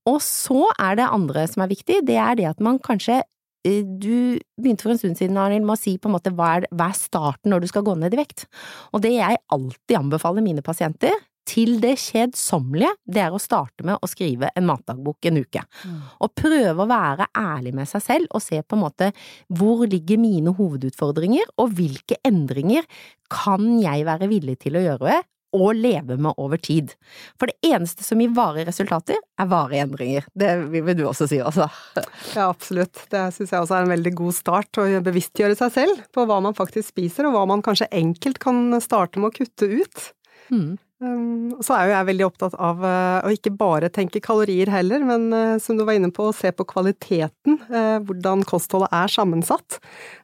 Og 0.07 0.19
så 0.23 0.65
er 0.79 0.97
det 0.99 1.07
andre 1.07 1.45
som 1.47 1.63
er 1.63 1.71
viktig, 1.71 2.01
det 2.07 2.17
er 2.19 2.39
det 2.39 2.49
at 2.49 2.63
man 2.63 2.79
kanskje 2.83 3.21
du 3.63 4.37
begynte 4.59 4.85
for 4.85 4.93
en 4.93 4.99
stund 4.99 5.17
siden, 5.19 5.39
Arnhild, 5.39 5.65
med 5.67 5.77
å 5.77 5.79
si 5.79 5.97
på 5.99 6.09
en 6.09 6.15
måte 6.17 6.33
hva 6.35 6.57
er, 6.57 6.67
hva 6.71 6.91
er 6.91 6.99
starten 6.99 7.51
når 7.51 7.63
du 7.63 7.71
skal 7.71 7.85
gå 7.87 7.95
ned 7.99 8.15
i 8.15 8.21
vekt? 8.21 8.45
Og 8.93 9.03
det 9.03 9.15
jeg 9.17 9.41
alltid 9.53 9.97
anbefaler 9.99 10.45
mine 10.45 10.63
pasienter, 10.65 11.15
til 11.47 11.77
det 11.79 11.93
kjedsommelige, 12.01 12.91
det 13.07 13.21
er 13.23 13.31
å 13.31 13.39
starte 13.39 13.85
med 13.87 14.01
å 14.03 14.09
skrive 14.09 14.49
en 14.57 14.67
matdagbok 14.67 15.29
en 15.29 15.39
uke. 15.39 15.63
Mm. 15.87 16.01
Og 16.25 16.33
prøve 16.35 16.83
å 16.83 16.89
være 16.89 17.29
ærlig 17.39 17.73
med 17.77 17.87
seg 17.89 18.03
selv 18.03 18.35
og 18.35 18.43
se 18.43 18.59
på 18.59 18.75
en 18.75 18.83
måte 18.83 19.09
hvor 19.55 19.85
ligger 19.87 20.19
mine 20.19 20.51
hovedutfordringer, 20.57 21.47
og 21.63 21.71
hvilke 21.77 22.19
endringer 22.27 22.83
kan 23.31 23.77
jeg 23.79 24.05
være 24.07 24.29
villig 24.31 24.57
til 24.65 24.75
å 24.75 24.83
gjøre 24.89 25.07
og 25.55 25.77
leve 25.77 26.17
med 26.19 26.37
over 26.37 26.59
tid. 26.61 26.93
For 27.39 27.49
det 27.49 27.57
eneste 27.73 28.05
som 28.05 28.21
gir 28.21 28.33
varige 28.35 28.67
resultater, 28.69 29.19
er 29.39 29.49
varige 29.51 29.85
endringer. 29.85 30.27
Det 30.35 30.51
vil 30.73 30.97
du 30.97 31.05
også 31.07 31.29
si, 31.29 31.39
altså. 31.43 31.69
Ja, 32.37 32.49
absolutt. 32.49 33.05
Det 33.11 33.23
syns 33.35 33.53
jeg 33.53 33.63
også 33.63 33.77
er 33.77 33.87
en 33.87 33.95
veldig 33.95 34.13
god 34.17 34.35
start, 34.35 34.81
å 34.81 34.87
bevisstgjøre 35.05 35.57
seg 35.59 35.73
selv 35.73 36.03
på 36.13 36.27
hva 36.27 36.41
man 36.43 36.57
faktisk 36.57 36.91
spiser, 36.91 37.29
og 37.29 37.37
hva 37.37 37.45
man 37.49 37.63
kanskje 37.65 37.89
enkelt 37.95 38.41
kan 38.43 38.77
starte 38.83 39.21
med 39.21 39.31
å 39.31 39.37
kutte 39.39 39.71
ut. 39.79 40.11
Mm. 40.51 40.75
Um, 40.97 41.51
så 41.61 41.75
er 41.75 41.85
jo 41.85 41.91
jeg 41.93 42.07
veldig 42.07 42.25
opptatt 42.25 42.55
av 42.57 42.79
uh, 42.81 43.19
å 43.21 43.29
ikke 43.29 43.51
bare 43.53 43.89
tenke 43.93 44.21
kalorier 44.23 44.71
heller, 44.73 45.03
men 45.05 45.27
uh, 45.29 45.59
som 45.61 45.77
du 45.77 45.83
var 45.85 45.97
inne 45.97 46.09
på, 46.13 46.25
å 46.25 46.33
se 46.33 46.49
på 46.49 46.65
kvaliteten, 46.65 47.59
uh, 47.69 47.99
hvordan 48.07 48.41
kostholdet 48.49 48.89
er 48.95 49.13
sammensatt. 49.13 49.77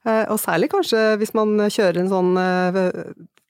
Og 0.04 0.36
særlig 0.42 0.68
kanskje 0.74 1.00
hvis 1.22 1.32
man 1.38 1.56
kjører 1.72 2.02
en 2.02 2.10
sånn 2.12 2.32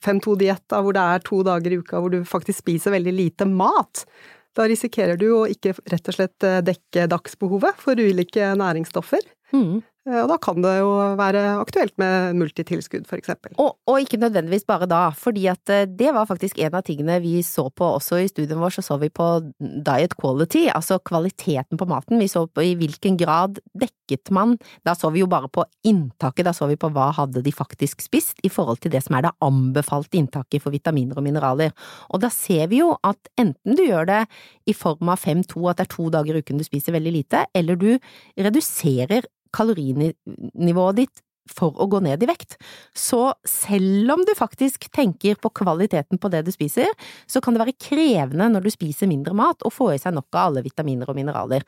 5-2-diett 0.04 0.76
hvor 0.76 0.96
det 0.96 1.04
er 1.16 1.26
to 1.26 1.42
dager 1.48 1.74
i 1.74 1.80
uka 1.82 2.02
hvor 2.02 2.14
du 2.14 2.22
faktisk 2.28 2.64
spiser 2.64 2.96
veldig 2.96 3.14
lite 3.16 3.48
mat. 3.50 4.06
Da 4.54 4.68
risikerer 4.70 5.18
du 5.18 5.30
å 5.34 5.46
ikke 5.50 5.74
rett 5.90 6.10
og 6.12 6.18
slett 6.18 6.46
dekke 6.68 7.08
dagsbehovet 7.10 7.80
for 7.82 7.98
ulike 7.98 8.52
næringsstoffer. 8.60 9.24
Mm. 9.56 9.82
Eh, 10.04 10.20
og 10.20 10.28
da 10.28 10.38
kan 10.42 10.60
det 10.64 10.74
jo 10.82 10.92
være 11.20 11.42
aktuelt 11.62 11.96
med 12.02 12.36
multitilskudd, 12.36 13.06
eksempel. 13.16 13.54
Og, 13.62 13.78
og, 13.88 14.02
ikke 14.04 14.20
nødvendigvis 14.20 14.66
bare 14.68 14.88
da, 14.90 15.06
fordi 15.16 15.46
at 15.52 15.72
eh, 15.72 15.86
det 15.88 16.12
var 16.16 16.28
faktisk 16.28 16.60
en 16.60 16.76
av 16.76 16.84
tingene 16.84 17.20
vi 17.24 17.38
så 17.46 17.70
på 17.72 17.88
også 18.00 18.20
i 18.20 18.28
studien 18.32 18.60
vår, 18.60 18.76
så 18.76 18.84
så 18.84 18.98
vi 19.00 19.12
på 19.14 19.28
diet 19.60 20.18
quality, 20.20 20.66
altså 20.74 21.00
kvaliteten 21.00 21.80
på 21.80 21.88
maten. 21.88 22.20
Vi 22.20 22.28
så 22.32 22.46
på 22.48 22.66
i 22.66 22.74
hvilken 22.80 23.16
grad 23.20 23.62
dekket 23.80 24.34
man, 24.36 24.58
da 24.84 24.96
så 24.98 25.12
vi 25.14 25.24
jo 25.24 25.30
bare 25.32 25.48
på 25.48 25.64
inntaket, 25.88 26.50
da 26.50 26.56
så 26.56 26.68
vi 26.68 26.80
på 26.80 26.92
hva 26.92 27.10
hadde 27.16 27.44
de 27.46 27.56
faktisk 27.56 28.04
spist 28.04 28.44
i 28.44 28.52
forhold 28.52 28.84
til 28.84 28.92
det 28.92 29.06
som 29.06 29.16
er 29.16 29.30
det 29.30 29.36
anbefalte 29.46 30.20
inntaket 30.20 30.66
for 30.66 30.76
vitaminer 30.76 31.20
og 31.20 31.24
mineraler. 31.26 31.72
Og 32.12 32.20
da 32.24 32.32
ser 32.34 32.68
vi 32.74 32.82
jo 32.82 32.92
at 33.08 33.32
enten 33.40 33.80
du 33.80 33.86
gjør 33.86 34.10
det 34.10 34.22
i 34.68 34.76
form 34.76 35.14
av 35.14 35.24
5-2, 35.24 35.64
at 35.72 35.80
det 35.80 35.88
er 35.88 35.96
to 35.96 36.10
dager 36.12 36.36
i 36.36 36.44
uken 36.44 36.60
du 36.60 36.68
spiser 36.68 36.96
veldig 36.96 37.16
lite, 37.22 37.46
eller 37.56 37.80
du 37.80 37.90
reduserer 38.36 39.32
kalorinivået 39.54 40.98
ditt 40.98 41.22
for 41.50 41.76
å 41.82 41.88
gå 41.92 42.00
ned 42.04 42.24
i 42.24 42.30
vekt. 42.30 42.56
Så 42.96 43.34
selv 43.48 44.14
om 44.16 44.24
du 44.26 44.32
faktisk 44.38 44.88
tenker 44.94 45.36
på 45.42 45.52
kvaliteten 45.60 46.20
på 46.22 46.32
det 46.32 46.44
du 46.48 46.52
spiser, 46.54 46.88
så 47.28 47.42
kan 47.44 47.56
det 47.56 47.64
være 47.64 47.76
krevende 47.76 48.48
når 48.54 48.68
du 48.68 48.72
spiser 48.74 49.10
mindre 49.12 49.36
mat 49.38 49.64
å 49.66 49.72
få 49.74 49.92
i 49.94 50.00
seg 50.02 50.16
nok 50.16 50.30
av 50.32 50.50
alle 50.50 50.64
vitaminer 50.66 51.10
og 51.10 51.18
mineraler. 51.18 51.66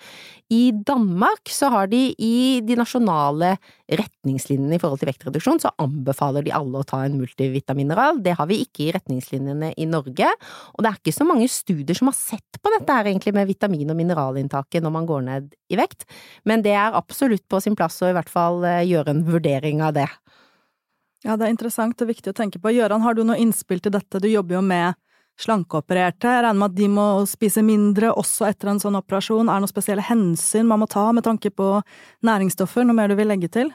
I 0.53 0.69
Danmark 0.76 1.51
så 1.51 1.71
har 1.73 1.91
de 1.91 2.07
i 2.15 2.61
de 2.65 2.78
nasjonale 2.80 3.55
retningslinjene 3.91 4.78
i 4.78 4.82
forhold 4.82 5.03
til 5.03 5.11
vektreduksjon, 5.11 5.61
så 5.61 5.73
anbefaler 5.82 6.45
de 6.45 6.55
alle 6.55 6.82
å 6.82 6.88
ta 6.88 7.03
en 7.05 7.19
multivitamineral. 7.19 8.21
Det 8.23 8.38
har 8.39 8.49
vi 8.49 8.61
ikke 8.63 8.88
i 8.88 8.93
retningslinjene 8.95 9.73
i 9.78 9.89
Norge, 9.89 10.32
og 10.73 10.86
det 10.86 10.91
er 10.91 11.01
ikke 11.01 11.15
så 11.19 11.28
mange 11.28 11.49
studier 11.51 11.97
som 11.97 12.09
har 12.09 12.17
sett 12.17 12.61
på 12.61 12.71
dette 12.73 12.95
her 12.95 13.11
egentlig 13.11 13.36
med 13.36 13.49
vitamin- 13.49 13.91
og 13.91 13.99
mineralinntaket 13.99 14.84
når 14.84 14.95
man 14.95 15.09
går 15.09 15.28
ned 15.28 15.53
i 15.73 15.78
vekt, 15.80 16.05
men 16.45 16.61
det 16.65 16.76
er 16.78 16.97
absolutt 16.97 17.45
på 17.49 17.59
sin 17.61 17.76
plass 17.78 17.97
å 18.05 18.09
i 18.11 18.15
hvert 18.15 18.30
fall 18.30 18.61
eh, 18.67 18.84
gjøre 18.86 19.15
en 19.15 19.23
vurdering 19.26 19.64
av 19.86 19.95
det. 19.97 20.09
Ja, 21.26 21.34
det 21.34 21.47
er 21.47 21.55
interessant 21.55 22.01
og 22.03 22.11
viktig 22.11 22.30
å 22.32 22.38
tenke 22.38 22.61
på. 22.61 22.74
Gøran, 22.76 23.01
har 23.01 23.18
du 23.18 23.24
noe 23.26 23.39
innspill 23.41 23.82
til 23.82 23.95
dette? 23.95 24.22
Du 24.22 24.28
jobber 24.30 24.59
jo 24.59 24.61
med 24.66 24.93
slankeopererte. 25.41 26.32
Jeg 26.32 26.43
regner 26.45 26.59
med 26.59 26.70
at 26.70 26.78
de 26.78 26.89
må 26.91 27.05
spise 27.28 27.63
mindre 27.66 28.11
også 28.16 28.45
etter 28.51 28.72
en 28.72 28.82
sånn 28.82 28.99
operasjon. 28.99 29.49
Er 29.49 29.57
det 29.57 29.66
noen 29.66 29.74
spesielle 29.74 30.05
hensyn 30.05 30.70
man 30.70 30.84
må 30.84 30.88
ta 30.91 31.07
med 31.16 31.26
tanke 31.26 31.49
på 31.51 31.80
næringsstoffer? 32.26 32.86
Noe 32.86 32.97
mer 32.97 33.11
du 33.11 33.18
vil 33.20 33.32
legge 33.32 33.49
til? 33.51 33.74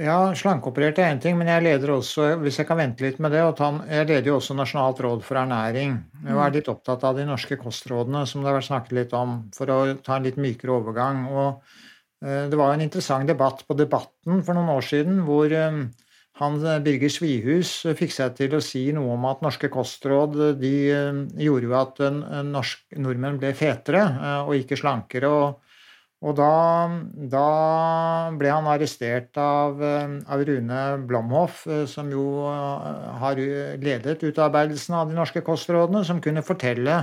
Ja, 0.00 0.32
slankeoperert 0.34 0.98
er 0.98 1.12
én 1.12 1.20
ting, 1.22 1.36
men 1.38 1.46
jeg 1.46 1.62
leder 1.62 1.92
også, 1.94 2.32
hvis 2.42 2.56
jeg 2.58 2.66
kan 2.66 2.80
vente 2.80 3.04
litt 3.04 3.20
med 3.22 3.30
det, 3.30 3.44
jeg 3.44 4.08
leder 4.08 4.26
jo 4.26 4.40
også 4.40 4.56
Nasjonalt 4.58 4.98
råd 5.04 5.22
for 5.22 5.38
ernæring. 5.38 6.00
Jeg 6.24 6.34
er 6.34 6.54
litt 6.56 6.70
opptatt 6.72 7.04
av 7.06 7.14
de 7.14 7.26
norske 7.28 7.54
kostrådene 7.60 8.24
som 8.26 8.42
det 8.42 8.50
har 8.50 8.58
vært 8.58 8.70
snakket 8.72 8.96
litt 8.98 9.14
om, 9.14 9.36
for 9.54 9.70
å 9.70 9.78
ta 10.02 10.16
en 10.16 10.26
litt 10.26 10.40
mykere 10.40 10.74
overgang. 10.80 11.28
Og 11.30 11.76
det 12.24 12.56
var 12.56 12.72
en 12.72 12.84
interessant 12.84 13.28
debatt 13.28 13.64
på 13.68 13.76
Debatten 13.76 14.40
for 14.46 14.56
noen 14.56 14.72
år 14.72 14.86
siden 14.86 15.20
hvor 15.26 15.52
eh, 15.52 15.82
han 16.40 16.56
eh, 16.64 16.80
Birger 16.84 17.12
Svihus 17.12 17.72
fikk 17.98 18.14
seg 18.14 18.38
til 18.38 18.56
å 18.56 18.62
si 18.64 18.86
noe 18.96 19.12
om 19.16 19.26
at 19.28 19.44
norske 19.44 19.68
kostråd 19.72 20.38
de 20.60 20.74
gjorde 21.44 21.68
jo 21.68 21.76
at 21.78 22.00
norsk, 22.48 22.86
nordmenn 22.96 23.38
ble 23.42 23.52
fetere 23.58 24.06
og 24.46 24.56
ikke 24.56 24.80
slankere. 24.80 25.30
og 25.30 25.60
og 26.24 26.32
da, 26.38 26.88
da, 27.28 27.48
ble 28.40 28.48
han 28.48 28.68
arrestert 28.72 29.36
av, 29.40 29.80
eh, 29.84 30.14
av, 30.24 30.44
Rune 30.48 30.80
Blomhoff, 31.04 31.66
eh, 31.68 31.84
som 31.90 32.08
jo 32.12 32.46
eh, 32.48 33.10
har 33.20 33.40
ledet 33.82 34.24
utarbeidelsen 34.24 34.96
av 34.96 35.10
de 35.10 35.18
norske 35.18 35.42
kostrådene, 35.44 36.00
som 36.08 36.22
kunne 36.24 36.44
fortelle 36.46 36.96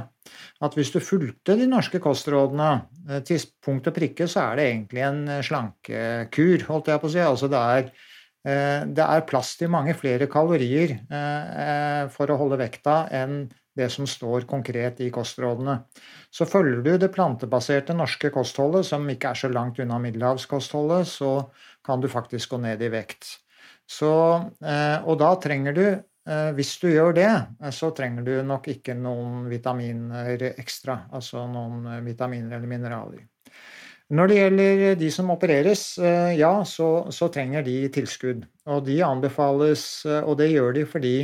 at 0.62 0.78
hvis 0.78 0.94
du 0.94 0.98
fulgte 1.06 1.58
de 1.60 1.68
norske 1.70 2.02
kostrådene 2.02 3.22
til 3.28 3.46
punkt 3.62 3.90
og 3.90 3.96
prikke, 3.96 4.26
så 4.30 4.48
er 4.48 4.58
det 4.58 4.68
egentlig 4.72 5.06
en 5.06 5.22
slankekur, 5.46 6.66
holdt 6.70 6.92
jeg 6.92 7.02
på 7.02 7.10
å 7.10 7.14
si. 7.14 7.22
Altså 7.26 7.50
det 7.52 7.62
er, 7.76 7.88
det 8.94 9.08
er 9.08 9.26
plass 9.30 9.56
til 9.58 9.74
mange 9.74 9.96
flere 9.98 10.30
kalorier 10.30 10.94
for 12.14 12.30
å 12.30 12.38
holde 12.38 12.62
vekta 12.62 13.00
enn 13.18 13.42
det 13.78 13.88
som 13.90 14.08
står 14.08 14.48
konkret 14.50 15.00
i 15.02 15.10
kostrådene. 15.14 15.78
Så 16.32 16.46
følger 16.50 16.82
du 16.84 16.92
det 17.00 17.12
plantebaserte 17.16 17.96
norske 17.96 18.32
kostholdet, 18.34 18.86
som 18.90 19.08
ikke 19.10 19.32
er 19.32 19.42
så 19.44 19.52
langt 19.52 19.80
unna 19.80 20.00
middelhavskostholdet, 20.04 21.08
så 21.08 21.34
kan 21.86 22.02
du 22.02 22.10
faktisk 22.12 22.52
gå 22.52 22.62
ned 22.66 22.84
i 22.84 22.92
vekt. 22.92 23.38
Så, 23.92 24.12
eh, 24.64 24.98
og 25.04 25.20
da 25.20 25.34
trenger 25.42 25.76
du, 25.76 25.86
eh, 25.92 26.52
hvis 26.56 26.78
du 26.80 26.90
gjør 26.92 27.16
det, 27.16 27.32
så 27.76 27.92
trenger 27.96 28.24
du 28.24 28.34
nok 28.44 28.68
ikke 28.72 28.96
noen 28.96 29.48
vitaminer 29.52 30.52
ekstra. 30.52 31.06
Altså 31.12 31.48
noen 31.48 32.06
vitaminer 32.06 32.58
eller 32.58 32.68
mineraler. 32.68 33.28
Når 34.12 34.28
det 34.28 34.38
gjelder 34.38 34.96
de 35.00 35.10
som 35.12 35.30
opereres, 35.32 35.98
eh, 35.98 36.34
ja, 36.36 36.66
så, 36.68 37.08
så 37.12 37.30
trenger 37.32 37.64
de 37.64 37.88
tilskudd. 37.88 38.44
Og 38.68 38.84
de 38.86 39.00
anbefales, 39.04 40.06
og 40.06 40.36
det 40.38 40.52
gjør 40.52 40.76
de 40.76 40.84
fordi 40.86 41.16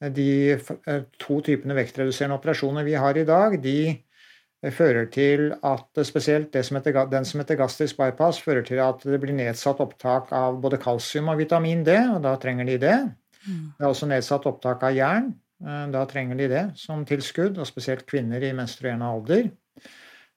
de 0.00 0.52
eh, 0.52 1.04
to 1.20 1.38
typene 1.44 1.76
vektreduserende 1.76 2.36
operasjoner 2.36 2.84
vi 2.84 2.96
har 3.00 3.16
i 3.16 3.24
dag, 3.28 3.56
de 3.62 3.78
eh, 3.92 4.72
fører 4.74 5.08
til 5.12 5.48
at 5.64 6.02
spesielt 6.04 6.56
som 6.66 6.78
heter, 6.78 6.98
den 7.12 7.24
som 7.24 7.40
heter 7.40 7.58
gastrisk 7.60 7.96
bypass, 8.00 8.42
fører 8.44 8.66
til 8.66 8.82
at 8.84 9.00
det 9.06 9.20
blir 9.22 9.36
nedsatt 9.36 9.80
opptak 9.80 10.32
av 10.36 10.60
både 10.60 10.80
kalsium 10.82 11.32
og 11.32 11.40
vitamin 11.40 11.84
D, 11.86 11.96
og 12.12 12.20
da 12.26 12.36
trenger 12.40 12.68
de 12.68 12.78
det. 12.84 12.98
Mm. 13.46 13.64
Det 13.78 13.84
er 13.84 13.88
også 13.88 14.10
nedsatt 14.10 14.48
opptak 14.50 14.84
av 14.84 14.96
jern. 14.96 15.32
Eh, 15.64 15.84
da 15.94 16.04
trenger 16.10 16.42
de 16.42 16.50
det 16.52 16.64
som 16.80 17.06
tilskudd, 17.08 17.56
og 17.56 17.68
spesielt 17.68 18.04
kvinner 18.08 18.44
i 18.44 18.54
menstruerende 18.56 19.12
alder. 19.12 19.48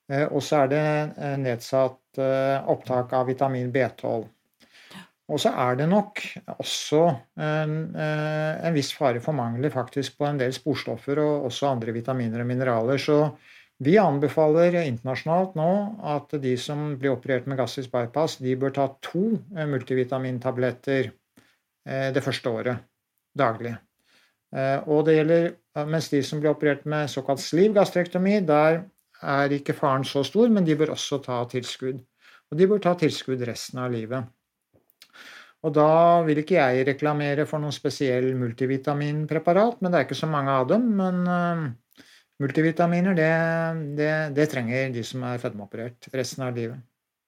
Og 0.09 0.41
så 0.41 0.63
er 0.63 0.69
det 0.71 0.85
nedsatt 1.37 2.17
opptak 2.17 3.11
av 3.13 3.27
vitamin 3.29 3.67
B12. 3.69 4.23
Og 5.29 5.37
så 5.41 5.51
er 5.53 5.77
det 5.77 5.85
nok 5.89 6.21
også 6.57 7.01
en, 7.37 7.73
eh, 7.93 8.65
en, 8.65 8.73
viss 8.73 8.89
fare 8.97 9.21
for 9.21 9.37
mangler 9.37 9.69
faktisk 9.73 10.17
på 10.17 10.25
en 10.25 10.39
del 10.41 10.53
sporstoffer 10.55 11.21
og 11.21 11.49
også 11.51 11.69
andre 11.69 11.93
vitaminer 11.93 12.41
og 12.41 12.49
mineraler. 12.49 12.97
Så 12.97 13.19
vi 13.85 13.95
anbefaler 14.01 14.79
internasjonalt 14.81 15.53
nå 15.59 15.71
at 16.15 16.33
de 16.41 16.55
som 16.57 16.95
blir 16.99 17.13
operert 17.13 17.47
med 17.47 17.61
gastrisk 17.61 17.93
bypass, 17.93 18.39
de 18.41 18.55
bør 18.59 18.73
ta 18.75 18.87
to 19.05 19.37
eh, 19.55 19.69
multivitamintabletter 19.69 21.11
eh, 21.11 22.09
det 22.15 22.25
første 22.25 22.49
året 22.49 22.85
daglig. 23.37 23.75
Og 24.89 25.03
det 25.05 25.13
gjelder 25.13 25.83
mens 25.85 26.07
de 26.09 26.23
som 26.25 26.39
blir 26.41 26.49
operert 26.49 26.81
med 26.89 27.11
såkalt 27.13 27.37
sliv 27.43 27.75
gastrektomi, 27.75 28.39
der 28.41 28.79
er 29.21 29.53
ikke 29.53 29.75
faren 29.77 30.01
så 30.01 30.23
stor, 30.25 30.49
men 30.49 30.65
de 30.65 30.73
bør 30.75 30.95
også 30.95 31.19
ta 31.21 31.43
tilskudd. 31.51 31.99
Og 32.49 32.57
de 32.57 32.67
bør 32.67 32.81
ta 32.81 32.95
tilskudd 32.97 33.45
resten 33.45 33.77
av 33.83 33.93
livet. 33.93 34.25
Og 35.67 35.73
da 35.75 35.91
vil 36.23 36.39
ikke 36.39 36.55
jeg 36.55 36.85
reklamere 36.87 37.45
for 37.47 37.59
noen 37.59 37.75
spesiell 37.75 38.31
multivitaminpreparat, 38.39 39.81
men 39.81 39.91
det 39.91 39.99
er 39.99 40.07
ikke 40.07 40.19
så 40.21 40.29
mange 40.31 40.53
av 40.55 40.69
dem. 40.69 40.85
Men 40.99 41.25
uh, 41.27 42.05
multivitaminer, 42.39 43.17
det, 43.17 43.31
det, 43.99 44.13
det, 44.37 44.47
trenger 44.53 44.93
de 44.95 45.03
som 45.03 45.25
er 45.27 45.41
fedmeoperert 45.41 46.07
resten 46.15 46.45
av 46.47 46.55
livet. 46.55 46.79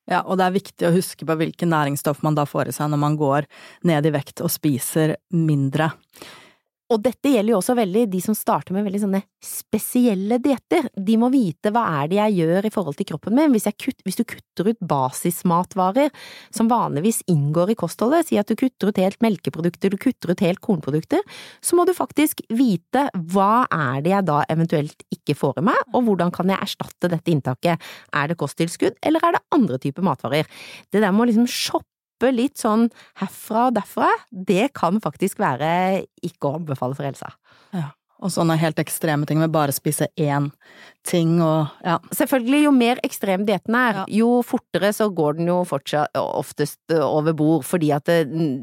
Ja, 0.10 0.24
og 0.24 0.40
det 0.40 0.48
er 0.48 0.56
viktig 0.56 0.88
å 0.88 0.94
huske 0.96 1.28
på 1.28 1.36
hvilke 1.40 1.68
næringsstoff 1.68 2.24
man 2.26 2.36
da 2.36 2.48
får 2.50 2.72
i 2.72 2.76
seg 2.76 2.90
når 2.92 3.02
man 3.04 3.18
går 3.20 3.48
ned 3.88 4.08
i 4.08 4.14
vekt 4.16 4.42
og 4.44 4.52
spiser 4.52 5.18
mindre. 5.36 5.92
Og 6.92 7.00
dette 7.00 7.32
gjelder 7.32 7.54
jo 7.54 7.60
også 7.62 7.76
veldig 7.78 8.04
de 8.12 8.20
som 8.24 8.36
starter 8.36 8.76
med 8.76 8.84
veldig 8.84 9.00
sånne 9.06 9.22
spesielle 9.42 10.38
dietter. 10.44 10.90
De 10.92 11.16
må 11.20 11.30
vite 11.32 11.72
hva 11.72 11.86
er 12.02 12.10
det 12.12 12.18
jeg 12.18 12.42
gjør 12.42 12.68
i 12.68 12.72
forhold 12.74 12.98
til 13.00 13.08
kroppen 13.14 13.38
min. 13.38 13.54
Hvis, 13.56 13.70
kutt, 13.80 14.02
hvis, 14.04 14.20
du 14.20 14.26
kutter 14.28 14.72
ut 14.74 14.82
basismatvarer 14.92 16.12
som 16.54 16.70
vanligvis 16.72 17.22
inngår 17.32 17.72
i 17.72 17.78
kostholdet, 17.80 18.28
si 18.28 18.40
at 18.42 18.52
du 18.52 18.58
kutter 18.60 18.92
ut 18.92 19.00
helt 19.00 19.22
melkeprodukter, 19.24 19.94
du 19.94 20.02
kutter 20.02 20.34
ut 20.34 20.44
helt 20.44 20.62
kornprodukter, 20.64 21.24
så 21.64 21.80
må 21.80 21.88
du 21.88 21.94
faktisk 21.96 22.44
vite 22.52 23.08
hva 23.32 23.66
er 23.72 24.04
det 24.04 24.12
jeg 24.12 24.28
da 24.28 24.42
eventuelt 24.52 25.08
ikke 25.16 25.38
får 25.38 25.62
i 25.62 25.68
meg, 25.72 25.80
og 25.96 26.10
hvordan 26.10 26.34
kan 26.36 26.52
jeg 26.52 26.60
erstatte 26.68 27.12
dette 27.12 27.32
inntaket. 27.32 27.80
Er 28.12 28.28
det 28.28 28.40
kosttilskudd, 28.42 29.00
eller 29.00 29.24
er 29.24 29.38
det 29.38 29.46
andre 29.56 29.80
typer 29.82 30.06
matvarer? 30.06 30.50
Det 30.92 31.00
der 31.00 31.16
med 31.16 31.24
å 31.24 31.32
liksom 31.32 31.48
shoppe 31.48 31.91
hoppe 32.22 32.36
litt 32.36 32.62
sånn 32.62 32.90
herfra 33.20 33.70
og 33.70 33.78
derfra, 33.80 34.12
det 34.30 34.70
kan 34.78 35.02
faktisk 35.02 35.42
være 35.42 36.06
ikke 36.22 36.52
å 36.52 36.60
anbefale 36.60 36.98
for 36.98 37.08
helsa. 37.08 37.34
Ja. 37.74 37.90
Og 38.22 38.30
sånne 38.30 38.58
helt 38.62 38.80
ekstreme 38.82 39.26
ting 39.26 39.40
med 39.42 39.54
bare 39.54 39.74
spise 39.74 40.08
én 40.20 40.52
ting 41.08 41.40
og 41.42 41.72
ja. 41.82 41.96
Selvfølgelig, 42.14 42.60
jo 42.68 42.72
mer 42.76 43.00
ekstrem 43.06 43.46
dietten 43.48 43.76
er, 43.78 44.02
ja. 44.02 44.04
jo 44.22 44.42
fortere 44.46 44.92
så 44.94 45.08
går 45.10 45.40
den 45.40 45.50
jo 45.50 45.62
fortsatt 45.66 46.18
oftest 46.22 46.94
over 46.94 47.34
bord, 47.38 47.66
fordi 47.66 47.90
at 47.96 48.06
det, 48.10 48.20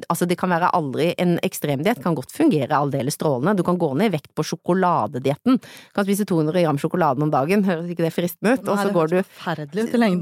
altså 0.07 0.29
det 0.29 0.39
kan 0.39 0.53
være 0.53 0.71
aldri 0.77 1.09
En 1.19 1.37
ekstremdiett 1.43 2.03
kan 2.05 2.15
godt 2.15 2.33
fungere 2.35 2.77
aldeles 2.77 3.17
strålende. 3.19 3.57
Du 3.59 3.65
kan 3.67 3.79
gå 3.81 3.91
ned 3.99 4.13
i 4.13 4.15
vekt 4.15 4.31
på 4.39 4.45
sjokoladedietten. 4.47 5.59
Kan 5.97 6.07
spise 6.07 6.27
200 6.29 6.63
gram 6.63 6.79
sjokolade 6.79 7.25
om 7.25 7.33
dagen, 7.33 7.65
høres 7.67 7.91
ikke 7.91 8.07
det 8.07 8.15
fristende 8.15 8.55
ut? 8.55 8.69
Og 8.69 8.79
så 8.79 8.93
går 8.95 9.13
du, 9.13 9.19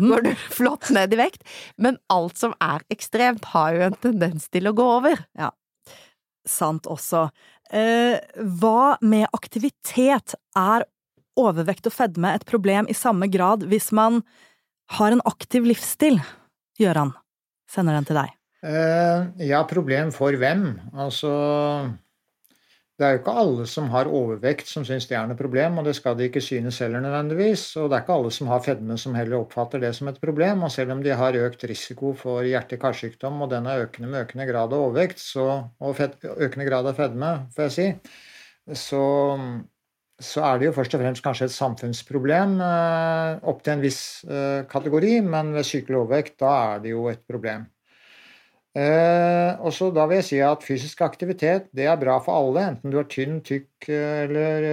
går 0.01 0.27
du 0.27 0.33
flott 0.57 0.89
ned 0.95 1.13
i 1.13 1.21
vekt. 1.21 1.45
Men 1.77 2.01
alt 2.13 2.41
som 2.41 2.57
er 2.63 2.85
ekstremt, 2.93 3.45
har 3.53 3.77
jo 3.77 3.87
en 3.91 4.01
tendens 4.09 4.49
til 4.53 4.71
å 4.71 4.75
gå 4.77 4.89
over. 4.97 5.27
Ja. 5.39 5.53
Sant 6.47 6.87
også. 6.87 7.27
Eh, 7.75 8.19
hva 8.61 8.97
med 9.03 9.27
aktivitet? 9.35 10.37
Er 10.57 10.87
overvekt 11.37 11.89
og 11.89 11.95
fedme 11.95 12.33
et 12.37 12.47
problem 12.49 12.89
i 12.89 12.97
samme 12.97 13.29
grad 13.29 13.67
hvis 13.69 13.91
man 13.97 14.23
har 14.97 15.13
en 15.13 15.25
aktiv 15.29 15.67
livsstil? 15.67 16.21
Gøran, 16.81 17.13
sender 17.71 17.97
den 17.97 18.09
til 18.09 18.21
deg. 18.21 18.33
Eh, 18.67 19.47
ja, 19.49 19.63
problem 19.69 20.13
for 20.15 20.37
hvem? 20.39 20.69
Altså 20.97 21.31
det 22.97 23.05
er 23.05 23.13
jo 23.13 23.19
ikke 23.21 23.33
alle 23.43 23.65
som 23.69 23.91
har 23.93 24.09
overvekt 24.09 24.71
som 24.71 24.85
syns 24.89 25.05
det 25.11 25.19
er 25.19 25.27
noe 25.29 25.37
problem, 25.37 25.75
og 25.77 25.85
det 25.85 25.93
skal 25.99 26.15
de 26.17 26.31
ikke 26.31 26.41
synes 26.41 26.79
heller 26.81 27.03
nødvendigvis. 27.05 27.65
Og 27.77 27.91
det 27.91 27.99
er 27.99 28.05
ikke 28.07 28.15
alle 28.15 28.31
som 28.33 28.49
har 28.49 28.63
fedme 28.65 28.97
som 29.01 29.19
heller 29.19 29.37
oppfatter 29.43 29.83
det 29.83 29.91
som 29.99 30.09
et 30.09 30.21
problem. 30.23 30.65
Og 30.65 30.73
selv 30.73 30.95
om 30.95 31.03
de 31.05 31.13
har 31.13 31.37
økt 31.37 31.67
risiko 31.69 32.15
for 32.17 32.47
hjerte-karsykdom, 32.49 33.43
og 33.45 33.53
den 33.53 33.69
er 33.69 33.85
økende 33.85 34.09
med 34.09 34.23
økende 34.25 34.49
grad 34.49 34.73
av 34.73 34.87
overvekt, 34.87 35.21
så, 35.21 35.47
og 35.77 35.97
fed, 36.01 36.17
økende 36.25 36.69
grad 36.71 36.89
av 36.89 36.97
fedme, 36.97 37.35
får 37.53 37.69
jeg 37.69 37.77
si, 37.77 38.17
så, 38.87 39.05
så, 40.17 40.49
er 40.49 40.59
det 40.59 40.71
jo 40.71 40.75
først 40.81 40.97
og 40.97 41.05
fremst 41.05 41.29
kanskje 41.29 41.51
et 41.51 41.59
samfunnsproblem 41.59 42.57
eh, 42.65 43.47
opp 43.53 43.61
til 43.61 43.77
en 43.77 43.85
viss 43.85 44.03
eh, 44.25 44.65
kategori, 44.73 45.19
men 45.37 45.53
ved 45.59 45.69
sykelig 45.69 46.01
overvekt, 46.01 46.39
da 46.41 46.57
er 46.73 46.87
det 46.87 46.97
jo 46.97 47.11
et 47.13 47.27
problem. 47.29 47.69
Eh, 48.77 49.53
og 49.65 49.73
så 49.73 49.87
da 49.95 50.05
vil 50.05 50.19
jeg 50.21 50.27
si 50.27 50.39
at 50.45 50.65
fysisk 50.67 51.01
aktivitet 51.07 51.71
det 51.77 51.87
er 51.89 51.97
bra 52.01 52.19
for 52.21 52.37
alle. 52.37 52.65
Enten 52.75 52.93
du 52.93 52.99
er 53.01 53.09
tynn, 53.09 53.39
tykk 53.47 53.89
eller, 53.89 54.67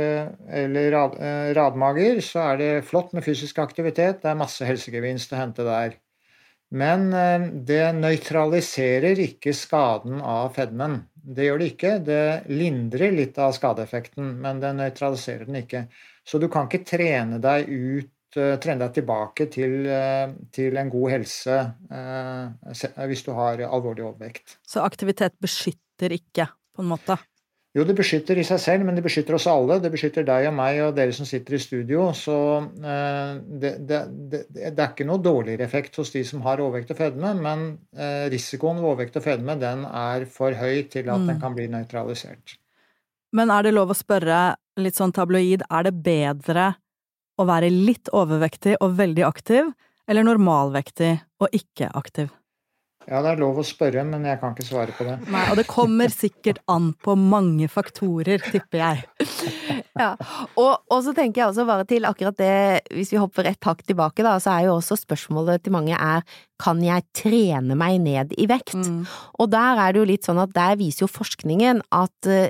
eller 0.63 0.89
rad, 0.91 1.15
eh, 1.23 1.51
radmager, 1.55 2.19
så 2.25 2.49
er 2.49 2.59
det 2.59 2.71
flott 2.89 3.13
med 3.15 3.23
fysisk 3.23 3.61
aktivitet. 3.63 4.19
Det 4.23 4.33
er 4.33 4.39
masse 4.39 4.67
helsegevinst 4.67 5.31
å 5.31 5.39
hente 5.39 5.67
der. 5.67 5.95
Men 6.73 7.13
eh, 7.15 7.47
det 7.69 7.85
nøytraliserer 8.01 9.23
ikke 9.23 9.55
skaden 9.55 10.19
av 10.19 10.51
fedmen. 10.57 11.03
Det 11.23 11.47
gjør 11.47 11.61
det 11.61 11.71
ikke. 11.71 11.93
Det 12.03 12.23
lindrer 12.51 13.15
litt 13.15 13.39
av 13.39 13.53
skadeeffekten, 13.55 14.33
men 14.43 14.59
det 14.59 14.73
nøytraliserer 14.81 15.47
den 15.47 15.61
ikke. 15.61 15.85
Så 16.27 16.41
du 16.43 16.49
kan 16.51 16.67
ikke 16.67 16.83
trene 16.87 17.39
deg 17.43 17.71
ut 17.71 18.12
Eh, 18.33 18.55
trene 18.61 18.81
deg 18.81 18.95
tilbake 18.97 19.47
til, 19.53 19.83
eh, 19.85 20.31
til, 20.53 20.77
en 20.79 20.89
god 20.89 21.11
helse 21.13 21.59
eh, 21.93 23.05
hvis 23.09 23.21
du 23.25 23.33
har 23.37 23.61
alvorlig 23.67 24.05
overvekt. 24.07 24.57
Så 24.65 24.81
aktivitet 24.81 25.35
beskytter 25.41 26.15
ikke, 26.15 26.47
på 26.73 26.81
en 26.81 26.89
måte? 26.89 27.19
Jo, 27.73 27.85
det 27.89 27.95
beskytter 27.97 28.37
i 28.37 28.45
seg 28.45 28.59
selv, 28.61 28.85
men 28.85 28.97
det 28.97 29.03
beskytter 29.05 29.33
oss 29.33 29.47
alle. 29.49 29.79
Det 29.81 29.89
beskytter 29.93 30.25
deg 30.25 30.45
og 30.49 30.53
meg 30.53 30.79
og 30.83 30.91
dere 30.97 31.13
som 31.13 31.25
sitter 31.25 31.57
i 31.57 31.61
studio. 31.61 32.11
Så 32.13 32.35
det, 32.77 33.71
det, 33.89 34.01
det, 34.29 34.41
det 34.61 34.73
er 34.75 34.91
ikke 34.91 35.07
noe 35.09 35.21
dårligere 35.25 35.65
effekt 35.65 35.97
hos 35.97 36.13
de 36.13 36.21
som 36.27 36.45
har 36.45 36.61
overvekt 36.61 36.93
og 36.93 36.99
fedme, 37.01 37.31
men 37.33 37.63
risikoen 38.29 38.77
ved 38.77 38.91
overvekt 38.91 39.17
og 39.17 39.25
fedme 39.25 39.57
den 39.57 39.87
er 39.89 40.27
for 40.29 40.53
høy 40.53 40.83
til 40.93 41.09
at 41.09 41.25
mm. 41.25 41.31
den 41.31 41.41
kan 41.41 41.57
bli 41.57 41.65
nøytralisert. 41.73 42.59
Men 43.33 43.49
er 43.49 43.65
det 43.65 43.73
lov 43.73 43.89
å 43.89 43.97
spørre, 43.97 44.43
litt 44.77 45.01
sånn 45.01 45.15
tabloid, 45.17 45.65
er 45.65 45.89
det 45.89 45.97
bedre 46.05 46.75
å 47.39 47.47
være 47.49 47.71
litt 47.73 48.11
overvektig 48.13 48.77
og 48.79 48.95
veldig 48.99 49.25
aktiv, 49.27 49.73
eller 50.09 50.27
normalvektig 50.27 51.15
og 51.41 51.55
ikke 51.55 51.89
aktiv? 51.97 52.31
Ja, 53.03 53.19
det 53.19 53.33
er 53.33 53.41
lov 53.41 53.57
å 53.59 53.65
spørre, 53.67 54.03
men 54.07 54.23
jeg 54.27 54.39
kan 54.39 54.53
ikke 54.53 54.65
svare 54.65 54.93
på 54.95 55.05
det. 55.07 55.17
Nei, 55.31 55.43
Og 55.51 55.59
det 55.59 55.65
kommer 55.67 56.11
sikkert 56.11 56.61
an 56.71 56.93
på 57.03 57.17
mange 57.19 57.67
faktorer, 57.71 58.39
tipper 58.53 58.79
jeg. 58.79 59.27
ja, 60.03 60.13
og, 60.55 60.85
og, 60.87 60.99
så 61.03 61.11
tenker 61.15 61.41
jeg 61.43 61.49
også 61.49 61.65
bare 61.67 61.87
til 61.89 62.07
akkurat 62.07 62.37
det, 62.39 62.53
hvis 62.95 63.11
vi 63.11 63.19
hopper 63.19 63.49
et 63.51 63.67
hakk 63.67 63.83
tilbake, 63.83 64.23
da, 64.23 64.37
så 64.43 64.55
er 64.55 64.69
jo 64.69 64.77
også 64.77 65.01
spørsmålet 65.03 65.65
til 65.65 65.75
mange 65.75 65.99
er 65.99 66.23
kan 66.63 66.79
jeg 66.83 67.03
trene 67.17 67.75
meg 67.75 67.99
ned 68.05 68.35
i 68.39 68.47
vekt? 68.47 68.77
Mm. 68.79 69.03
Og 69.43 69.51
der 69.51 69.83
er 69.83 69.91
det 69.91 69.99
jo 69.99 70.09
litt 70.13 70.29
sånn 70.29 70.39
at 70.39 70.55
der 70.55 70.79
viser 70.79 71.03
jo 71.03 71.11
forskningen 71.11 71.83
at 71.91 72.31
uh, 72.31 72.47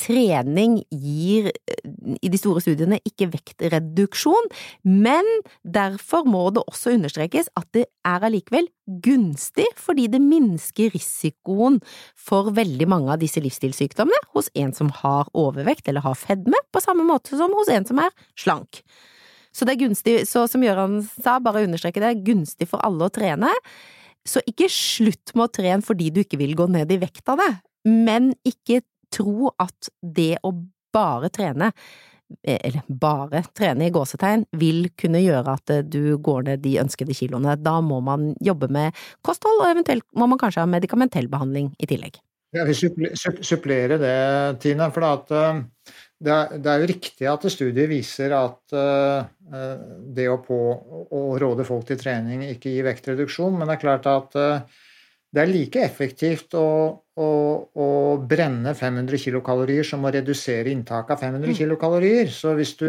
trening 0.00 0.78
gir, 0.92 1.50
uh, 1.52 2.14
i 2.20 2.30
de 2.30 2.40
store 2.40 2.62
studiene, 2.64 3.00
ikke 3.08 3.30
vektreduksjon, 3.32 4.50
men 4.84 5.26
derfor 5.64 6.26
må 6.28 6.48
det 6.54 6.64
også 6.66 6.94
understrekes 6.96 7.50
at 7.58 7.68
det 7.76 7.86
er 8.06 8.26
allikevel 8.28 8.68
gunstig, 9.04 9.66
fordi 9.76 10.06
det 10.12 10.20
minsker 10.24 10.92
risikoen 10.94 11.78
for 12.16 12.52
veldig 12.56 12.88
mange 12.88 13.12
av 13.12 13.20
disse 13.22 13.42
livsstilssykdommene 13.44 14.32
hos 14.36 14.48
en 14.58 14.72
som 14.76 14.90
har 15.02 15.28
overvekt 15.36 15.88
eller 15.90 16.06
har 16.06 16.18
fedme, 16.18 16.58
på 16.72 16.82
samme 16.84 17.06
måte 17.08 17.36
som 17.38 17.52
hos 17.56 17.70
en 17.72 17.88
som 17.88 18.00
er 18.02 18.12
slank. 18.38 18.82
Så 19.54 19.66
det 19.66 19.74
er 19.74 19.84
gunstig, 19.86 20.16
så 20.28 20.44
som 20.50 20.62
Gøran 20.64 21.00
sa, 21.08 21.38
bare 21.42 21.64
understreke 21.66 22.02
det, 22.02 22.20
gunstig 22.26 22.68
for 22.70 22.84
alle 22.84 23.08
å 23.08 23.12
trene. 23.12 23.50
Så 24.28 24.42
ikke 24.48 24.68
slutt 24.72 25.32
med 25.34 25.48
å 25.48 25.52
trene 25.58 25.84
fordi 25.84 26.12
du 26.12 26.22
ikke 26.22 26.40
vil 26.40 26.54
gå 26.58 26.68
ned 26.70 26.92
i 26.92 27.00
vekt 27.00 27.28
av 27.32 27.40
det, 27.40 27.50
men 27.88 28.32
ikke 28.46 28.82
tro 29.12 29.52
at 29.60 29.90
det 30.02 30.36
å 30.46 30.52
bare 30.94 31.30
trene 31.32 31.70
eh, 32.42 32.58
eller 32.58 32.84
bare 32.88 33.42
trene 33.56 33.88
i 33.88 33.94
gåsetegn, 33.94 34.46
vil 34.60 34.88
kunne 34.98 35.22
gjøre 35.22 35.56
at 35.58 35.74
eh, 35.74 35.84
du 35.84 36.16
går 36.24 36.48
ned 36.50 36.64
de 36.64 36.78
ønskede 36.82 37.16
kiloene. 37.16 37.58
Da 37.60 37.78
må 37.84 38.00
man 38.04 38.32
jobbe 38.44 38.70
med 38.72 38.96
kosthold, 39.26 39.62
og 39.62 39.72
eventuelt 39.72 40.06
må 40.16 40.28
man 40.30 40.40
kanskje 40.40 40.64
ha 40.64 40.70
medikamentell 40.70 41.30
behandling 41.32 41.72
i 41.78 41.90
tillegg. 41.90 42.20
Jeg 42.56 42.64
vil 42.64 43.44
supplere 43.44 43.98
det, 44.00 44.18
Tina. 44.62 44.88
For 44.94 45.04
eh, 45.04 45.62
det 46.18 46.34
er, 46.34 46.80
jo 46.80 46.88
riktig 46.90 47.28
at 47.30 47.44
studier 47.52 47.86
viser 47.90 48.32
at 48.34 48.72
det 48.74 50.24
å, 50.26 50.40
på, 50.42 50.56
å, 51.14 51.20
råde 51.38 51.62
folk 51.68 51.84
til 51.86 52.00
trening 52.00 52.42
ikke 52.48 52.72
gir 52.72 52.88
vektreduksjon, 52.88 53.54
men 53.54 53.70
det 53.70 53.76
er 53.76 53.84
klart 53.84 54.08
at 54.10 54.34
det 55.34 55.42
er 55.42 55.50
like 55.50 55.80
effektivt 55.84 56.54
å, 56.56 56.68
å, 57.20 57.30
å 57.68 57.88
brenne 58.28 58.72
500 58.74 59.20
kilokalorier 59.20 59.84
som 59.84 60.06
å 60.06 60.12
redusere 60.14 60.72
inntaket 60.72 61.16
av 61.16 61.24
500 61.26 61.50
mm. 61.50 61.56
kilokalorier. 61.58 62.30
Så 62.32 62.54
hvis 62.56 62.72
du 62.80 62.88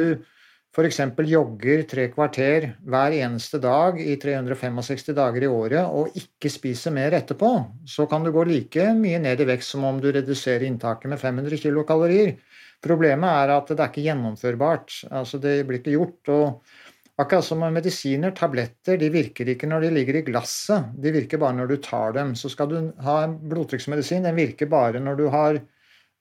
f.eks. 0.69 1.01
jogger 1.27 1.83
tre 1.89 2.07
kvarter 2.13 2.69
hver 2.87 3.15
eneste 3.17 3.59
dag 3.59 3.99
i 3.99 4.15
365 4.21 5.17
dager 5.17 5.43
i 5.43 5.51
året 5.51 5.91
og 5.91 6.15
ikke 6.19 6.51
spiser 6.53 6.95
mer 6.95 7.17
etterpå, 7.17 7.51
så 7.89 8.07
kan 8.07 8.23
du 8.23 8.31
gå 8.31 8.45
like 8.47 8.87
mye 8.95 9.19
ned 9.19 9.41
i 9.41 9.49
vekst 9.49 9.75
som 9.75 9.87
om 9.89 9.99
du 9.99 10.11
reduserer 10.13 10.67
inntaket 10.69 11.11
med 11.11 11.19
500 11.19 11.59
kilokalorier. 11.65 12.37
Problemet 12.79 13.27
er 13.27 13.51
at 13.57 13.73
det 13.73 13.81
er 13.81 13.89
ikke 13.91 14.05
gjennomførbart. 14.05 15.01
Altså 15.11 15.41
det 15.43 15.57
blir 15.67 15.81
ikke 15.81 15.97
gjort. 15.97 16.31
og 16.31 16.77
Akkurat 17.20 17.43
som 17.45 17.59
med 17.59 17.74
medisiner, 17.76 18.32
tabletter, 18.32 18.95
de 18.97 19.09
virker 19.11 19.49
ikke 19.51 19.67
når 19.67 19.84
de 19.84 19.89
ligger 19.91 20.20
i 20.20 20.22
glasset. 20.24 20.93
De 21.03 21.11
virker 21.11 21.41
bare 21.41 21.57
når 21.57 21.67
du 21.67 21.76
tar 21.84 22.13
dem. 22.15 22.32
Så 22.39 22.51
skal 22.53 22.70
du 22.72 22.78
ha 23.03 23.15
en 23.26 23.36
blodtrykksmedisin, 23.51 24.24
den 24.24 24.39
virker 24.39 24.70
bare 24.72 25.01
når 25.03 25.20
du 25.20 25.26
har 25.34 25.59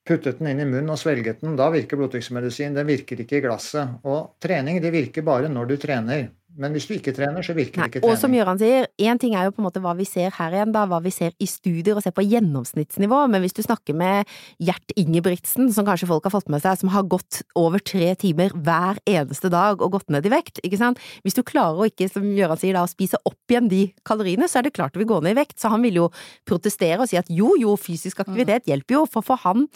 puttet 0.09 0.41
den 0.41 0.51
inn 0.51 0.65
i 0.65 0.67
munnen 0.67 0.91
og 0.91 0.99
svelget 0.99 1.45
den. 1.45 1.55
Da 1.59 1.69
virker 1.71 2.01
blodtrykksmedisin. 2.01 2.75
Den 2.75 2.89
virker 2.89 3.23
ikke 3.23 3.39
i 3.39 3.45
glasset. 3.45 4.01
Og 4.09 4.41
trening, 4.43 4.81
det 4.83 4.91
virker 4.95 5.27
bare 5.27 5.51
når 5.53 5.71
du 5.71 5.77
trener. 5.79 6.29
Men 6.59 6.75
hvis 6.75 6.89
du 6.89 6.95
ikke 6.97 7.15
trener, 7.15 7.45
så 7.47 7.55
virker 7.57 7.81
Nei, 7.81 7.89
ikke 7.89 8.01
trening. 8.03 8.13
Og 8.13 8.21
som 8.21 8.35
Gøran 8.35 8.59
sier, 8.61 8.89
én 8.99 9.21
ting 9.23 9.37
er 9.39 9.47
jo 9.47 9.55
på 9.55 9.63
en 9.63 9.69
måte 9.69 9.83
hva 9.85 9.95
vi 9.99 10.07
ser 10.09 10.35
her 10.35 10.57
igjen, 10.57 10.73
da, 10.75 10.85
hva 10.91 10.99
vi 11.05 11.13
ser 11.15 11.35
i 11.39 11.47
studier 11.49 11.99
og 11.99 12.03
ser 12.05 12.15
på 12.17 12.25
gjennomsnittsnivå, 12.27 13.21
men 13.31 13.45
hvis 13.45 13.55
du 13.57 13.63
snakker 13.65 13.97
med 13.99 14.29
Gjert 14.63 14.95
Ingebrigtsen, 14.99 15.71
som 15.75 15.87
kanskje 15.87 16.11
folk 16.11 16.27
har 16.27 16.35
fått 16.35 16.51
med 16.53 16.65
seg, 16.65 16.81
som 16.81 16.91
har 16.95 17.07
gått 17.11 17.43
over 17.59 17.83
tre 17.83 18.11
timer 18.19 18.55
hver 18.57 18.99
eneste 19.09 19.53
dag 19.55 19.85
og 19.85 19.95
gått 19.95 20.11
ned 20.15 20.27
i 20.27 20.35
vekt, 20.35 20.63
ikke 20.67 20.81
sant, 20.81 21.03
hvis 21.23 21.39
du 21.39 21.45
klarer 21.47 21.79
å 21.79 21.89
ikke, 21.89 22.11
som 22.11 22.27
Gøran 22.27 22.61
sier, 22.61 22.75
da, 22.75 22.83
å 22.83 22.91
spise 22.91 23.23
opp 23.23 23.55
igjen 23.55 23.71
de 23.71 23.85
kaloriene, 24.09 24.51
så 24.51 24.61
er 24.61 24.69
det 24.69 24.75
klart 24.79 24.97
du 24.97 25.03
vil 25.03 25.13
gå 25.15 25.23
ned 25.23 25.37
i 25.37 25.41
vekt, 25.41 25.61
så 25.63 25.71
han 25.73 25.87
vil 25.87 26.03
jo 26.03 26.11
protestere 26.49 27.01
og 27.05 27.11
si 27.11 27.21
at 27.21 27.31
jo, 27.31 27.55
jo, 27.61 27.79
fysisk 27.79 28.25
aktivitet 28.27 28.67
hjelper 28.69 28.99
jo, 28.99 29.07
for 29.07 29.27
for 29.29 29.41
han 29.45 29.69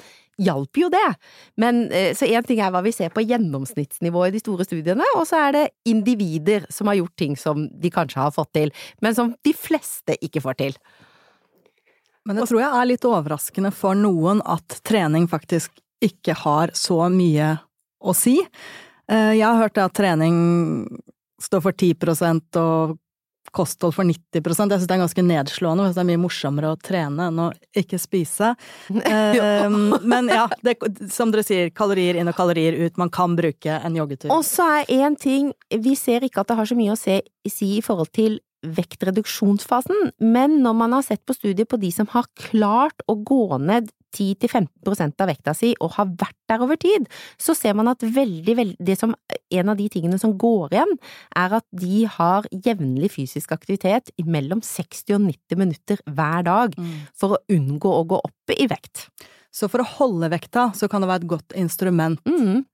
hjalp 0.42 0.80
jo 0.82 0.88
det. 0.92 1.08
Men, 1.56 1.84
eh, 1.92 2.12
så 2.18 2.26
én 2.26 2.46
ting 2.46 2.60
er 2.60 2.72
hva 2.74 2.82
vi 2.84 2.92
ser 2.94 3.12
på 3.14 3.24
gjennomsnittsnivå 3.24 4.26
i 4.26 4.34
de 4.34 4.42
store 4.42 4.66
studiene, 4.68 5.06
og 5.16 5.26
så 5.28 5.48
er 5.48 5.52
det 5.56 5.64
individer 5.88 6.66
som 6.70 6.90
har 6.90 7.00
gjort 7.00 7.16
ting 7.16 7.36
som 7.36 7.68
de 7.68 7.90
kanskje 7.90 8.20
har 8.20 8.34
fått 8.34 8.52
til, 8.52 8.72
men 9.00 9.14
som 9.14 9.34
de 9.42 9.52
fleste 9.52 10.18
ikke 10.20 10.42
får 10.44 10.58
til. 10.60 10.78
Men 12.26 12.38
det 12.38 12.46
tror 12.48 12.62
jeg 12.62 12.70
er 12.70 12.86
litt 12.86 13.06
overraskende 13.08 13.72
for 13.74 13.98
noen 13.98 14.42
at 14.46 14.80
trening 14.86 15.26
faktisk 15.30 15.74
ikke 16.02 16.36
har 16.44 16.70
så 16.74 17.08
mye 17.10 17.56
å 18.02 18.14
si. 18.14 18.38
Eh, 19.10 19.32
jeg 19.38 19.46
har 19.46 19.58
hørt 19.58 19.78
at 19.78 19.94
trening 19.94 20.86
står 21.42 21.64
for 21.64 21.74
10% 21.74 22.58
og 22.60 22.98
kosthold 23.52 23.94
for 23.96 24.08
90% 24.08 24.72
Jeg 24.72 24.82
syns 24.82 24.88
det 24.88 24.96
er 24.96 25.02
ganske 25.02 25.24
nedslående, 25.26 25.86
for 25.86 25.96
det 25.96 26.02
er 26.02 26.10
mye 26.10 26.22
morsommere 26.22 26.72
å 26.72 26.78
trene 26.80 27.28
enn 27.30 27.40
å 27.44 27.48
ikke 27.78 28.00
spise. 28.00 28.52
um, 28.92 29.96
men 30.08 30.30
ja, 30.32 30.46
det, 30.64 30.78
som 31.12 31.32
dere 31.34 31.44
sier, 31.46 31.72
kalorier 31.76 32.18
inn 32.20 32.30
og 32.30 32.36
kalorier 32.38 32.78
ut. 32.80 32.96
Man 33.00 33.12
kan 33.12 33.36
bruke 33.38 33.78
en 33.78 33.98
joggetur. 33.98 34.32
Og 34.34 34.44
så 34.48 34.68
er 34.80 34.94
én 35.02 35.18
ting, 35.20 35.52
vi 35.70 35.94
ser 35.98 36.24
ikke 36.26 36.42
at 36.42 36.52
det 36.52 36.58
har 36.60 36.72
så 36.72 36.78
mye 36.78 36.96
å 36.96 36.98
se, 36.98 37.20
si 37.48 37.76
i 37.78 37.84
forhold 37.84 38.12
til 38.16 38.40
vektreduksjonsfasen, 38.62 40.12
men 40.22 40.60
når 40.62 40.76
man 40.78 40.94
har 40.96 41.04
sett 41.06 41.24
på 41.26 41.34
studier 41.36 41.66
på 41.68 41.80
de 41.82 41.90
som 41.94 42.08
har 42.12 42.28
klart 42.38 43.02
å 43.10 43.16
gå 43.18 43.58
ned 43.62 43.90
10–15% 44.12 45.22
av 45.24 45.30
vekta 45.30 45.54
si 45.56 45.72
og 45.80 45.94
har 45.96 46.10
vært 46.20 46.36
der 46.50 46.64
over 46.64 46.78
tid, 46.80 47.06
så 47.40 47.54
ser 47.56 47.76
man 47.78 47.90
at 47.92 48.04
veldig, 48.04 48.56
veldig 48.58 48.86
det 48.86 48.98
som, 49.00 49.14
En 49.52 49.68
av 49.68 49.76
de 49.76 49.88
tingene 49.92 50.16
som 50.20 50.32
går 50.38 50.72
igjen, 50.72 50.94
er 51.36 51.54
at 51.58 51.66
de 51.76 52.04
har 52.08 52.46
jevnlig 52.52 53.10
fysisk 53.12 53.52
aktivitet 53.52 54.08
i 54.16 54.24
mellom 54.24 54.62
60 54.64 55.16
og 55.18 55.26
90 55.26 55.60
minutter 55.60 56.00
hver 56.08 56.46
dag 56.46 56.76
mm. 56.78 56.94
for 57.18 57.36
å 57.36 57.42
unngå 57.52 57.92
å 57.92 58.06
gå 58.08 58.20
opp 58.24 58.54
i 58.56 58.68
vekt. 58.70 59.08
Så 59.52 59.68
for 59.68 59.84
å 59.84 59.90
holde 59.98 60.30
vekta, 60.32 60.70
så 60.76 60.88
kan 60.88 61.04
det 61.04 61.10
være 61.10 61.24
et 61.24 61.32
godt 61.34 61.56
instrument? 61.60 62.20
Mm. 62.24 62.64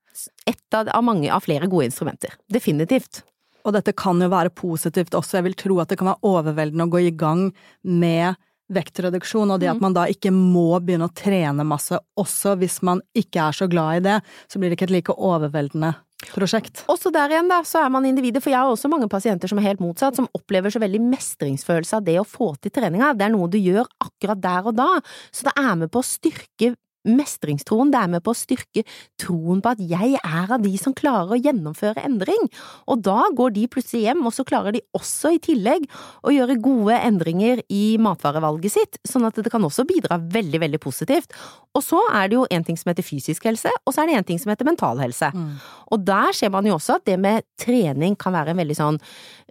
Et 0.46 0.78
av, 0.78 0.86
av 0.94 1.02
mange 1.06 1.30
av 1.34 1.42
flere 1.42 1.66
gode 1.70 1.90
instrumenter. 1.90 2.38
Definitivt. 2.50 3.24
Og 3.66 3.74
dette 3.76 3.94
kan 3.98 4.20
jo 4.22 4.30
være 4.32 4.54
positivt 4.54 5.16
også, 5.18 5.38
jeg 5.38 5.48
vil 5.48 5.58
tro 5.58 5.78
at 5.82 5.90
det 5.90 5.98
kan 6.00 6.12
være 6.12 6.30
overveldende 6.30 6.86
å 6.86 6.92
gå 6.92 7.02
i 7.08 7.14
gang 7.16 7.48
med 7.82 8.38
vektreduksjon, 8.72 9.54
og 9.54 9.62
det 9.62 9.70
at 9.70 9.78
mm. 9.78 9.84
man 9.86 9.96
da 9.96 10.04
ikke 10.12 10.32
må 10.34 10.76
begynne 10.84 11.08
å 11.08 11.14
trene 11.16 11.64
masse, 11.66 11.96
også 12.20 12.54
hvis 12.60 12.82
man 12.84 13.00
ikke 13.16 13.46
er 13.48 13.56
så 13.56 13.68
glad 13.70 14.00
i 14.00 14.04
det, 14.10 14.18
så 14.48 14.60
blir 14.60 14.70
det 14.70 14.78
ikke 14.78 14.90
et 14.90 14.96
like 14.98 15.16
overveldende 15.16 15.94
prosjekt. 16.34 16.82
Også 16.90 17.12
der 17.14 17.32
igjen, 17.32 17.48
da, 17.50 17.62
så 17.66 17.84
er 17.84 17.92
man 17.94 18.06
individer, 18.08 18.42
for 18.44 18.52
jeg 18.52 18.60
har 18.60 18.72
også 18.72 18.90
mange 18.90 19.08
pasienter 19.10 19.50
som 19.50 19.60
er 19.60 19.70
helt 19.70 19.82
motsatt, 19.82 20.18
som 20.18 20.28
opplever 20.36 20.72
så 20.74 20.82
veldig 20.82 21.00
mestringsfølelse 21.06 22.00
av 22.00 22.04
det 22.08 22.18
å 22.20 22.26
få 22.26 22.50
til 22.60 22.74
treninga. 22.74 23.14
Det 23.16 23.28
er 23.28 23.34
noe 23.34 23.48
du 23.50 23.58
gjør 23.60 23.88
akkurat 24.04 24.42
der 24.42 24.68
og 24.68 24.76
da, 24.78 24.90
så 25.32 25.48
det 25.48 25.56
er 25.62 25.72
med 25.78 25.92
på 25.94 26.02
å 26.02 26.08
styrke 26.08 26.74
mestringstroen, 27.10 27.92
det 27.92 28.00
er 28.00 28.12
med 28.12 28.24
på 28.24 28.34
å 28.34 28.38
styrke 28.38 28.84
troen 29.20 29.62
på 29.64 29.72
at 29.74 29.82
jeg 29.82 30.18
er 30.18 30.54
av 30.54 30.62
de 30.64 30.74
som 30.80 30.94
klarer 30.96 31.34
å 31.34 31.40
gjennomføre 31.40 32.04
endring, 32.06 32.48
og 32.88 33.02
da 33.06 33.20
går 33.36 33.54
de 33.56 33.66
plutselig 33.70 34.04
hjem, 34.06 34.24
og 34.28 34.34
så 34.36 34.46
klarer 34.48 34.76
de 34.76 34.84
også 34.96 35.34
i 35.36 35.42
tillegg 35.42 35.86
å 36.26 36.34
gjøre 36.34 36.58
gode 36.62 36.98
endringer 36.98 37.62
i 37.72 37.98
matvarevalget 38.02 38.74
sitt, 38.74 39.00
sånn 39.08 39.26
at 39.28 39.38
det 39.38 39.52
kan 39.52 39.64
også 39.64 39.86
bidra 39.88 40.20
veldig, 40.20 40.62
veldig 40.64 40.82
positivt. 40.82 41.34
Og 41.76 41.84
så 41.84 42.00
er 42.16 42.30
det 42.30 42.38
jo 42.38 42.46
en 42.50 42.64
ting 42.66 42.78
som 42.80 42.90
heter 42.90 43.06
fysisk 43.06 43.46
helse, 43.48 43.72
og 43.84 43.94
så 43.94 44.02
er 44.02 44.10
det 44.10 44.18
en 44.18 44.28
ting 44.32 44.40
som 44.42 44.52
heter 44.52 44.68
mental 44.68 45.00
helse. 45.02 45.30
Mm. 45.34 45.52
Og 45.94 46.04
der 46.06 46.34
ser 46.36 46.52
man 46.54 46.66
jo 46.66 46.76
også 46.78 46.98
at 46.98 47.06
det 47.08 47.18
med 47.20 47.46
trening 47.60 48.16
kan 48.18 48.34
være 48.34 48.54
en 48.54 48.62
veldig 48.62 48.78
sånn 48.78 49.00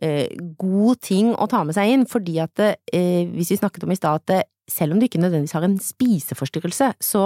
eh, 0.01 0.27
god 0.59 1.01
ting 1.05 1.33
å 1.35 1.47
ta 1.49 1.63
med 1.67 1.77
seg 1.77 1.93
inn, 1.93 2.05
fordi 2.09 2.39
at 2.43 2.63
eh, 2.65 3.25
hvis 3.31 3.53
vi 3.53 3.61
snakket 3.61 3.87
om 3.87 3.93
i 3.93 3.99
stad 3.99 4.23
at 4.23 4.53
selv 4.67 4.93
om 4.93 4.99
du 4.99 5.07
ikke 5.07 5.21
nødvendigvis 5.21 5.55
har 5.55 5.65
en 5.65 5.77
spiseforstyrrelse, 5.79 6.91
så 7.03 7.23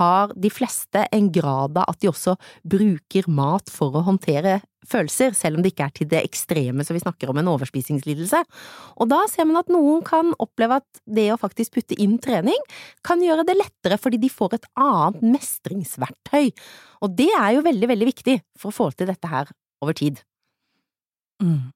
har 0.00 0.34
de 0.34 0.50
fleste 0.50 1.06
en 1.14 1.30
grad 1.34 1.78
av 1.78 1.88
at 1.92 2.02
de 2.02 2.10
også 2.10 2.36
bruker 2.66 3.28
mat 3.30 3.70
for 3.70 3.94
å 3.94 4.04
håndtere 4.06 4.60
følelser, 4.88 5.34
selv 5.38 5.58
om 5.58 5.62
det 5.62 5.72
ikke 5.72 5.86
er 5.86 5.94
til 5.94 6.08
det 6.10 6.22
ekstreme 6.26 6.82
så 6.82 6.94
vi 6.96 7.02
snakker 7.02 7.30
om 7.30 7.38
en 7.38 7.50
overspisingslidelse. 7.52 8.40
Og 8.98 9.10
da 9.12 9.20
ser 9.30 9.46
man 9.48 9.60
at 9.60 9.70
noen 9.72 10.02
kan 10.06 10.32
oppleve 10.42 10.80
at 10.82 11.02
det 11.06 11.28
å 11.32 11.38
faktisk 11.40 11.76
putte 11.78 11.98
inn 12.02 12.18
trening 12.22 12.58
kan 13.06 13.22
gjøre 13.22 13.46
det 13.46 13.58
lettere 13.60 14.00
fordi 14.00 14.18
de 14.22 14.32
får 14.32 14.58
et 14.58 14.66
annet 14.74 15.22
mestringsverktøy. 15.36 16.50
Og 17.06 17.14
det 17.18 17.30
er 17.30 17.54
jo 17.56 17.66
veldig, 17.66 17.92
veldig 17.94 18.10
viktig 18.10 18.40
for 18.58 18.72
å 18.72 18.78
få 18.80 18.90
til 18.96 19.10
dette 19.10 19.30
her 19.30 19.54
over 19.82 19.96
tid. 19.98 20.22
Mm. 21.42 21.70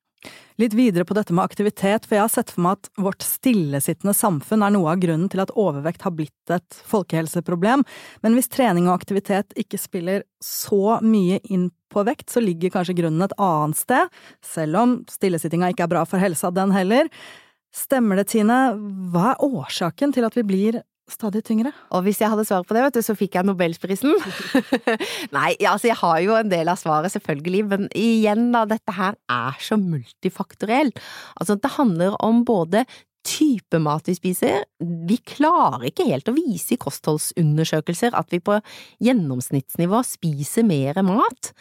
Litt 0.56 0.72
videre 0.72 1.04
på 1.04 1.12
dette 1.12 1.34
med 1.36 1.44
aktivitet, 1.44 2.06
for 2.06 2.16
jeg 2.16 2.24
har 2.24 2.32
sett 2.32 2.50
for 2.54 2.64
meg 2.64 2.78
at 2.78 2.88
vårt 3.04 3.24
stillesittende 3.24 4.14
samfunn 4.16 4.64
er 4.64 4.72
noe 4.72 4.94
av 4.94 5.02
grunnen 5.02 5.28
til 5.28 5.42
at 5.44 5.52
overvekt 5.52 6.06
har 6.06 6.14
blitt 6.16 6.52
et 6.54 6.78
folkehelseproblem, 6.88 7.84
men 8.24 8.36
hvis 8.38 8.48
trening 8.52 8.88
og 8.88 8.94
aktivitet 8.96 9.52
ikke 9.60 9.80
spiller 9.80 10.24
så 10.40 10.96
mye 11.04 11.42
inn 11.52 11.68
på 11.92 12.06
vekt, 12.08 12.30
så 12.32 12.40
ligger 12.40 12.72
kanskje 12.72 12.96
grunnen 13.02 13.26
et 13.26 13.36
annet 13.36 13.76
sted, 13.76 14.16
selv 14.40 14.80
om 14.80 14.96
stillesittinga 15.12 15.74
ikke 15.74 15.84
er 15.84 15.92
bra 15.92 16.06
for 16.08 16.24
helsa, 16.24 16.48
den 16.54 16.72
heller. 16.72 17.12
Stemmer 17.76 18.16
det, 18.16 18.30
Tine? 18.32 18.60
Hva 19.12 19.34
er 19.34 19.44
årsaken 19.44 20.16
til 20.16 20.24
at 20.24 20.40
vi 20.40 20.46
blir 20.48 20.80
stadig 21.10 21.42
tyngre. 21.46 21.70
Og 21.94 22.02
hvis 22.06 22.18
jeg 22.20 22.30
hadde 22.32 22.44
svar 22.46 22.64
på 22.66 22.74
det, 22.74 22.82
vet 22.86 22.98
du, 22.98 23.02
så 23.04 23.14
fikk 23.18 23.36
jeg 23.38 23.46
nobelprisen. 23.46 24.14
Nei, 25.36 25.52
altså 25.62 25.90
jeg 25.90 25.98
har 26.00 26.20
jo 26.24 26.34
en 26.38 26.50
del 26.50 26.70
av 26.72 26.80
svaret, 26.80 27.14
selvfølgelig, 27.14 27.62
men 27.70 27.88
igjen 27.94 28.48
da, 28.54 28.64
dette 28.68 28.96
her 28.96 29.18
er 29.30 29.60
så 29.62 29.78
multifaktorielt. 29.80 30.98
Altså 31.38 31.58
det 31.62 31.74
handler 31.76 32.18
om 32.26 32.42
både 32.46 32.84
type 33.26 33.80
mat 33.82 34.06
vi 34.08 34.14
spiser. 34.16 34.64
Vi 34.80 35.18
klarer 35.26 35.88
ikke 35.90 36.06
helt 36.08 36.28
å 36.30 36.34
vise 36.36 36.74
i 36.76 36.80
kostholdsundersøkelser 36.80 38.16
at 38.16 38.32
vi 38.32 38.40
på 38.44 38.58
gjennomsnittsnivå 39.04 40.02
spiser 40.06 40.66
mer 40.68 41.00
mat. 41.06 41.52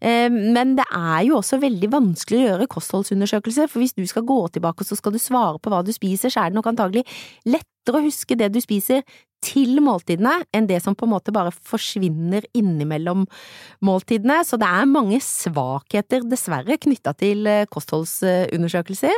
Eh, 0.00 0.28
men 0.32 0.76
det 0.78 0.86
er 0.90 1.28
jo 1.28 1.38
også 1.38 1.60
veldig 1.62 1.92
vanskelig 1.92 2.40
å 2.40 2.46
gjøre 2.46 2.70
kostholdsundersøkelser, 2.74 3.70
for 3.70 3.82
hvis 3.82 3.96
du 3.96 4.04
skal 4.10 4.26
gå 4.28 4.40
tilbake 4.56 4.82
og 4.82 4.90
så 4.90 4.98
skal 4.98 5.14
du 5.14 5.20
svare 5.22 5.60
på 5.62 5.72
hva 5.72 5.82
du 5.86 5.92
spiser, 5.94 6.32
så 6.32 6.44
er 6.44 6.52
det 6.52 6.58
nok 6.58 6.72
antagelig 6.72 7.06
lettere 7.46 8.00
å 8.00 8.06
huske 8.06 8.38
det 8.38 8.52
du 8.54 8.60
spiser 8.62 9.06
til 9.42 9.80
måltidene 9.84 10.38
enn 10.54 10.68
det 10.70 10.80
som 10.84 10.96
på 10.98 11.06
en 11.06 11.14
måte 11.14 11.34
bare 11.34 11.52
forsvinner 11.52 12.46
innimellom 12.56 13.26
måltidene, 13.84 14.40
så 14.46 14.58
det 14.60 14.68
er 14.68 14.88
mange 14.90 15.18
svakheter, 15.22 16.26
dessverre, 16.28 16.78
knytta 16.80 17.14
til 17.18 17.48
eh, 17.50 17.66
kostholdsundersøkelser. 17.70 19.16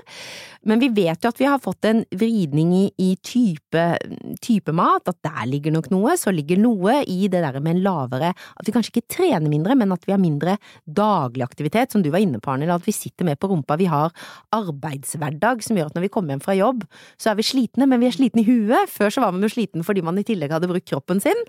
Men 0.64 0.81
vi 0.81 0.89
vet 0.97 1.25
jo 1.25 1.31
at 1.31 1.41
vi 1.41 1.49
har 1.49 1.61
fått 1.62 1.87
en 1.89 2.03
vridning 2.16 2.72
i, 2.77 2.85
i 3.01 3.11
type, 3.20 3.85
type, 4.45 4.75
mat, 4.75 5.11
at 5.11 5.20
der 5.25 5.45
ligger 5.51 5.75
nok 5.75 5.91
noe. 5.93 6.16
Så 6.20 6.33
ligger 6.33 6.61
noe 6.61 7.01
i 7.11 7.29
det 7.29 7.43
der 7.45 7.61
med 7.61 7.77
en 7.77 7.83
lavere 7.85 8.33
At 8.33 8.66
vi 8.66 8.72
kanskje 8.75 8.95
ikke 8.95 9.16
trener 9.16 9.51
mindre, 9.51 9.77
men 9.79 9.93
at 9.95 10.07
vi 10.09 10.14
har 10.14 10.22
mindre 10.22 10.57
daglig 10.85 11.45
aktivitet, 11.45 11.93
som 11.93 12.03
du 12.05 12.11
var 12.14 12.25
inne 12.25 12.41
på, 12.41 12.53
Arnhild, 12.53 12.72
at 12.72 12.89
vi 12.89 12.97
sitter 12.97 13.29
med 13.29 13.39
på 13.41 13.51
rumpa. 13.53 13.77
Vi 13.81 13.91
har 13.91 14.14
arbeidshverdag 14.55 15.64
som 15.64 15.79
gjør 15.79 15.93
at 15.93 15.99
når 15.99 16.07
vi 16.07 16.12
kommer 16.16 16.35
hjem 16.35 16.45
fra 16.45 16.57
jobb, 16.57 16.85
så 17.20 17.33
er 17.33 17.39
vi 17.39 17.47
slitne, 17.47 17.89
men 17.91 18.01
vi 18.01 18.09
er 18.09 18.16
slitne 18.16 18.45
i 18.45 18.49
huet. 18.49 18.91
Før 18.93 19.12
så 19.12 19.25
var 19.25 19.35
man 19.35 19.45
jo 19.45 19.53
sliten 19.53 19.85
fordi 19.85 20.05
man 20.07 20.14
man 20.15 20.23
i 20.23 20.27
tillegg 20.27 20.55
hadde 20.55 20.71
brukt 20.71 20.89
kroppen 20.89 21.23
sin. 21.25 21.41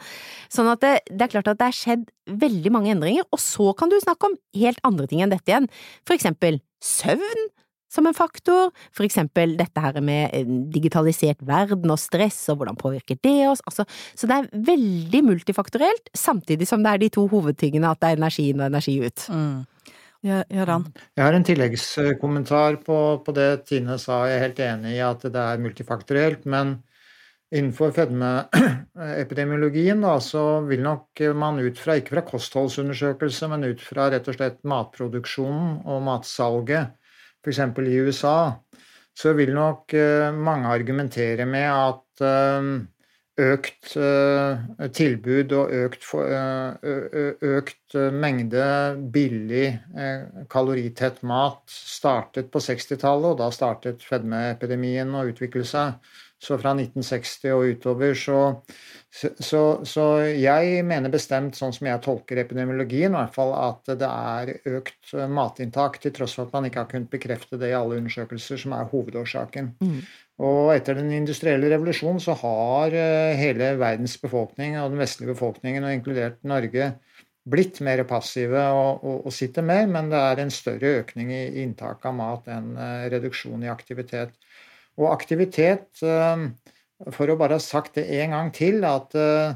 Sånn 0.52 0.70
at 0.72 0.84
det, 0.84 0.96
det 1.12 1.28
er 1.28 1.36
klart 1.38 1.52
at 1.54 1.62
det 1.62 1.70
er 1.70 1.78
skjedd 1.80 2.08
veldig 2.46 2.74
mange 2.74 2.94
endringer, 2.96 3.28
og 3.30 3.42
så 3.42 3.72
kan 3.78 3.94
du 3.94 4.00
snakke 4.02 4.32
om 4.32 4.40
helt 4.58 4.82
andre 4.88 5.06
ting 5.12 5.22
enn 5.24 5.34
dette 5.34 5.54
igjen, 5.54 5.70
for 6.08 6.18
eksempel 6.18 6.60
søvn 6.84 7.52
som 7.96 8.08
en 8.10 8.18
faktor, 8.18 8.74
for 8.92 9.08
eksempel 9.08 9.54
dette 9.60 9.80
her 9.80 10.02
med 10.04 10.34
digitalisert 10.74 11.40
verden 11.48 11.94
og 11.94 12.02
stress 12.02 12.42
og 12.52 12.60
hvordan 12.60 12.80
påvirker 12.80 13.20
det 13.24 13.38
oss, 13.48 13.62
altså, 13.70 13.86
så 14.18 14.28
det 14.28 14.40
er 14.40 14.66
veldig 14.74 15.22
multifaktorelt, 15.30 16.12
samtidig 16.18 16.68
som 16.68 16.84
det 16.84 16.92
er 16.92 17.06
de 17.06 17.12
to 17.16 17.28
hovedtingene 17.32 17.94
at 17.94 18.02
det 18.02 18.12
er 18.12 18.20
energi 18.20 18.50
inn 18.52 18.60
og 18.64 18.68
energi 18.68 18.98
ut. 19.06 19.30
Mm. 19.32 19.64
Jeg 20.26 20.56
har 21.22 21.36
en 21.38 21.46
tilleggskommentar 21.46 22.80
på, 22.82 22.98
på, 23.22 23.34
det 23.36 23.68
Tine 23.70 24.00
sa. 24.02 24.24
Jeg 24.26 24.40
er 24.40 24.46
helt 24.48 24.62
enig 24.64 24.96
i 24.96 25.04
at 25.06 25.22
det 25.22 25.42
er 25.42 25.62
multifaktorelt, 25.62 26.48
men 26.50 26.80
Innenfor 27.54 27.92
fedmeepidemiologien 27.94 30.02
da, 30.02 30.16
så 30.24 30.62
vil 30.66 30.82
nok 30.82 31.22
man 31.38 31.60
ut 31.62 31.78
fra, 31.78 31.96
ikke 32.00 32.16
fra 32.16 32.24
kostholdsundersøkelse, 32.26 33.48
men 33.52 33.68
ut 33.70 33.82
fra 33.86 34.08
rett 34.10 34.26
og 34.32 34.36
slett 34.40 34.64
matproduksjonen 34.66 35.84
og 35.86 36.02
matsalget, 36.08 36.96
f.eks. 37.46 37.62
i 37.86 38.00
USA, 38.02 38.58
så 39.16 39.32
vil 39.38 39.54
nok 39.56 39.94
eh, 39.96 40.34
mange 40.34 40.68
argumentere 40.74 41.46
med 41.48 41.70
at 41.70 42.26
eh, 42.26 42.64
økt 43.46 43.94
eh, 44.00 44.66
tilbud 44.96 45.54
og 45.56 45.72
økt, 45.76 46.06
økt 47.44 47.96
mengde 48.16 48.68
billig 49.12 49.66
kaloritett 50.52 51.20
mat 51.28 51.64
startet 51.68 52.48
på 52.52 52.60
60-tallet, 52.64 53.34
og 53.34 53.42
da 53.44 53.50
startet 53.52 54.08
fedmeepidemien 54.08 55.12
å 55.20 55.26
utvikle 55.28 55.68
seg. 55.68 56.00
Så 56.42 56.58
fra 56.60 56.74
1960 56.76 57.54
og 57.56 57.70
utover 57.72 58.12
så, 58.20 58.40
så, 59.10 59.62
så, 59.88 60.06
jeg 60.28 60.84
mener 60.86 61.14
bestemt, 61.14 61.56
sånn 61.56 61.72
som 61.74 61.88
jeg 61.88 62.02
tolker 62.04 62.42
epidemiologien, 62.42 63.16
i 63.16 63.16
hvert 63.16 63.38
fall 63.38 63.54
at 63.56 63.94
det 64.02 64.10
er 64.10 64.52
økt 64.82 65.14
matinntak, 65.32 65.98
til 66.04 66.14
tross 66.14 66.36
for 66.36 66.46
at 66.46 66.58
man 66.58 66.68
ikke 66.68 66.84
har 66.84 66.92
kunnet 66.92 67.10
bekrefte 67.14 67.60
det 67.62 67.72
i 67.72 67.78
alle 67.78 68.02
undersøkelser, 68.02 68.60
som 68.62 68.76
er 68.76 68.92
hovedårsaken. 68.92 69.72
Mm. 69.80 70.02
Og 70.46 70.74
etter 70.76 71.00
den 71.00 71.14
industrielle 71.16 71.70
revolusjonen 71.72 72.20
så 72.20 72.36
har 72.42 72.92
eh, 72.92 73.38
hele 73.40 73.72
verdens 73.80 74.18
befolkning, 74.20 74.76
og 74.82 74.92
den 74.92 75.00
vestlige 75.00 75.32
befolkningen, 75.32 75.88
og 75.88 75.96
inkludert 75.96 76.42
Norge, 76.44 76.92
blitt 77.46 77.80
mer 77.86 78.02
passive 78.10 78.62
og, 78.74 79.04
og, 79.06 79.18
og, 79.30 79.34
sitter 79.34 79.64
mer, 79.66 79.86
men 79.88 80.10
det 80.12 80.20
er 80.20 80.42
en 80.42 80.52
større 80.54 80.96
økning 81.04 81.32
i 81.32 81.44
inntak 81.64 82.04
av 82.10 82.18
mat 82.18 82.50
enn 82.52 82.74
eh, 82.76 83.06
reduksjon 83.14 83.64
i 83.64 83.72
aktivitet. 83.72 84.36
Og 85.02 85.12
aktivitet, 85.12 85.90
eh, 86.04 86.48
for 87.12 87.32
å 87.32 87.38
bare 87.40 87.60
ha 87.60 87.64
sagt 87.64 88.00
det 88.00 88.08
en 88.22 88.36
gang 88.36 88.52
til, 88.56 88.84
at 88.88 89.16
eh, 89.20 89.56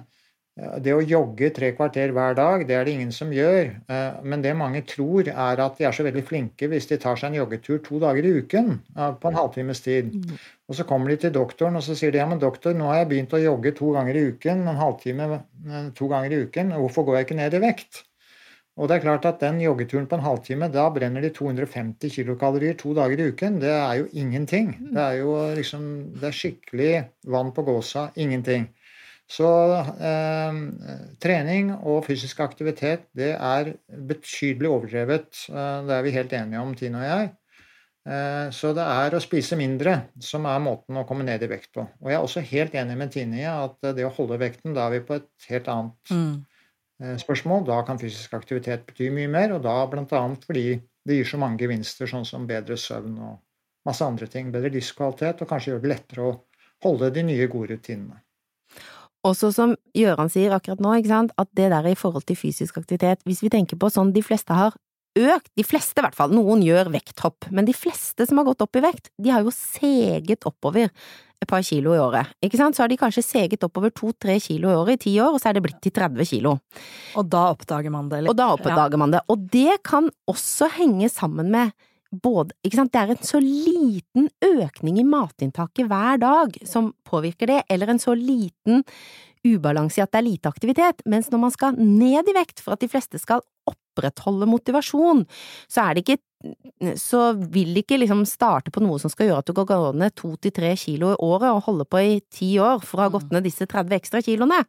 det 0.83 0.91
å 0.91 1.03
jogge 1.05 1.53
tre 1.55 1.69
kvarter 1.77 2.11
hver 2.11 2.35
dag, 2.35 2.65
det 2.67 2.75
er 2.75 2.83
det 2.83 2.95
ingen 2.97 3.13
som 3.15 3.31
gjør. 3.31 3.69
Eh, 3.87 4.17
men 4.27 4.43
det 4.43 4.51
mange 4.59 4.83
tror, 4.89 5.29
er 5.31 5.63
at 5.63 5.79
de 5.79 5.87
er 5.87 5.95
så 5.95 6.03
veldig 6.03 6.25
flinke 6.27 6.67
hvis 6.67 6.89
de 6.91 6.99
tar 6.99 7.15
seg 7.19 7.31
en 7.31 7.39
joggetur 7.39 7.79
to 7.85 8.01
dager 8.03 8.27
i 8.27 8.33
uken 8.41 8.75
på 8.91 9.31
en 9.31 9.39
halvtimes 9.39 9.83
tid. 9.85 10.11
Mm. 10.11 10.35
Og 10.69 10.75
så 10.75 10.85
kommer 10.89 11.13
de 11.13 11.21
til 11.23 11.33
doktoren 11.37 11.79
og 11.79 11.85
så 11.85 11.95
sier 11.95 12.11
de, 12.11 12.19
ja, 12.19 12.27
men 12.27 12.43
doktor, 12.43 12.75
nå 12.75 12.91
har 12.91 13.03
jeg 13.03 13.11
begynt 13.13 13.37
å 13.37 13.41
jogge 13.45 13.73
to 13.79 13.95
ganger 13.95 14.19
i 14.19 14.27
uken, 14.33 14.67
en 14.67 14.83
halvtime 14.83 15.31
to 15.95 16.11
ganger 16.11 16.35
i 16.35 16.43
uken. 16.49 16.75
Hvorfor 16.83 17.07
går 17.07 17.21
jeg 17.21 17.29
ikke 17.29 17.39
ned 17.39 17.55
i 17.55 17.63
vekt? 17.63 18.03
Og 18.79 18.87
det 18.87 18.95
er 18.95 19.03
klart 19.03 19.25
at 19.27 19.41
den 19.43 19.59
joggeturen 19.59 20.07
på 20.07 20.15
en 20.15 20.23
halvtime, 20.23 20.69
da 20.71 20.85
brenner 20.95 21.23
de 21.23 21.33
250 21.35 22.13
kilokalorier 22.15 22.77
to 22.79 22.93
dager 22.95 23.19
i 23.19 23.29
uken. 23.33 23.59
Det 23.59 23.73
er 23.75 23.95
jo 23.99 24.05
ingenting. 24.15 24.71
Mm. 24.79 24.91
Det 24.95 25.03
er 25.03 25.15
jo 25.19 25.33
liksom 25.57 25.87
Det 26.15 26.29
er 26.29 26.37
skikkelig 26.37 26.93
vann 27.27 27.51
på 27.55 27.65
gåsa. 27.67 28.09
Ingenting. 28.15 28.69
Så 29.29 29.49
eh, 29.77 30.61
trening 31.21 31.73
og 31.75 32.07
fysisk 32.07 32.39
aktivitet, 32.41 33.03
det 33.13 33.35
er 33.35 33.75
betydelig 34.07 34.71
overdrevet. 34.71 35.43
Eh, 35.51 35.75
det 35.85 35.97
er 35.97 36.07
vi 36.07 36.15
helt 36.15 36.33
enige 36.33 36.63
om, 36.63 36.71
Tine 36.79 37.03
og 37.03 37.05
jeg. 37.05 37.29
Eh, 38.09 38.47
så 38.55 38.71
det 38.73 38.87
er 38.95 39.13
å 39.13 39.21
spise 39.21 39.59
mindre 39.59 39.97
som 40.23 40.47
er 40.49 40.63
måten 40.63 40.97
å 40.97 41.05
komme 41.05 41.27
ned 41.27 41.43
i 41.45 41.51
vekt 41.51 41.75
på. 41.75 41.83
Og 41.99 42.09
jeg 42.09 42.17
er 42.17 42.25
også 42.25 42.45
helt 42.55 42.79
enig 42.79 42.97
med 42.97 43.11
Tine 43.13 43.43
i 43.43 43.45
at 43.51 43.91
det 43.91 44.07
å 44.07 44.15
holde 44.15 44.39
vekten, 44.41 44.73
da 44.73 44.87
er 44.87 44.97
vi 44.97 45.03
på 45.11 45.19
et 45.19 45.51
helt 45.51 45.69
annet 45.75 46.15
mm 46.15 46.37
spørsmål. 46.99 47.65
Da 47.67 47.81
kan 47.87 47.99
fysisk 48.01 48.33
aktivitet 48.37 48.85
bety 48.87 49.09
mye 49.13 49.29
mer, 49.31 49.53
og 49.55 49.63
da 49.65 49.75
bl.a. 49.89 50.23
fordi 50.45 50.65
det 51.07 51.19
gir 51.19 51.29
så 51.29 51.39
mange 51.41 51.61
gevinster, 51.61 52.09
sånn 52.09 52.27
som 52.27 52.47
bedre 52.49 52.77
søvn 52.77 53.15
og 53.23 53.37
masse 53.87 54.05
andre 54.05 54.27
ting. 54.31 54.51
Bedre 54.53 54.71
livskvalitet, 54.73 55.43
og 55.43 55.51
kanskje 55.51 55.73
gjør 55.73 55.85
det 55.85 55.93
lettere 55.93 56.27
å 56.27 56.35
holde 56.85 57.11
de 57.15 57.23
nye, 57.31 57.47
gode 57.51 57.75
rutinene. 57.75 58.19
Også 59.27 59.49
som 59.51 59.73
Gøran 59.97 60.31
sier 60.31 60.53
akkurat 60.55 60.79
nå, 60.79 60.93
at 60.95 61.49
det 61.57 61.71
der 61.73 61.87
i 61.89 61.97
forhold 61.99 62.23
til 62.27 62.39
fysisk 62.39 62.77
aktivitet, 62.79 63.25
hvis 63.27 63.41
vi 63.43 63.51
tenker 63.51 63.79
på 63.79 63.89
sånn 63.91 64.13
de 64.15 64.23
fleste 64.23 64.55
har 64.55 64.77
økt, 65.19 65.49
de 65.57 65.65
fleste 65.67 65.99
i 65.99 66.05
hvert 66.05 66.15
fall, 66.15 66.31
noen 66.31 66.61
gjør 66.63 66.91
vekthopp, 66.93 67.49
men 67.51 67.67
de 67.67 67.75
fleste 67.75 68.27
som 68.29 68.39
har 68.39 68.47
gått 68.47 68.63
opp 68.63 68.79
i 68.79 68.83
vekt, 68.85 69.11
de 69.19 69.33
har 69.33 69.43
jo 69.43 69.51
seget 69.51 70.47
oppover 70.47 70.93
et 71.39 71.47
par 71.47 71.63
kilo 71.63 71.93
i 71.95 71.99
året, 72.03 72.33
ikke 72.43 72.59
sant, 72.59 72.75
så 72.75 72.83
har 72.83 72.91
de 72.91 72.97
kanskje 72.99 73.23
seget 73.23 73.63
oppover 73.63 73.93
to–tre 73.95 74.35
kilo 74.43 74.71
i 74.71 74.75
året 74.75 74.99
i 74.99 75.03
ti 75.05 75.13
år, 75.23 75.35
og 75.35 75.41
så 75.41 75.51
er 75.51 75.57
det 75.57 75.63
blitt 75.63 75.79
til 75.83 75.93
30 75.95 76.27
kilo. 76.27 76.57
Og 77.19 77.29
da 77.31 77.45
oppdager 77.53 77.93
man 77.93 78.09
det 78.11 78.19
eller? 78.19 78.33
Og 78.33 78.39
da 78.39 78.49
oppdager 78.57 78.97
ja. 78.97 78.99
man 78.99 79.15
det. 79.15 79.23
Og 79.31 79.45
det 79.53 79.79
kan 79.87 80.09
også 80.27 80.67
henge 80.79 81.11
sammen 81.11 81.51
med 81.53 81.71
både 82.09 82.55
Ikke 82.65 82.79
sant, 82.79 82.89
det 82.89 83.01
er 83.03 83.11
en 83.13 83.27
så 83.27 83.37
liten 83.37 84.31
økning 84.41 84.95
i 84.97 85.05
matinntaket 85.05 85.85
hver 85.85 86.17
dag 86.17 86.55
som 86.65 86.87
påvirker 87.05 87.51
det, 87.51 87.59
eller 87.69 87.91
en 87.93 88.01
så 88.01 88.15
liten 88.17 88.81
ubalanse 89.45 89.99
i 89.99 90.03
at 90.03 90.11
det 90.11 90.19
er 90.19 90.25
lite 90.25 90.49
aktivitet, 90.49 91.03
mens 91.05 91.29
når 91.31 91.43
man 91.43 91.53
skal 91.53 91.77
ned 91.77 92.27
i 92.27 92.35
vekt 92.35 92.63
for 92.63 92.75
at 92.75 92.81
de 92.81 92.89
fleste 92.91 93.21
skal 93.21 93.45
opprettholde 93.69 94.49
motivasjon, 94.49 95.21
så 95.69 95.85
er 95.85 95.95
det 95.95 96.05
ikke 96.05 96.23
så 96.95 97.21
vil 97.51 97.75
ikke 97.81 97.97
liksom 97.99 98.21
starte 98.27 98.71
på 98.71 98.79
noe 98.79 98.95
som 99.01 99.11
skal 99.11 99.27
gjøre 99.27 99.41
at 99.43 99.49
du 99.49 99.53
kan 99.57 99.67
gå 99.67 99.77
ned 99.99 100.13
to 100.15 100.31
til 100.39 100.53
tre 100.55 100.71
kilo 100.79 101.11
i 101.11 101.17
året 101.25 101.49
og 101.51 101.65
holde 101.65 101.85
på 101.89 101.99
i 101.99 102.13
ti 102.31 102.53
år 102.63 102.79
for 102.85 103.01
å 103.01 103.07
ha 103.07 103.11
gått 103.11 103.27
mm. 103.27 103.33
ned 103.35 103.47
disse 103.49 103.67
30 103.67 103.97
ekstra 103.97 104.21
kiloene. 104.23 104.61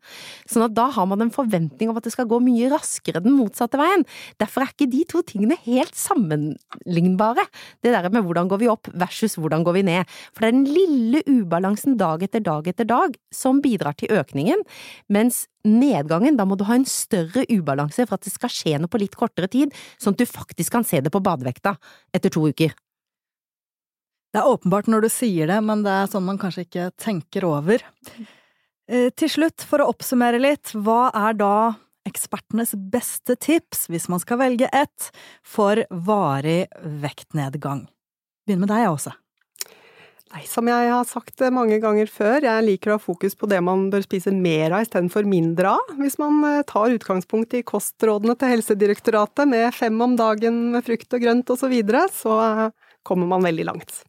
Sånn 0.50 0.66
at 0.66 0.74
da 0.74 0.88
har 0.96 1.06
man 1.06 1.22
en 1.22 1.30
forventning 1.34 1.92
om 1.92 2.00
at 2.00 2.08
det 2.08 2.14
skal 2.16 2.26
gå 2.30 2.40
mye 2.42 2.72
raskere 2.72 3.22
den 3.22 3.36
motsatte 3.38 3.78
veien. 3.78 4.02
Derfor 4.42 4.64
er 4.64 4.74
ikke 4.74 4.90
de 4.90 5.04
to 5.12 5.22
tingene 5.26 5.60
helt 5.62 5.94
sammenlignbare, 5.94 7.46
det 7.86 7.94
der 7.94 8.10
med 8.10 8.26
hvordan 8.26 8.50
går 8.50 8.64
vi 8.64 8.72
opp 8.72 8.90
versus 8.90 9.38
hvordan 9.38 9.62
går 9.66 9.78
vi 9.78 9.86
ned. 9.92 10.18
For 10.34 10.42
det 10.42 10.50
er 10.50 10.58
den 10.58 10.66
lille 10.66 11.22
ubalansen 11.30 11.94
dag 12.00 12.26
etter 12.26 12.42
dag 12.42 12.66
etter 12.66 12.90
dag 12.90 13.14
som 13.30 13.62
bidrar 13.62 13.94
til 14.00 14.10
økningen, 14.18 14.66
mens 15.06 15.44
nedgangen, 15.66 16.38
da 16.38 16.46
må 16.48 16.56
du 16.56 16.64
ha 16.68 16.76
en 16.78 16.86
større 16.88 17.44
ubalanse 17.52 18.06
for 18.06 18.16
at 18.16 18.24
det 18.24 18.32
skal 18.32 18.52
skje 18.52 18.78
noe 18.80 18.90
på 18.90 19.00
litt 19.02 19.16
kortere 19.18 19.48
tid, 19.52 19.74
sånn 20.00 20.16
at 20.16 20.22
du 20.22 20.28
faktisk 20.28 20.72
kan 20.72 20.86
se 20.88 21.02
det 21.04 21.12
på 21.12 21.20
badevekta 21.24 21.59
etter 22.14 22.32
to 22.32 22.46
uker. 22.48 22.72
Det 24.30 24.38
er 24.38 24.46
åpenbart 24.46 24.86
når 24.90 25.06
du 25.06 25.10
sier 25.10 25.50
det, 25.50 25.58
men 25.66 25.82
det 25.82 25.90
er 25.90 26.10
sånn 26.10 26.26
man 26.26 26.38
kanskje 26.38 26.66
ikke 26.66 26.90
tenker 27.02 27.46
over. 27.48 27.82
Eh, 28.90 29.10
til 29.10 29.30
slutt, 29.30 29.62
for 29.66 29.82
å 29.82 29.88
oppsummere 29.90 30.38
litt, 30.42 30.72
hva 30.74 31.10
er 31.14 31.34
da 31.38 31.54
ekspertenes 32.06 32.72
beste 32.90 33.36
tips, 33.38 33.88
hvis 33.90 34.08
man 34.10 34.22
skal 34.22 34.40
velge 34.40 34.70
ett, 34.74 35.10
for 35.42 35.82
varig 35.90 36.64
vektnedgang? 37.02 37.84
Begynn 38.46 38.62
med 38.64 38.72
deg, 38.72 38.86
Åse. 38.90 39.14
Nei, 40.30 40.44
som 40.46 40.68
jeg 40.70 40.90
har 40.92 41.06
sagt 41.10 41.42
mange 41.50 41.80
ganger 41.82 42.06
før, 42.06 42.44
jeg 42.46 42.62
liker 42.62 42.92
å 42.92 42.98
ha 43.00 43.02
fokus 43.02 43.34
på 43.34 43.48
det 43.50 43.58
man 43.66 43.88
bør 43.90 44.04
spise 44.04 44.30
mer 44.30 44.76
av 44.76 44.84
istedenfor 44.84 45.26
mindre 45.26 45.72
av. 45.74 45.90
Hvis 45.98 46.20
man 46.22 46.38
eh, 46.46 46.60
tar 46.70 46.94
utgangspunkt 46.94 47.56
i 47.58 47.64
kostrådene 47.66 48.36
til 48.38 48.52
Helsedirektoratet 48.52 49.50
med 49.50 49.74
fem 49.74 49.98
om 50.06 50.14
dagen 50.20 50.68
med 50.76 50.86
frukt 50.86 51.18
og 51.18 51.26
grønt 51.26 51.50
osv., 51.50 51.64
så, 51.64 51.72
videre, 51.74 52.04
så 52.14 52.38
eh, 52.46 52.94
kommer 53.02 53.32
man 53.32 53.48
veldig 53.48 53.66
langt. 53.72 54.04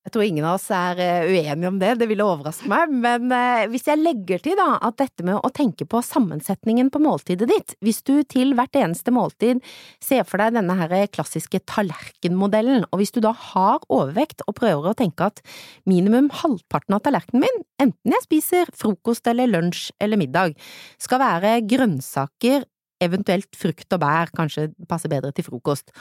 Jeg 0.00 0.14
tror 0.14 0.24
ingen 0.24 0.46
av 0.48 0.54
oss 0.56 0.70
er 0.72 1.00
eh, 1.04 1.26
uenige 1.28 1.68
om 1.68 1.76
det, 1.76 1.90
det 2.00 2.06
ville 2.08 2.24
overraske 2.24 2.68
meg, 2.72 2.88
men 3.02 3.28
eh, 3.36 3.66
hvis 3.68 3.84
jeg 3.84 4.00
legger 4.00 4.40
til 4.40 4.56
da 4.56 4.78
at 4.80 4.96
dette 4.96 5.26
med 5.28 5.36
å 5.36 5.50
tenke 5.52 5.84
på 5.84 6.00
sammensetningen 6.00 6.88
på 6.88 7.02
måltidet 7.04 7.50
ditt, 7.50 7.74
hvis 7.84 8.00
du 8.08 8.22
til 8.24 8.54
hvert 8.56 8.78
eneste 8.80 9.12
måltid 9.12 9.60
ser 10.00 10.24
for 10.24 10.40
deg 10.40 10.56
denne 10.56 10.78
her 10.78 10.94
klassiske 11.12 11.60
tallerkenmodellen, 11.68 12.88
og 12.88 13.02
hvis 13.02 13.12
du 13.12 13.20
da 13.20 13.34
har 13.36 13.84
overvekt 13.92 14.40
og 14.46 14.56
prøver 14.62 14.88
å 14.88 14.96
tenke 14.96 15.28
at 15.28 15.44
minimum 15.84 16.32
halvparten 16.40 16.96
av 16.96 17.04
tallerkenen 17.04 17.44
min, 17.44 17.62
enten 17.84 18.16
jeg 18.16 18.24
spiser 18.24 18.72
frokost 18.72 19.28
eller 19.28 19.52
lunsj 19.52 19.90
eller 20.00 20.20
middag, 20.20 20.56
skal 20.96 21.20
være 21.20 21.58
grønnsaker, 21.68 22.64
eventuelt 23.04 23.52
frukt 23.56 23.92
og 23.96 24.00
bær, 24.00 24.32
kanskje 24.36 24.70
passer 24.88 25.12
bedre 25.12 25.32
til 25.36 25.46
frokost, 25.46 25.92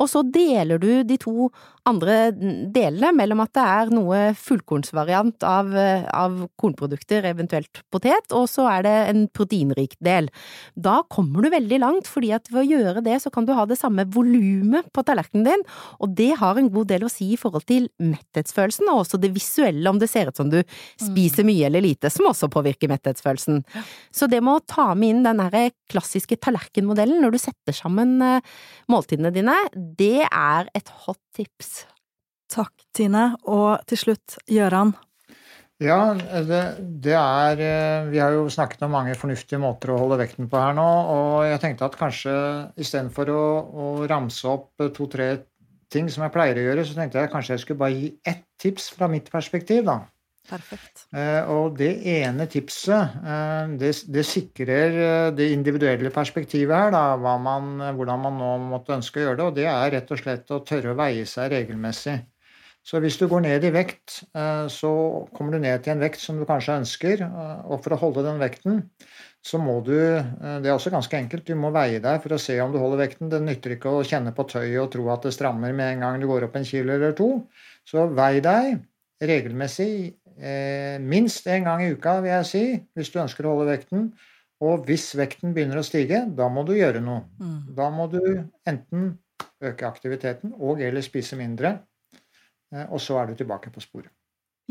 og 0.00 0.10
så 0.10 0.24
deler 0.26 0.80
du 0.82 0.90
de 1.06 1.18
to 1.20 1.48
andre 1.88 2.32
delene 2.32 3.10
mellom 3.12 3.42
at 3.44 3.52
det 3.56 3.64
er 3.64 3.90
noe 3.92 4.20
fullkornsvariant 4.40 5.44
av, 5.44 5.72
av 6.08 6.38
kornprodukter, 6.60 7.26
eventuelt 7.28 7.82
potet, 7.92 8.32
og 8.32 8.46
så 8.50 8.66
er 8.72 8.86
det 8.86 8.94
en 9.10 9.24
proteinrik 9.28 9.96
del. 10.04 10.30
Da 10.74 11.02
kommer 11.12 11.44
du 11.44 11.52
veldig 11.52 11.80
langt, 11.82 12.08
fordi 12.10 12.32
at 12.36 12.48
ved 12.52 12.62
å 12.62 12.78
gjøre 12.78 13.04
det 13.04 13.18
så 13.22 13.32
kan 13.34 13.46
du 13.46 13.52
ha 13.56 13.66
det 13.68 13.78
samme 13.80 14.06
volumet 14.14 14.88
på 14.94 15.04
tallerkenen 15.04 15.46
din, 15.50 15.66
og 16.00 16.16
det 16.16 16.32
har 16.40 16.60
en 16.60 16.72
god 16.72 16.88
del 16.94 17.04
å 17.06 17.12
si 17.12 17.34
i 17.34 17.40
forhold 17.40 17.68
til 17.68 17.90
metthetsfølelsen, 18.02 18.88
og 18.90 19.04
også 19.04 19.20
det 19.20 19.34
visuelle, 19.34 19.84
om 19.90 20.00
det 20.00 20.10
ser 20.10 20.32
ut 20.32 20.40
som 20.40 20.50
du 20.52 20.60
spiser 21.00 21.46
mye 21.46 21.68
eller 21.68 21.84
lite, 21.84 22.10
som 22.12 22.30
også 22.30 22.48
påvirker 22.52 22.90
metthetsfølelsen. 22.90 23.60
Så 24.14 24.28
det 24.30 24.40
med 24.44 24.56
å 24.56 24.64
ta 24.64 24.90
med 24.96 25.18
inn 25.18 25.24
den 25.26 25.42
klassiske 25.92 26.38
tallerkenmodellen 26.40 27.20
når 27.22 27.34
du 27.34 27.40
setter 27.42 27.76
sammen 27.76 28.16
eh, 28.24 28.54
måltidene 28.90 29.32
dine, 29.34 29.54
det 29.98 30.26
er 30.26 30.70
et 30.76 30.92
hot 31.04 31.20
tips. 31.36 31.84
Takk, 32.52 32.72
Tine. 32.94 33.32
Og 33.50 33.82
til 33.88 34.00
slutt, 34.00 34.38
Gjøran. 34.50 34.94
Ja, 35.82 36.14
det, 36.14 36.60
det, 37.02 37.16
er 37.18 37.60
eh, 37.60 38.06
Vi 38.12 38.20
har 38.22 38.30
jo 38.36 38.46
snakket 38.52 38.84
om 38.86 38.92
mange 38.94 39.16
fornuftige 39.18 39.58
måter 39.58 39.90
å 39.90 39.98
holde 39.98 40.20
vekten 40.20 40.46
på 40.48 40.60
her 40.60 40.76
nå, 40.76 40.84
og 41.10 41.48
jeg 41.48 41.60
tenkte 41.64 41.88
at 41.88 41.98
kanskje 41.98 42.34
istedenfor 42.80 43.32
å, 43.34 43.42
å 43.74 43.88
ramse 44.08 44.46
opp 44.48 44.84
to-tre 44.94 45.32
ting 45.92 46.06
som 46.10 46.24
jeg 46.24 46.34
pleier 46.34 46.58
å 46.58 46.66
gjøre, 46.68 46.84
så 46.86 46.96
tenkte 46.96 47.20
jeg 47.20 47.32
kanskje 47.32 47.56
jeg 47.56 47.64
skulle 47.64 47.82
bare 47.82 47.98
gi 47.98 48.12
ett 48.30 48.44
tips 48.62 48.88
fra 48.94 49.10
mitt 49.10 49.30
perspektiv, 49.34 49.82
da. 49.90 49.98
Perfekt. 50.44 51.06
Eh, 51.16 51.46
og 51.48 51.78
det 51.78 51.88
ene 52.12 52.44
tipset, 52.52 53.16
eh, 53.24 53.70
det, 53.80 53.94
det, 54.12 54.24
sikrer 54.28 54.98
eh, 55.00 55.30
det 55.32 55.46
individuelle 55.54 56.12
perspektivet 56.12 56.76
her, 56.76 56.92
da, 56.92 57.16
man, 57.40 57.78
hvordan 57.96 58.20
man 58.26 58.36
nå 58.40 58.50
måtte 58.74 58.92
ønske 58.98 59.22
å 59.22 59.24
gjøre 59.24 59.38
det. 59.40 59.46
Og 59.48 59.56
det 59.56 59.66
er 59.72 59.94
rett 59.96 60.12
og 60.12 60.20
slett 60.20 60.52
å 60.52 60.60
tørre 60.68 60.92
å 60.92 60.98
veie 61.00 61.24
seg 61.28 61.48
regelmessig. 61.54 62.18
Så 62.84 63.00
hvis 63.00 63.16
du 63.16 63.24
går 63.30 63.40
ned 63.46 63.64
i 63.64 63.70
vekt, 63.72 64.18
så 64.68 64.90
kommer 65.32 65.54
du 65.54 65.62
ned 65.62 65.80
til 65.80 65.94
en 65.94 66.02
vekt 66.04 66.20
som 66.20 66.36
du 66.36 66.44
kanskje 66.44 66.74
ønsker. 66.82 67.22
Og 67.64 67.78
for 67.80 67.94
å 67.96 68.00
holde 68.02 68.26
den 68.26 68.42
vekten, 68.42 68.82
så 69.40 69.56
må 69.56 69.78
du 69.86 69.94
Det 69.94 70.68
er 70.68 70.74
også 70.74 70.92
ganske 70.92 71.16
enkelt. 71.16 71.46
Du 71.48 71.56
må 71.56 71.70
veie 71.72 72.02
deg 72.04 72.20
for 72.20 72.36
å 72.36 72.42
se 72.44 72.58
om 72.60 72.74
du 72.74 72.76
holder 72.82 73.00
vekten. 73.06 73.30
Det 73.32 73.40
nytter 73.40 73.78
ikke 73.78 73.88
å 73.88 74.04
kjenne 74.04 74.34
på 74.36 74.44
tøyet 74.52 74.82
og 74.82 74.90
tro 74.92 75.08
at 75.14 75.24
det 75.24 75.32
strammer 75.32 75.72
med 75.72 75.94
en 75.94 76.04
gang 76.04 76.20
du 76.20 76.28
går 76.28 76.44
opp 76.50 76.60
en 76.60 76.68
kilo 76.68 76.92
eller 76.92 77.16
to. 77.16 77.30
Så 77.88 78.04
vei 78.12 78.44
deg 78.44 78.84
regelmessig 79.32 80.18
minst 80.34 81.46
én 81.46 81.66
gang 81.66 81.82
i 81.84 81.92
uka, 81.94 82.16
vil 82.24 82.32
jeg 82.32 82.46
si, 82.48 82.62
hvis 82.98 83.10
du 83.14 83.20
ønsker 83.22 83.46
å 83.46 83.52
holde 83.54 83.68
vekten. 83.70 84.08
Og 84.64 84.86
hvis 84.88 85.12
vekten 85.18 85.54
begynner 85.54 85.80
å 85.80 85.86
stige, 85.86 86.24
da 86.36 86.48
må 86.50 86.64
du 86.66 86.72
gjøre 86.76 87.02
noe. 87.04 87.24
Mm. 87.38 87.60
Da 87.76 87.88
må 87.92 88.06
du 88.10 88.20
enten 88.66 89.12
øke 89.64 89.88
aktiviteten 89.88 90.54
og 90.58 90.82
eller 90.82 91.04
spise 91.04 91.38
mindre. 91.38 91.78
Eh, 92.74 92.86
og 92.88 93.02
så 93.02 93.18
er 93.20 93.30
du 93.30 93.40
tilbake 93.40 93.72
på 93.74 93.82
sporet. 93.84 94.12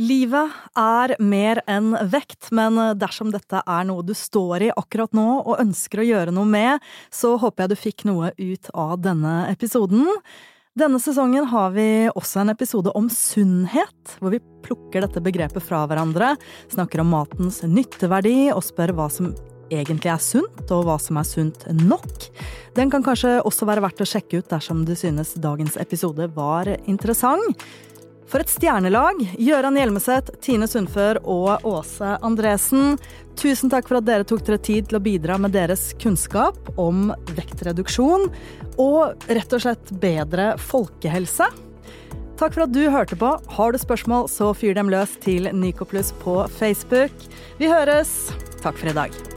Livet 0.01 0.49
er 0.79 1.13
mer 1.21 1.59
enn 1.69 1.91
vekt, 2.09 2.47
men 2.49 2.79
dersom 2.97 3.29
dette 3.29 3.59
er 3.61 3.83
noe 3.85 4.01
du 4.01 4.15
står 4.17 4.65
i 4.65 4.71
akkurat 4.73 5.13
nå 5.13 5.27
og 5.43 5.59
ønsker 5.61 6.01
å 6.01 6.07
gjøre 6.07 6.33
noe 6.33 6.49
med, 6.49 6.87
så 7.13 7.35
håper 7.37 7.67
jeg 7.67 7.69
du 7.69 7.77
fikk 7.77 8.05
noe 8.09 8.31
ut 8.39 8.71
av 8.73 8.95
denne 9.05 9.35
episoden. 9.51 10.07
Denne 10.73 10.97
sesongen 10.97 11.45
har 11.45 11.69
vi 11.75 12.09
også 12.17 12.39
en 12.41 12.49
episode 12.49 12.89
om 12.97 13.05
sunnhet, 13.13 14.15
hvor 14.17 14.31
vi 14.33 14.39
plukker 14.65 15.03
dette 15.05 15.21
begrepet 15.21 15.61
fra 15.61 15.83
hverandre, 15.85 16.31
snakker 16.73 17.03
om 17.03 17.11
matens 17.13 17.59
nytteverdi 17.61 18.47
og 18.55 18.63
spør 18.65 18.95
hva 18.97 19.05
som 19.13 19.35
egentlig 19.69 20.09
er 20.09 20.23
sunt, 20.25 20.63
og 20.73 20.87
hva 20.87 20.95
som 20.97 21.19
er 21.21 21.29
sunt 21.29 21.67
nok. 21.77 22.25
Den 22.73 22.89
kan 22.89 23.05
kanskje 23.05 23.35
også 23.45 23.69
være 23.69 23.85
verdt 23.85 24.01
å 24.01 24.09
sjekke 24.15 24.41
ut 24.41 24.49
dersom 24.49 24.81
du 24.89 24.95
synes 24.97 25.35
dagens 25.37 25.77
episode 25.77 26.25
var 26.33 26.73
interessant. 26.89 27.61
For 28.25 28.41
et 28.41 28.49
stjernelag! 28.49 29.19
Gøran 29.37 29.77
Hjelmeset, 29.77 30.31
Tine 30.41 30.65
Sundfør 30.65 31.19
og 31.21 31.67
Åse 31.69 32.15
Andresen. 32.25 32.95
Tusen 33.37 33.69
takk 33.69 33.85
for 33.91 33.99
at 33.99 34.09
dere 34.09 34.25
tok 34.25 34.41
dere 34.47 34.57
tid 34.57 34.89
til 34.89 34.97
å 34.97 35.05
bidra 35.05 35.37
med 35.37 35.53
deres 35.53 35.91
kunnskap 36.01 36.73
om 36.81 37.11
vektreduksjon 37.37 38.31
og 38.81 39.27
rett 39.29 39.55
og 39.55 39.65
slett 39.65 39.93
bedre 40.01 40.53
folkehelse. 40.61 41.49
Takk 42.39 42.55
for 42.55 42.65
at 42.65 42.73
du 42.73 42.81
hørte 42.91 43.17
på. 43.19 43.35
Har 43.57 43.71
du 43.73 43.79
spørsmål, 43.81 44.27
så 44.31 44.53
fyr 44.57 44.75
dem 44.77 44.89
løs 44.91 45.13
til 45.23 45.51
Nycoplus 45.53 46.11
på 46.23 46.41
Facebook. 46.57 47.13
Vi 47.61 47.69
høres. 47.71 48.33
Takk 48.63 48.79
for 48.79 48.89
i 48.89 48.97
dag. 48.97 49.32